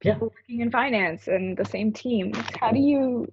people 0.01 0.19
yeah. 0.19 0.37
working 0.37 0.61
in 0.61 0.71
finance 0.71 1.29
and 1.29 1.57
the 1.57 1.65
same 1.65 1.93
team 1.93 2.33
how 2.61 2.71
do 2.71 2.79
you 2.79 3.27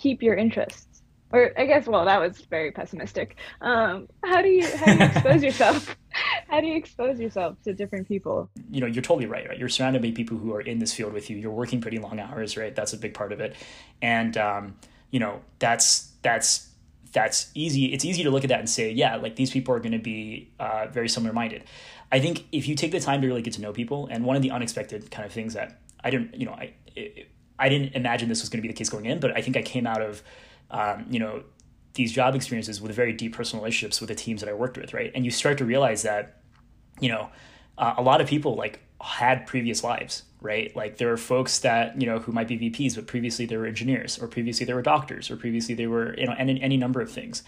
keep 0.00 0.22
your 0.22 0.34
interests 0.34 0.90
or 1.32 1.52
I 1.56 1.66
guess 1.66 1.86
well 1.86 2.04
that 2.04 2.20
was 2.20 2.38
very 2.38 2.72
pessimistic. 2.72 3.36
Um, 3.60 4.08
how 4.24 4.42
do 4.42 4.48
you 4.48 4.66
how 4.66 4.86
do 4.86 4.98
you 4.98 5.04
expose 5.04 5.42
yourself? 5.48 5.96
How 6.48 6.60
do 6.60 6.66
you 6.66 6.76
expose 6.76 7.20
yourself 7.20 7.56
to 7.62 7.72
different 7.72 8.08
people? 8.08 8.50
You 8.70 8.80
know, 8.80 8.86
you're 8.86 9.02
totally 9.02 9.26
right. 9.26 9.48
Right, 9.48 9.58
you're 9.58 9.68
surrounded 9.68 10.02
by 10.02 10.10
people 10.10 10.36
who 10.36 10.54
are 10.54 10.60
in 10.60 10.78
this 10.78 10.92
field 10.92 11.12
with 11.12 11.30
you. 11.30 11.36
You're 11.36 11.52
working 11.52 11.80
pretty 11.80 11.98
long 11.98 12.18
hours, 12.18 12.56
right? 12.56 12.74
That's 12.74 12.92
a 12.92 12.96
big 12.96 13.14
part 13.14 13.32
of 13.32 13.40
it, 13.40 13.54
and 14.02 14.36
um, 14.36 14.76
you 15.10 15.20
know 15.20 15.40
that's 15.58 16.10
that's 16.22 16.68
that's 17.12 17.50
easy. 17.54 17.86
It's 17.86 18.04
easy 18.04 18.22
to 18.24 18.30
look 18.30 18.44
at 18.44 18.48
that 18.48 18.60
and 18.60 18.68
say, 18.68 18.90
yeah, 18.90 19.16
like 19.16 19.36
these 19.36 19.50
people 19.50 19.74
are 19.74 19.80
going 19.80 19.92
to 19.92 19.98
be 19.98 20.50
uh, 20.58 20.86
very 20.90 21.08
similar 21.08 21.32
minded. 21.32 21.64
I 22.12 22.20
think 22.20 22.46
if 22.50 22.66
you 22.66 22.74
take 22.74 22.92
the 22.92 23.00
time 23.00 23.20
to 23.20 23.26
really 23.28 23.42
get 23.42 23.54
to 23.54 23.60
know 23.60 23.72
people, 23.72 24.08
and 24.10 24.24
one 24.24 24.36
of 24.36 24.42
the 24.42 24.50
unexpected 24.50 25.10
kind 25.10 25.24
of 25.24 25.32
things 25.32 25.54
that 25.54 25.80
I 26.02 26.10
didn't, 26.10 26.34
you 26.34 26.46
know, 26.46 26.52
I 26.52 26.72
it, 26.96 27.28
I 27.60 27.68
didn't 27.68 27.94
imagine 27.94 28.28
this 28.28 28.40
was 28.40 28.48
going 28.48 28.58
to 28.58 28.62
be 28.62 28.68
the 28.68 28.74
case 28.74 28.88
going 28.88 29.06
in, 29.06 29.20
but 29.20 29.36
I 29.36 29.42
think 29.42 29.56
I 29.56 29.62
came 29.62 29.86
out 29.86 30.02
of, 30.02 30.22
um, 30.70 31.06
you 31.10 31.20
know, 31.20 31.44
these 31.94 32.12
job 32.12 32.34
experiences 32.34 32.80
with 32.80 32.92
very 32.92 33.12
deep 33.12 33.34
personal 33.34 33.62
relationships 33.62 34.00
with 34.00 34.08
the 34.08 34.14
teams 34.14 34.40
that 34.40 34.48
I 34.48 34.52
worked 34.52 34.78
with, 34.78 34.94
right? 34.94 35.12
And 35.14 35.24
you 35.24 35.30
start 35.30 35.58
to 35.58 35.64
realize 35.64 36.02
that, 36.02 36.40
you 37.00 37.08
know, 37.08 37.30
uh, 37.76 37.94
a 37.96 38.02
lot 38.02 38.20
of 38.20 38.28
people 38.28 38.54
like 38.56 38.80
had 39.00 39.46
previous 39.46 39.82
lives, 39.82 40.22
right? 40.40 40.74
Like 40.76 40.98
there 40.98 41.12
are 41.12 41.16
folks 41.16 41.60
that 41.60 42.00
you 42.00 42.06
know 42.06 42.18
who 42.18 42.32
might 42.32 42.48
be 42.48 42.58
VPs, 42.58 42.94
but 42.94 43.06
previously 43.06 43.46
they 43.46 43.56
were 43.56 43.66
engineers, 43.66 44.18
or 44.18 44.28
previously 44.28 44.66
they 44.66 44.74
were 44.74 44.82
doctors, 44.82 45.30
or 45.30 45.36
previously 45.36 45.74
they 45.74 45.86
were 45.86 46.14
you 46.18 46.26
know 46.26 46.34
any 46.38 46.60
any 46.60 46.76
number 46.76 47.00
of 47.00 47.10
things. 47.10 47.42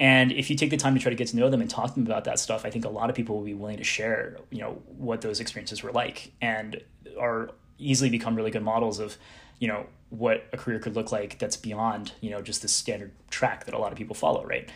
And 0.00 0.32
if 0.32 0.50
you 0.50 0.56
take 0.56 0.70
the 0.70 0.76
time 0.76 0.94
to 0.94 1.00
try 1.00 1.10
to 1.10 1.16
get 1.16 1.28
to 1.28 1.36
know 1.36 1.50
them 1.50 1.60
and 1.60 1.70
talk 1.70 1.88
to 1.88 1.94
them 1.94 2.06
about 2.06 2.24
that 2.24 2.40
stuff, 2.40 2.64
I 2.64 2.70
think 2.70 2.84
a 2.84 2.88
lot 2.88 3.10
of 3.10 3.16
people 3.16 3.36
will 3.36 3.44
be 3.44 3.54
willing 3.54 3.76
to 3.76 3.84
share, 3.84 4.38
you 4.50 4.60
know, 4.60 4.82
what 4.96 5.20
those 5.20 5.38
experiences 5.38 5.84
were 5.84 5.92
like, 5.92 6.32
and 6.40 6.82
are 7.18 7.50
easily 7.78 8.10
become 8.10 8.34
really 8.34 8.50
good 8.50 8.62
models 8.62 8.98
of 8.98 9.16
you 9.58 9.68
know 9.68 9.86
what 10.10 10.44
a 10.52 10.56
career 10.56 10.78
could 10.78 10.94
look 10.94 11.10
like 11.10 11.38
that's 11.38 11.56
beyond 11.56 12.12
you 12.20 12.30
know 12.30 12.40
just 12.40 12.62
the 12.62 12.68
standard 12.68 13.10
track 13.30 13.64
that 13.64 13.74
a 13.74 13.78
lot 13.78 13.92
of 13.92 13.98
people 13.98 14.14
follow 14.14 14.44
right? 14.44 14.68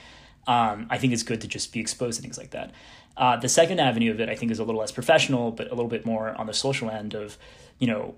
Um, 0.46 0.86
i 0.88 0.96
think 0.98 1.12
it's 1.12 1.22
good 1.22 1.40
to 1.42 1.48
just 1.48 1.72
be 1.72 1.80
exposed 1.80 2.16
to 2.16 2.22
things 2.22 2.38
like 2.38 2.50
that. 2.50 2.72
Uh, 3.16 3.36
the 3.36 3.48
second 3.48 3.80
avenue 3.80 4.10
of 4.12 4.20
it 4.20 4.28
i 4.28 4.34
think 4.34 4.50
is 4.52 4.58
a 4.58 4.64
little 4.64 4.80
less 4.80 4.92
professional 4.92 5.50
but 5.50 5.66
a 5.66 5.74
little 5.74 5.88
bit 5.88 6.06
more 6.06 6.34
on 6.40 6.46
the 6.46 6.54
social 6.54 6.90
end 6.90 7.14
of 7.14 7.36
you 7.78 7.86
know 7.86 8.14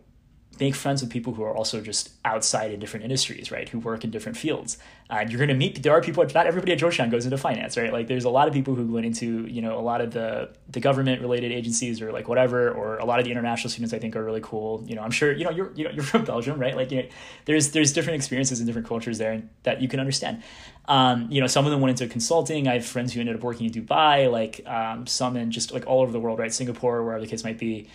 make 0.60 0.74
friends 0.74 1.00
with 1.00 1.10
people 1.10 1.32
who 1.32 1.42
are 1.42 1.56
also 1.56 1.80
just 1.80 2.10
outside 2.24 2.70
in 2.70 2.78
different 2.78 3.02
industries, 3.02 3.50
right? 3.50 3.68
Who 3.70 3.78
work 3.78 4.04
in 4.04 4.10
different 4.10 4.36
fields. 4.36 4.76
Uh, 5.08 5.24
you're 5.26 5.38
going 5.38 5.48
to 5.48 5.54
meet. 5.54 5.82
There 5.82 5.92
are 5.92 6.02
people. 6.02 6.24
Not 6.34 6.46
everybody 6.46 6.72
at 6.72 6.78
Georgetown 6.78 7.08
goes 7.08 7.24
into 7.24 7.38
finance, 7.38 7.76
right? 7.76 7.92
Like 7.92 8.06
there's 8.06 8.24
a 8.24 8.30
lot 8.30 8.46
of 8.46 8.54
people 8.54 8.74
who 8.74 8.86
went 8.86 9.06
into 9.06 9.46
you 9.46 9.62
know 9.62 9.78
a 9.78 9.80
lot 9.80 10.00
of 10.00 10.12
the 10.12 10.50
the 10.68 10.80
government 10.80 11.22
related 11.22 11.50
agencies 11.50 12.00
or 12.02 12.12
like 12.12 12.28
whatever, 12.28 12.70
or 12.70 12.98
a 12.98 13.04
lot 13.04 13.18
of 13.18 13.24
the 13.24 13.30
international 13.32 13.70
students. 13.70 13.94
I 13.94 13.98
think 13.98 14.14
are 14.14 14.24
really 14.24 14.42
cool. 14.42 14.84
You 14.86 14.94
know, 14.94 15.02
I'm 15.02 15.10
sure 15.10 15.32
you 15.32 15.44
know 15.44 15.50
you're 15.50 15.72
you 15.74 15.84
know 15.84 15.90
you're 15.94 16.04
from 16.04 16.24
Belgium, 16.24 16.58
right? 16.58 16.76
Like 16.76 16.92
you 16.92 17.02
know, 17.02 17.08
there's 17.46 17.70
there's 17.70 17.92
different 17.92 18.16
experiences 18.16 18.60
and 18.60 18.66
different 18.66 18.86
cultures 18.86 19.18
there 19.18 19.42
that 19.62 19.80
you 19.80 19.88
can 19.88 19.98
understand. 19.98 20.42
Um, 20.86 21.28
you 21.30 21.40
know, 21.40 21.46
some 21.46 21.64
of 21.64 21.70
them 21.70 21.80
went 21.80 22.00
into 22.00 22.12
consulting. 22.12 22.68
I 22.68 22.74
have 22.74 22.84
friends 22.84 23.12
who 23.12 23.20
ended 23.20 23.36
up 23.36 23.42
working 23.42 23.66
in 23.66 23.72
Dubai, 23.72 24.30
like 24.30 24.66
um, 24.66 25.06
some 25.06 25.36
in 25.36 25.50
just 25.50 25.72
like 25.72 25.86
all 25.86 26.02
over 26.02 26.12
the 26.12 26.20
world, 26.20 26.38
right? 26.38 26.52
Singapore, 26.52 27.02
wherever 27.04 27.20
the 27.20 27.28
kids 27.28 27.44
might 27.44 27.58
be 27.58 27.88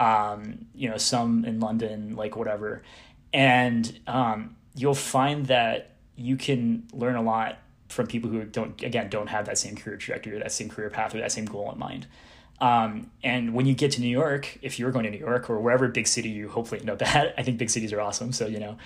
um, 0.00 0.66
you 0.74 0.88
know, 0.88 0.96
some 0.96 1.44
in 1.44 1.60
London, 1.60 2.16
like 2.16 2.36
whatever. 2.36 2.82
And 3.32 3.98
um, 4.06 4.56
you'll 4.74 4.94
find 4.94 5.46
that 5.46 5.96
you 6.16 6.36
can 6.36 6.88
learn 6.92 7.16
a 7.16 7.22
lot 7.22 7.58
from 7.88 8.06
people 8.06 8.30
who 8.30 8.44
don't, 8.44 8.82
again, 8.82 9.08
don't 9.08 9.28
have 9.28 9.46
that 9.46 9.58
same 9.58 9.76
career 9.76 9.96
trajectory 9.96 10.34
or 10.34 10.38
that 10.40 10.52
same 10.52 10.68
career 10.68 10.90
path 10.90 11.14
or 11.14 11.18
that 11.18 11.32
same 11.32 11.46
goal 11.46 11.70
in 11.72 11.78
mind. 11.78 12.06
Um, 12.60 13.10
and 13.22 13.54
when 13.54 13.66
you 13.66 13.74
get 13.74 13.92
to 13.92 14.00
New 14.00 14.08
York, 14.08 14.58
if 14.62 14.78
you're 14.78 14.90
going 14.90 15.04
to 15.04 15.10
New 15.10 15.18
York 15.18 15.48
or 15.48 15.60
wherever 15.60 15.88
big 15.88 16.06
city 16.06 16.28
you 16.28 16.48
hopefully 16.48 16.80
end 16.80 16.90
up 16.90 17.00
at, 17.02 17.34
I 17.38 17.42
think 17.42 17.58
big 17.58 17.70
cities 17.70 17.92
are 17.92 18.00
awesome. 18.00 18.32
So, 18.32 18.46
you 18.46 18.58
know, 18.58 18.76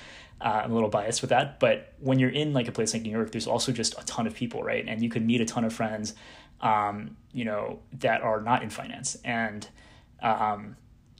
uh, 0.40 0.62
I'm 0.64 0.70
a 0.70 0.74
little 0.74 0.90
biased 0.90 1.22
with 1.22 1.30
that. 1.30 1.58
But 1.58 1.94
when 1.98 2.18
you're 2.18 2.30
in 2.30 2.52
like 2.52 2.68
a 2.68 2.72
place 2.72 2.92
like 2.92 3.02
New 3.02 3.10
York, 3.10 3.32
there's 3.32 3.46
also 3.46 3.72
just 3.72 3.94
a 3.98 4.04
ton 4.04 4.26
of 4.26 4.34
people, 4.34 4.62
right? 4.62 4.84
And 4.86 5.02
you 5.02 5.08
can 5.08 5.26
meet 5.26 5.40
a 5.40 5.46
ton 5.46 5.64
of 5.64 5.72
friends, 5.72 6.14
um, 6.60 7.16
you 7.32 7.44
know, 7.44 7.80
that 8.00 8.20
are 8.22 8.40
not 8.40 8.62
in 8.62 8.70
finance. 8.70 9.16
And, 9.24 9.66
um, 10.22 10.76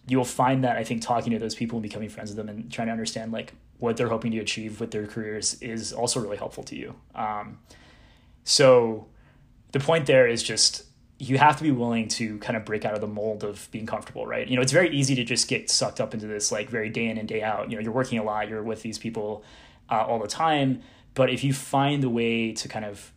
you'll 0.08 0.24
find 0.24 0.64
that 0.64 0.76
I 0.76 0.84
think 0.84 1.02
talking 1.02 1.32
to 1.32 1.38
those 1.38 1.54
people 1.54 1.78
and 1.78 1.82
becoming 1.82 2.08
friends 2.08 2.30
with 2.30 2.36
them 2.36 2.48
and 2.48 2.70
trying 2.72 2.88
to 2.88 2.92
understand 2.92 3.32
like 3.32 3.52
what 3.78 3.96
they're 3.96 4.08
hoping 4.08 4.32
to 4.32 4.38
achieve 4.38 4.80
with 4.80 4.90
their 4.90 5.06
careers 5.06 5.60
is 5.60 5.92
also 5.92 6.20
really 6.20 6.36
helpful 6.36 6.62
to 6.64 6.76
you. 6.76 6.94
Um, 7.14 7.58
so 8.44 9.06
the 9.72 9.80
point 9.80 10.06
there 10.06 10.26
is 10.26 10.42
just 10.42 10.84
you 11.18 11.38
have 11.38 11.56
to 11.56 11.62
be 11.62 11.70
willing 11.70 12.08
to 12.08 12.38
kind 12.38 12.56
of 12.56 12.64
break 12.64 12.84
out 12.84 12.94
of 12.94 13.00
the 13.00 13.06
mold 13.06 13.44
of 13.44 13.68
being 13.70 13.86
comfortable, 13.86 14.26
right? 14.26 14.48
You 14.48 14.56
know, 14.56 14.62
it's 14.62 14.72
very 14.72 14.90
easy 14.90 15.14
to 15.14 15.24
just 15.24 15.46
get 15.46 15.70
sucked 15.70 16.00
up 16.00 16.14
into 16.14 16.26
this 16.26 16.50
like 16.50 16.68
very 16.68 16.88
day 16.88 17.06
in 17.06 17.16
and 17.16 17.28
day 17.28 17.42
out. 17.42 17.70
You 17.70 17.76
know, 17.76 17.82
you're 17.82 17.92
working 17.92 18.18
a 18.18 18.24
lot, 18.24 18.48
you're 18.48 18.62
with 18.62 18.82
these 18.82 18.98
people 18.98 19.44
uh, 19.88 20.04
all 20.04 20.18
the 20.18 20.26
time, 20.26 20.82
but 21.14 21.30
if 21.30 21.44
you 21.44 21.52
find 21.52 22.02
a 22.02 22.08
way 22.08 22.52
to 22.52 22.68
kind 22.68 22.84
of 22.84 23.12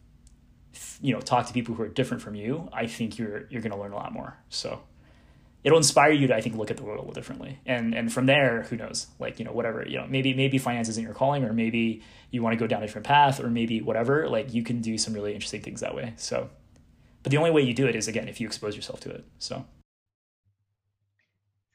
you 1.02 1.14
know 1.14 1.22
talk 1.22 1.48
to 1.48 1.54
people 1.54 1.74
who 1.74 1.84
are 1.84 1.88
different 1.88 2.22
from 2.22 2.36
you, 2.36 2.70
I 2.72 2.86
think 2.88 3.18
you're 3.18 3.48
you're 3.50 3.62
going 3.62 3.72
to 3.72 3.78
learn 3.78 3.92
a 3.92 3.96
lot 3.96 4.14
more. 4.14 4.38
So 4.50 4.82
it'll 5.66 5.80
inspire 5.80 6.12
you 6.12 6.28
to 6.28 6.36
I 6.36 6.42
think 6.42 6.56
look 6.56 6.72
at 6.72 6.78
the 6.78 6.84
world 6.84 7.00
a 7.00 7.02
little 7.02 7.14
differently. 7.14 7.60
And 7.66 7.94
and 7.94 8.14
from 8.14 8.28
there, 8.28 8.64
who 8.64 8.78
knows? 8.78 9.08
Like, 9.20 9.40
you 9.40 9.46
know, 9.46 9.52
whatever, 9.52 9.84
you 9.86 9.98
know, 9.98 10.06
maybe 10.08 10.34
maybe 10.34 10.58
finance 10.60 10.88
isn't 10.90 11.04
your 11.04 11.14
calling 11.14 11.44
or 11.44 11.52
maybe 11.52 12.04
you 12.32 12.42
want 12.42 12.54
to 12.54 12.58
go 12.58 12.68
down 12.68 12.84
a 12.84 12.86
different 12.86 13.08
path 13.08 13.44
or 13.44 13.50
maybe 13.50 13.82
whatever, 13.82 14.30
like 14.30 14.54
you 14.54 14.64
can 14.64 14.80
do 14.80 14.98
some 14.98 15.14
really 15.14 15.34
interesting 15.34 15.62
things 15.62 15.82
that 15.82 15.96
way. 15.96 16.14
So 16.16 16.50
but 17.24 17.32
the 17.32 17.38
only 17.38 17.52
way 17.52 17.64
you 17.64 17.74
do 17.74 17.88
it 17.88 17.96
is 17.96 18.08
again 18.08 18.30
if 18.30 18.40
you 18.40 18.48
expose 18.48 18.76
yourself 18.76 19.00
to 19.02 19.10
it. 19.10 19.26
So 19.40 19.66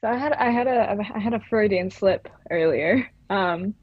so 0.01 0.09
I 0.09 0.15
had 0.15 0.33
I 0.33 0.49
had 0.49 0.67
a 0.67 0.97
I 1.13 1.19
had 1.19 1.33
a 1.33 1.39
Freudian 1.41 1.91
slip 1.91 2.27
earlier. 2.49 3.07
Um, 3.29 3.75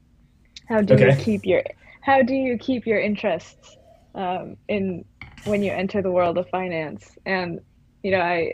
how 0.67 0.81
do 0.81 0.95
okay. 0.95 1.11
you 1.11 1.23
keep 1.23 1.45
your 1.45 1.63
how 2.01 2.23
do 2.23 2.33
you 2.33 2.57
keep 2.57 2.85
your 2.85 2.99
interests 2.99 3.77
um, 4.15 4.57
in 4.67 5.05
when 5.45 5.63
you 5.63 5.71
enter 5.71 6.01
the 6.01 6.11
world 6.11 6.37
of 6.37 6.49
finance? 6.49 7.17
And 7.25 7.59
you 8.03 8.11
know, 8.11 8.21
I 8.21 8.53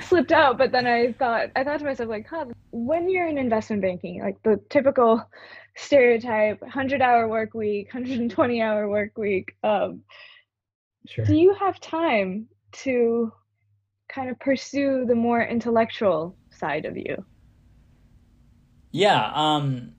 slipped 0.08 0.32
out, 0.32 0.58
but 0.58 0.72
then 0.72 0.86
I 0.86 1.12
thought, 1.12 1.50
I 1.56 1.64
thought 1.64 1.78
to 1.78 1.84
myself, 1.84 2.08
like, 2.08 2.26
huh, 2.28 2.46
when 2.70 3.08
you're 3.08 3.26
in 3.26 3.38
investment 3.38 3.82
banking, 3.82 4.22
like 4.22 4.42
the 4.42 4.60
typical 4.68 5.22
stereotype 5.76 6.60
100 6.60 7.00
hour 7.00 7.28
work 7.28 7.54
week, 7.54 7.92
120 7.92 8.60
hour 8.60 8.88
work 8.88 9.16
week, 9.16 9.54
um, 9.64 10.02
sure. 11.06 11.24
do 11.24 11.34
you 11.34 11.54
have 11.54 11.80
time 11.80 12.46
to 12.72 13.32
kind 14.08 14.28
of 14.28 14.38
pursue 14.38 15.04
the 15.06 15.14
more 15.14 15.42
intellectual 15.42 16.36
side 16.50 16.84
of 16.84 16.96
you? 16.96 17.24
Yeah, 18.90 19.32
um, 19.34 19.94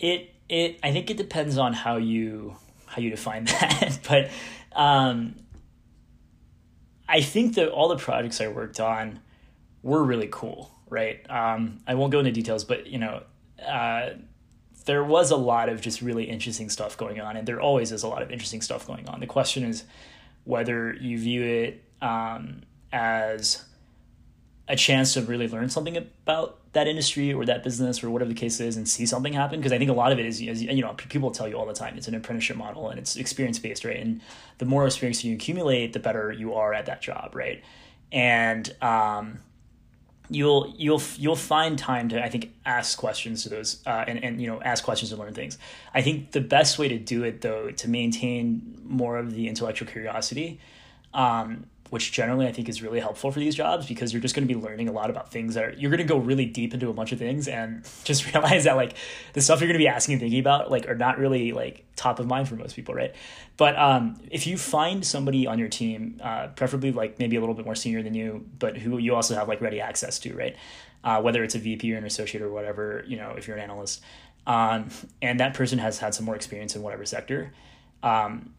it 0.00 0.34
it 0.48 0.80
I 0.82 0.90
think 0.90 1.08
it 1.10 1.16
depends 1.16 1.56
on 1.56 1.72
how 1.72 1.96
you 1.96 2.56
how 2.86 3.00
you 3.00 3.10
define 3.10 3.44
that, 3.44 4.00
but 4.08 4.30
um, 4.74 5.36
I 7.14 7.20
think 7.20 7.54
that 7.54 7.68
all 7.68 7.86
the 7.86 7.96
projects 7.96 8.40
I 8.40 8.48
worked 8.48 8.80
on 8.80 9.20
were 9.84 10.02
really 10.02 10.28
cool, 10.32 10.72
right? 10.90 11.24
Um, 11.30 11.78
I 11.86 11.94
won't 11.94 12.10
go 12.10 12.18
into 12.18 12.32
details, 12.32 12.64
but 12.64 12.88
you 12.88 12.98
know, 12.98 13.22
uh, 13.64 14.14
there 14.86 15.04
was 15.04 15.30
a 15.30 15.36
lot 15.36 15.68
of 15.68 15.80
just 15.80 16.02
really 16.02 16.24
interesting 16.24 16.68
stuff 16.68 16.96
going 16.96 17.20
on, 17.20 17.36
and 17.36 17.46
there 17.46 17.60
always 17.60 17.92
is 17.92 18.02
a 18.02 18.08
lot 18.08 18.20
of 18.22 18.32
interesting 18.32 18.60
stuff 18.60 18.84
going 18.84 19.08
on. 19.08 19.20
The 19.20 19.28
question 19.28 19.62
is 19.62 19.84
whether 20.42 20.92
you 20.94 21.16
view 21.16 21.44
it 21.44 21.84
um, 22.02 22.62
as 22.92 23.64
a 24.66 24.74
chance 24.74 25.14
to 25.14 25.22
really 25.22 25.46
learn 25.46 25.68
something 25.68 25.96
about 25.96 26.58
that 26.74 26.86
industry 26.86 27.32
or 27.32 27.44
that 27.44 27.64
business 27.64 28.04
or 28.04 28.10
whatever 28.10 28.28
the 28.28 28.34
case 28.34 28.60
is 28.60 28.76
and 28.76 28.88
see 28.88 29.06
something 29.06 29.32
happen 29.32 29.58
because 29.58 29.72
i 29.72 29.78
think 29.78 29.90
a 29.90 29.94
lot 29.94 30.12
of 30.12 30.18
it 30.18 30.26
is 30.26 30.40
you 30.40 30.82
know 30.82 30.92
people 30.94 31.30
tell 31.30 31.48
you 31.48 31.56
all 31.56 31.66
the 31.66 31.72
time 31.72 31.96
it's 31.96 32.08
an 32.08 32.14
apprenticeship 32.14 32.56
model 32.56 32.88
and 32.88 32.98
it's 32.98 33.16
experience 33.16 33.58
based 33.58 33.84
right 33.84 33.98
and 33.98 34.20
the 34.58 34.64
more 34.64 34.86
experience 34.86 35.24
you 35.24 35.34
accumulate 35.34 35.92
the 35.92 35.98
better 35.98 36.30
you 36.30 36.54
are 36.54 36.74
at 36.74 36.86
that 36.86 37.00
job 37.00 37.34
right 37.34 37.62
and 38.12 38.74
um, 38.80 39.38
you'll 40.30 40.72
you'll 40.76 41.02
you'll 41.16 41.36
find 41.36 41.78
time 41.78 42.08
to 42.08 42.24
I 42.24 42.28
think 42.28 42.54
ask 42.64 42.96
questions 42.96 43.42
to 43.42 43.48
those 43.48 43.82
uh, 43.86 44.04
and 44.06 44.22
and 44.22 44.40
you 44.40 44.46
know 44.46 44.62
ask 44.62 44.84
questions 44.84 45.12
and 45.12 45.20
learn 45.20 45.34
things. 45.34 45.58
I 45.92 46.00
think 46.00 46.32
the 46.32 46.40
best 46.40 46.78
way 46.78 46.88
to 46.88 46.98
do 46.98 47.24
it 47.24 47.40
though 47.40 47.70
to 47.70 47.88
maintain 47.88 48.80
more 48.84 49.18
of 49.18 49.34
the 49.34 49.48
intellectual 49.48 49.88
curiosity 49.88 50.60
um, 51.12 51.66
which 51.94 52.10
generally 52.10 52.48
I 52.48 52.50
think 52.50 52.68
is 52.68 52.82
really 52.82 52.98
helpful 52.98 53.30
for 53.30 53.38
these 53.38 53.54
jobs 53.54 53.86
because 53.86 54.12
you're 54.12 54.20
just 54.20 54.34
going 54.34 54.48
to 54.48 54.52
be 54.52 54.60
learning 54.60 54.88
a 54.88 54.92
lot 54.92 55.10
about 55.10 55.30
things 55.30 55.54
that 55.54 55.64
are, 55.64 55.72
you're 55.74 55.92
going 55.92 55.98
to 55.98 56.04
go 56.04 56.18
really 56.18 56.44
deep 56.44 56.74
into 56.74 56.88
a 56.88 56.92
bunch 56.92 57.12
of 57.12 57.20
things 57.20 57.46
and 57.46 57.88
just 58.02 58.34
realize 58.34 58.64
that 58.64 58.74
like 58.74 58.96
the 59.32 59.40
stuff 59.40 59.60
you're 59.60 59.68
going 59.68 59.78
to 59.78 59.84
be 59.84 59.86
asking 59.86 60.14
and 60.14 60.20
thinking 60.20 60.40
about 60.40 60.72
like 60.72 60.88
are 60.88 60.96
not 60.96 61.18
really 61.18 61.52
like 61.52 61.84
top 61.94 62.18
of 62.18 62.26
mind 62.26 62.48
for 62.48 62.56
most 62.56 62.74
people, 62.74 62.96
right? 62.96 63.14
But 63.56 63.78
um, 63.78 64.20
if 64.28 64.44
you 64.44 64.56
find 64.56 65.06
somebody 65.06 65.46
on 65.46 65.60
your 65.60 65.68
team, 65.68 66.20
uh, 66.20 66.48
preferably 66.48 66.90
like 66.90 67.20
maybe 67.20 67.36
a 67.36 67.40
little 67.40 67.54
bit 67.54 67.64
more 67.64 67.76
senior 67.76 68.02
than 68.02 68.14
you, 68.14 68.44
but 68.58 68.76
who 68.76 68.98
you 68.98 69.14
also 69.14 69.36
have 69.36 69.46
like 69.46 69.60
ready 69.60 69.80
access 69.80 70.18
to, 70.18 70.34
right? 70.34 70.56
Uh, 71.04 71.22
whether 71.22 71.44
it's 71.44 71.54
a 71.54 71.60
VP 71.60 71.94
or 71.94 71.98
an 71.98 72.04
associate 72.06 72.42
or 72.42 72.50
whatever, 72.50 73.04
you 73.06 73.16
know, 73.16 73.34
if 73.36 73.46
you're 73.46 73.56
an 73.56 73.62
analyst, 73.62 74.02
um, 74.48 74.88
and 75.22 75.38
that 75.38 75.54
person 75.54 75.78
has 75.78 76.00
had 76.00 76.12
some 76.12 76.26
more 76.26 76.34
experience 76.34 76.74
in 76.74 76.82
whatever 76.82 77.06
sector. 77.06 77.52
Um, 78.02 78.52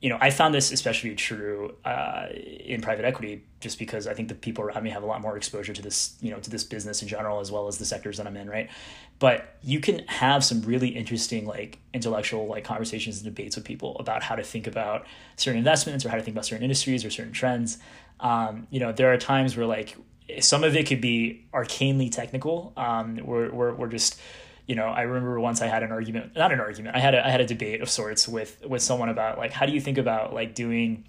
you 0.00 0.08
know, 0.08 0.18
I 0.20 0.30
found 0.30 0.54
this 0.54 0.70
especially 0.70 1.14
true 1.16 1.74
uh, 1.84 2.26
in 2.32 2.80
private 2.80 3.04
equity, 3.04 3.44
just 3.60 3.78
because 3.80 4.06
I 4.06 4.14
think 4.14 4.28
the 4.28 4.36
people 4.36 4.62
around 4.62 4.84
me 4.84 4.90
have 4.90 5.02
a 5.02 5.06
lot 5.06 5.20
more 5.20 5.36
exposure 5.36 5.72
to 5.72 5.82
this, 5.82 6.16
you 6.20 6.30
know, 6.30 6.38
to 6.38 6.50
this 6.50 6.62
business 6.62 7.02
in 7.02 7.08
general, 7.08 7.40
as 7.40 7.50
well 7.50 7.66
as 7.66 7.78
the 7.78 7.84
sectors 7.84 8.18
that 8.18 8.26
I'm 8.26 8.36
in, 8.36 8.48
right? 8.48 8.70
But 9.18 9.56
you 9.62 9.80
can 9.80 10.06
have 10.06 10.44
some 10.44 10.62
really 10.62 10.88
interesting, 10.88 11.46
like, 11.46 11.78
intellectual, 11.92 12.46
like, 12.46 12.62
conversations 12.62 13.16
and 13.16 13.24
debates 13.24 13.56
with 13.56 13.64
people 13.64 13.96
about 13.98 14.22
how 14.22 14.36
to 14.36 14.44
think 14.44 14.68
about 14.68 15.04
certain 15.34 15.58
investments 15.58 16.04
or 16.04 16.10
how 16.10 16.16
to 16.16 16.22
think 16.22 16.34
about 16.36 16.46
certain 16.46 16.62
industries 16.62 17.04
or 17.04 17.10
certain 17.10 17.32
trends. 17.32 17.78
Um, 18.20 18.68
you 18.70 18.78
know, 18.78 18.92
there 18.92 19.12
are 19.12 19.18
times 19.18 19.56
where, 19.56 19.66
like, 19.66 19.96
some 20.38 20.62
of 20.62 20.76
it 20.76 20.86
could 20.86 21.00
be 21.00 21.46
arcanely 21.52 22.12
technical. 22.12 22.72
Um, 22.76 23.18
we're, 23.24 23.50
we're, 23.50 23.74
we're 23.74 23.88
just 23.88 24.20
you 24.68 24.74
know, 24.74 24.84
I 24.84 25.02
remember 25.02 25.40
once 25.40 25.62
I 25.62 25.66
had 25.66 25.82
an 25.82 25.90
argument, 25.90 26.36
not 26.36 26.52
an 26.52 26.60
argument, 26.60 26.94
I 26.94 27.00
had 27.00 27.14
a, 27.14 27.26
I 27.26 27.30
had 27.30 27.40
a 27.40 27.46
debate 27.46 27.80
of 27.80 27.88
sorts 27.88 28.28
with, 28.28 28.64
with 28.64 28.82
someone 28.82 29.08
about 29.08 29.38
like, 29.38 29.50
how 29.50 29.64
do 29.64 29.72
you 29.72 29.80
think 29.80 29.96
about 29.96 30.34
like 30.34 30.54
doing 30.54 31.04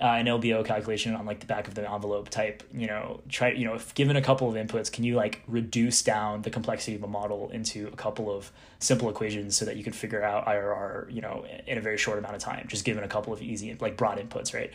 uh, 0.00 0.04
an 0.04 0.26
LBO 0.26 0.62
calculation 0.64 1.14
on 1.14 1.24
like 1.24 1.40
the 1.40 1.46
back 1.46 1.66
of 1.66 1.74
the 1.74 1.90
envelope 1.90 2.28
type, 2.28 2.62
you 2.72 2.86
know, 2.86 3.20
try, 3.30 3.50
you 3.50 3.64
know, 3.64 3.74
if 3.74 3.94
given 3.94 4.14
a 4.16 4.20
couple 4.20 4.48
of 4.48 4.54
inputs, 4.54 4.92
can 4.92 5.04
you 5.04 5.16
like 5.16 5.42
reduce 5.48 6.02
down 6.02 6.42
the 6.42 6.50
complexity 6.50 6.96
of 6.96 7.02
a 7.02 7.08
model 7.08 7.48
into 7.48 7.88
a 7.88 7.96
couple 7.96 8.30
of 8.30 8.52
simple 8.78 9.08
equations 9.08 9.56
so 9.56 9.64
that 9.64 9.76
you 9.76 9.82
could 9.82 9.96
figure 9.96 10.22
out 10.22 10.46
IRR, 10.46 11.10
you 11.10 11.22
know, 11.22 11.46
in 11.66 11.78
a 11.78 11.80
very 11.80 11.96
short 11.96 12.18
amount 12.18 12.36
of 12.36 12.42
time, 12.42 12.66
just 12.68 12.84
given 12.84 13.02
a 13.02 13.08
couple 13.08 13.32
of 13.32 13.40
easy, 13.40 13.74
like 13.80 13.96
broad 13.96 14.18
inputs, 14.18 14.52
right? 14.52 14.70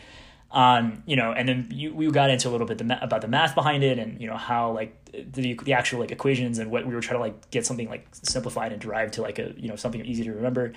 Um, 0.54 1.02
you 1.04 1.16
know, 1.16 1.32
and 1.32 1.48
then 1.48 1.66
you, 1.72 1.92
we 1.92 2.08
got 2.12 2.30
into 2.30 2.48
a 2.48 2.52
little 2.52 2.66
bit 2.66 2.78
the, 2.78 2.98
about 3.02 3.22
the 3.22 3.28
math 3.28 3.56
behind 3.56 3.82
it, 3.82 3.98
and 3.98 4.20
you 4.20 4.28
know 4.28 4.36
how 4.36 4.70
like 4.70 4.96
the 5.12 5.54
the 5.54 5.72
actual 5.72 5.98
like 5.98 6.12
equations 6.12 6.60
and 6.60 6.70
what 6.70 6.86
we 6.86 6.94
were 6.94 7.00
trying 7.00 7.18
to 7.18 7.20
like 7.20 7.50
get 7.50 7.66
something 7.66 7.88
like 7.88 8.06
simplified 8.12 8.72
and 8.72 8.80
derived 8.80 9.14
to 9.14 9.22
like 9.22 9.40
a 9.40 9.52
you 9.56 9.68
know 9.68 9.74
something 9.74 10.04
easy 10.06 10.22
to 10.22 10.32
remember. 10.32 10.72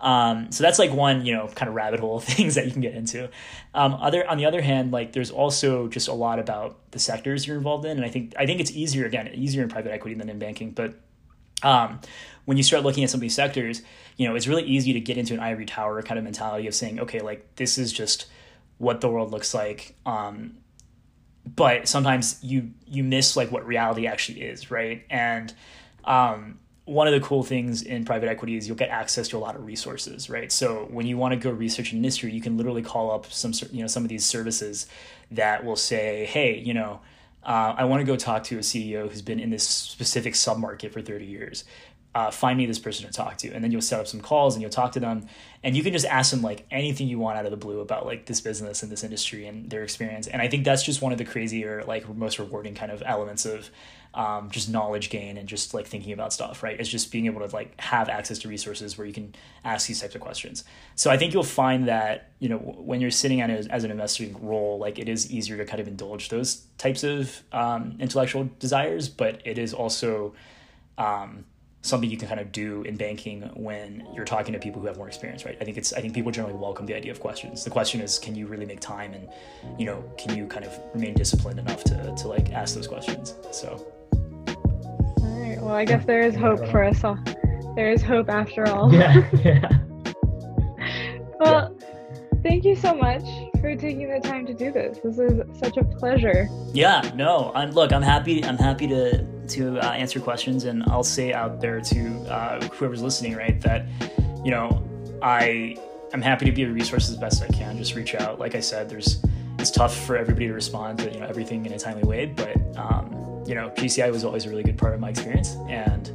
Um, 0.00 0.52
so 0.52 0.62
that's 0.62 0.78
like 0.78 0.92
one 0.92 1.26
you 1.26 1.34
know 1.34 1.48
kind 1.48 1.68
of 1.68 1.74
rabbit 1.74 1.98
hole 1.98 2.20
things 2.36 2.54
that 2.54 2.66
you 2.66 2.70
can 2.70 2.80
get 2.80 2.94
into. 2.94 3.28
Um, 3.74 3.94
other 3.94 4.24
on 4.30 4.38
the 4.38 4.46
other 4.46 4.62
hand, 4.62 4.92
like 4.92 5.12
there's 5.12 5.32
also 5.32 5.88
just 5.88 6.06
a 6.06 6.14
lot 6.14 6.38
about 6.38 6.78
the 6.92 7.00
sectors 7.00 7.48
you're 7.48 7.56
involved 7.56 7.84
in, 7.84 7.96
and 7.96 8.06
I 8.06 8.10
think 8.10 8.32
I 8.38 8.46
think 8.46 8.60
it's 8.60 8.70
easier 8.70 9.06
again 9.06 9.28
easier 9.34 9.64
in 9.64 9.68
private 9.68 9.90
equity 9.90 10.14
than 10.14 10.28
in 10.28 10.38
banking, 10.38 10.70
but 10.70 10.94
um, 11.64 11.98
when 12.44 12.56
you 12.56 12.62
start 12.62 12.84
looking 12.84 13.02
at 13.02 13.10
some 13.10 13.18
of 13.18 13.22
these 13.22 13.34
sectors, 13.34 13.82
you 14.18 14.28
know 14.28 14.36
it's 14.36 14.46
really 14.46 14.62
easy 14.62 14.92
to 14.92 15.00
get 15.00 15.18
into 15.18 15.34
an 15.34 15.40
ivory 15.40 15.66
tower 15.66 16.00
kind 16.02 16.16
of 16.16 16.22
mentality 16.22 16.68
of 16.68 16.76
saying, 16.76 17.00
okay, 17.00 17.18
like 17.18 17.56
this 17.56 17.76
is 17.76 17.92
just 17.92 18.26
what 18.78 19.00
the 19.00 19.08
world 19.08 19.30
looks 19.30 19.54
like 19.54 19.94
um, 20.06 20.56
but 21.54 21.86
sometimes 21.86 22.38
you 22.42 22.70
you 22.86 23.04
miss 23.04 23.36
like 23.36 23.52
what 23.52 23.66
reality 23.66 24.06
actually 24.06 24.42
is 24.42 24.70
right? 24.70 25.04
And 25.10 25.52
um, 26.04 26.58
one 26.84 27.08
of 27.08 27.14
the 27.14 27.20
cool 27.20 27.42
things 27.42 27.82
in 27.82 28.04
private 28.04 28.28
equity 28.28 28.56
is 28.56 28.66
you'll 28.66 28.76
get 28.76 28.90
access 28.90 29.28
to 29.28 29.36
a 29.36 29.38
lot 29.38 29.54
of 29.54 29.64
resources 29.64 30.28
right? 30.28 30.50
So 30.50 30.88
when 30.90 31.06
you 31.06 31.16
want 31.16 31.32
to 31.32 31.36
go 31.36 31.50
research 31.50 31.92
an 31.92 31.98
industry 31.98 32.32
you 32.32 32.40
can 32.40 32.56
literally 32.56 32.82
call 32.82 33.10
up 33.10 33.26
some 33.26 33.52
you 33.70 33.82
know 33.82 33.86
some 33.86 34.02
of 34.02 34.08
these 34.08 34.26
services 34.26 34.86
that 35.30 35.64
will 35.64 35.76
say 35.76 36.24
hey 36.26 36.58
you 36.58 36.74
know 36.74 37.00
uh, 37.44 37.76
I 37.78 37.84
want 37.84 38.00
to 38.00 38.04
go 38.04 38.16
talk 38.16 38.42
to 38.44 38.56
a 38.56 38.60
CEO 38.60 39.08
who's 39.08 39.22
been 39.22 39.38
in 39.38 39.50
this 39.50 39.62
specific 39.62 40.34
submarket 40.34 40.90
for 40.90 41.00
30 41.00 41.24
years 41.24 41.64
uh, 42.16 42.30
find 42.30 42.56
me 42.56 42.64
this 42.64 42.78
person 42.78 43.06
to 43.06 43.12
talk 43.12 43.36
to 43.36 43.52
and 43.52 43.62
then 43.62 43.70
you'll 43.70 43.82
set 43.82 44.00
up 44.00 44.06
some 44.06 44.22
calls 44.22 44.54
and 44.54 44.62
you'll 44.62 44.70
talk 44.70 44.92
to 44.92 45.00
them 45.00 45.26
and 45.62 45.76
you 45.76 45.82
can 45.82 45.92
just 45.92 46.06
ask 46.06 46.30
them 46.30 46.40
like 46.40 46.64
anything 46.70 47.06
you 47.06 47.18
want 47.18 47.36
out 47.36 47.44
of 47.44 47.50
the 47.50 47.58
blue 47.58 47.80
about 47.80 48.06
like 48.06 48.24
this 48.24 48.40
business 48.40 48.82
and 48.82 48.90
this 48.90 49.04
industry 49.04 49.46
and 49.46 49.68
their 49.68 49.82
experience 49.82 50.26
and 50.26 50.40
i 50.40 50.48
think 50.48 50.64
that's 50.64 50.82
just 50.82 51.02
one 51.02 51.12
of 51.12 51.18
the 51.18 51.26
crazier 51.26 51.84
like 51.86 52.08
most 52.08 52.38
rewarding 52.38 52.74
kind 52.74 52.90
of 52.90 53.02
elements 53.04 53.44
of 53.44 53.68
um, 54.14 54.50
just 54.50 54.70
knowledge 54.70 55.10
gain 55.10 55.36
and 55.36 55.46
just 55.46 55.74
like 55.74 55.86
thinking 55.86 56.12
about 56.12 56.32
stuff 56.32 56.62
right? 56.62 56.80
It's 56.80 56.88
just 56.88 57.12
being 57.12 57.26
able 57.26 57.46
to 57.46 57.54
like 57.54 57.78
have 57.78 58.08
access 58.08 58.38
to 58.38 58.48
resources 58.48 58.96
where 58.96 59.06
you 59.06 59.12
can 59.12 59.34
ask 59.62 59.86
these 59.88 60.00
types 60.00 60.14
of 60.14 60.22
questions. 60.22 60.64
So 60.94 61.10
i 61.10 61.18
think 61.18 61.34
you'll 61.34 61.42
find 61.42 61.86
that 61.88 62.30
you 62.38 62.48
know 62.48 62.56
when 62.56 63.02
you're 63.02 63.10
sitting 63.10 63.42
at 63.42 63.50
as 63.50 63.84
an 63.84 63.90
investing 63.90 64.34
role 64.40 64.78
like 64.78 64.98
it 64.98 65.10
is 65.10 65.30
easier 65.30 65.58
to 65.58 65.66
kind 65.66 65.80
of 65.80 65.86
indulge 65.86 66.30
those 66.30 66.64
types 66.78 67.04
of 67.04 67.42
um, 67.52 67.98
intellectual 68.00 68.48
desires 68.58 69.10
but 69.10 69.42
it 69.44 69.58
is 69.58 69.74
also 69.74 70.34
um, 70.96 71.44
something 71.86 72.10
you 72.10 72.16
can 72.16 72.28
kind 72.28 72.40
of 72.40 72.52
do 72.52 72.82
in 72.82 72.96
banking 72.96 73.42
when 73.54 74.06
you're 74.14 74.24
talking 74.24 74.52
to 74.52 74.58
people 74.58 74.80
who 74.80 74.86
have 74.86 74.96
more 74.96 75.08
experience, 75.08 75.44
right? 75.44 75.56
I 75.60 75.64
think 75.64 75.76
it's 75.76 75.92
I 75.92 76.00
think 76.00 76.14
people 76.14 76.32
generally 76.32 76.56
welcome 76.56 76.86
the 76.86 76.94
idea 76.94 77.12
of 77.12 77.20
questions. 77.20 77.64
The 77.64 77.70
question 77.70 78.00
is, 78.00 78.18
can 78.18 78.34
you 78.34 78.46
really 78.46 78.66
make 78.66 78.80
time 78.80 79.14
and 79.14 79.28
you 79.78 79.86
know, 79.86 80.04
can 80.18 80.36
you 80.36 80.46
kind 80.46 80.64
of 80.64 80.78
remain 80.94 81.14
disciplined 81.14 81.58
enough 81.58 81.84
to 81.84 82.14
to 82.16 82.28
like 82.28 82.52
ask 82.52 82.74
those 82.74 82.88
questions? 82.88 83.34
So. 83.52 83.86
All 85.18 85.40
right. 85.40 85.58
Well, 85.60 85.74
I 85.74 85.84
guess 85.84 86.04
there 86.04 86.20
is 86.20 86.34
hope 86.34 86.66
for 86.70 86.84
us 86.84 87.02
all. 87.04 87.18
There 87.76 87.90
is 87.90 88.02
hope 88.02 88.28
after 88.28 88.66
all. 88.68 88.92
Yeah. 88.92 89.28
Yeah. 89.44 89.68
well, 91.40 91.76
thank 92.42 92.64
you 92.64 92.74
so 92.74 92.94
much 92.94 93.22
for 93.60 93.76
taking 93.76 94.08
the 94.08 94.20
time 94.20 94.46
to 94.46 94.54
do 94.54 94.72
this. 94.72 94.98
This 95.04 95.18
is 95.18 95.42
such 95.58 95.76
a 95.76 95.84
pleasure. 95.84 96.48
Yeah, 96.72 97.02
no, 97.14 97.52
I'm 97.54 97.72
look, 97.72 97.92
I'm 97.92 98.02
happy 98.02 98.44
I'm 98.44 98.56
happy 98.56 98.86
to 98.88 99.35
to 99.50 99.78
uh, 99.78 99.92
answer 99.92 100.20
questions 100.20 100.64
and 100.64 100.82
I'll 100.88 101.04
say 101.04 101.32
out 101.32 101.60
there 101.60 101.80
to 101.80 102.18
uh, 102.30 102.68
whoever's 102.68 103.02
listening, 103.02 103.36
right, 103.36 103.60
that 103.62 103.86
you 104.44 104.50
know, 104.50 104.82
I 105.22 105.76
I'm 106.12 106.22
happy 106.22 106.46
to 106.46 106.52
be 106.52 106.62
a 106.62 106.68
resource 106.68 107.10
as 107.10 107.16
best 107.16 107.42
I 107.42 107.48
can. 107.48 107.76
Just 107.76 107.94
reach 107.94 108.14
out. 108.14 108.38
Like 108.38 108.54
I 108.54 108.60
said, 108.60 108.88
there's 108.88 109.22
it's 109.58 109.70
tough 109.70 109.96
for 110.06 110.16
everybody 110.16 110.46
to 110.46 110.52
respond 110.52 110.98
to 111.00 111.12
you 111.12 111.20
know 111.20 111.26
everything 111.26 111.66
in 111.66 111.72
a 111.72 111.78
timely 111.78 112.04
way, 112.04 112.26
but 112.26 112.56
um, 112.76 113.44
you 113.46 113.54
know, 113.54 113.70
GCI 113.70 114.10
was 114.10 114.24
always 114.24 114.44
a 114.46 114.50
really 114.50 114.62
good 114.62 114.78
part 114.78 114.94
of 114.94 115.00
my 115.00 115.10
experience, 115.10 115.56
and 115.68 116.10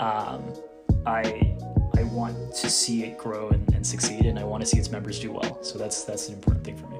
um, 0.00 0.44
I 1.06 1.56
I 1.96 2.02
want 2.04 2.54
to 2.56 2.70
see 2.70 3.04
it 3.04 3.18
grow 3.18 3.50
and, 3.50 3.72
and 3.74 3.86
succeed, 3.86 4.26
and 4.26 4.38
I 4.38 4.44
want 4.44 4.62
to 4.62 4.66
see 4.66 4.78
its 4.78 4.90
members 4.90 5.20
do 5.20 5.32
well. 5.32 5.62
So 5.62 5.78
that's 5.78 6.04
that's 6.04 6.28
an 6.28 6.34
important 6.34 6.64
thing 6.64 6.76
for 6.76 6.86
me. 6.88 6.98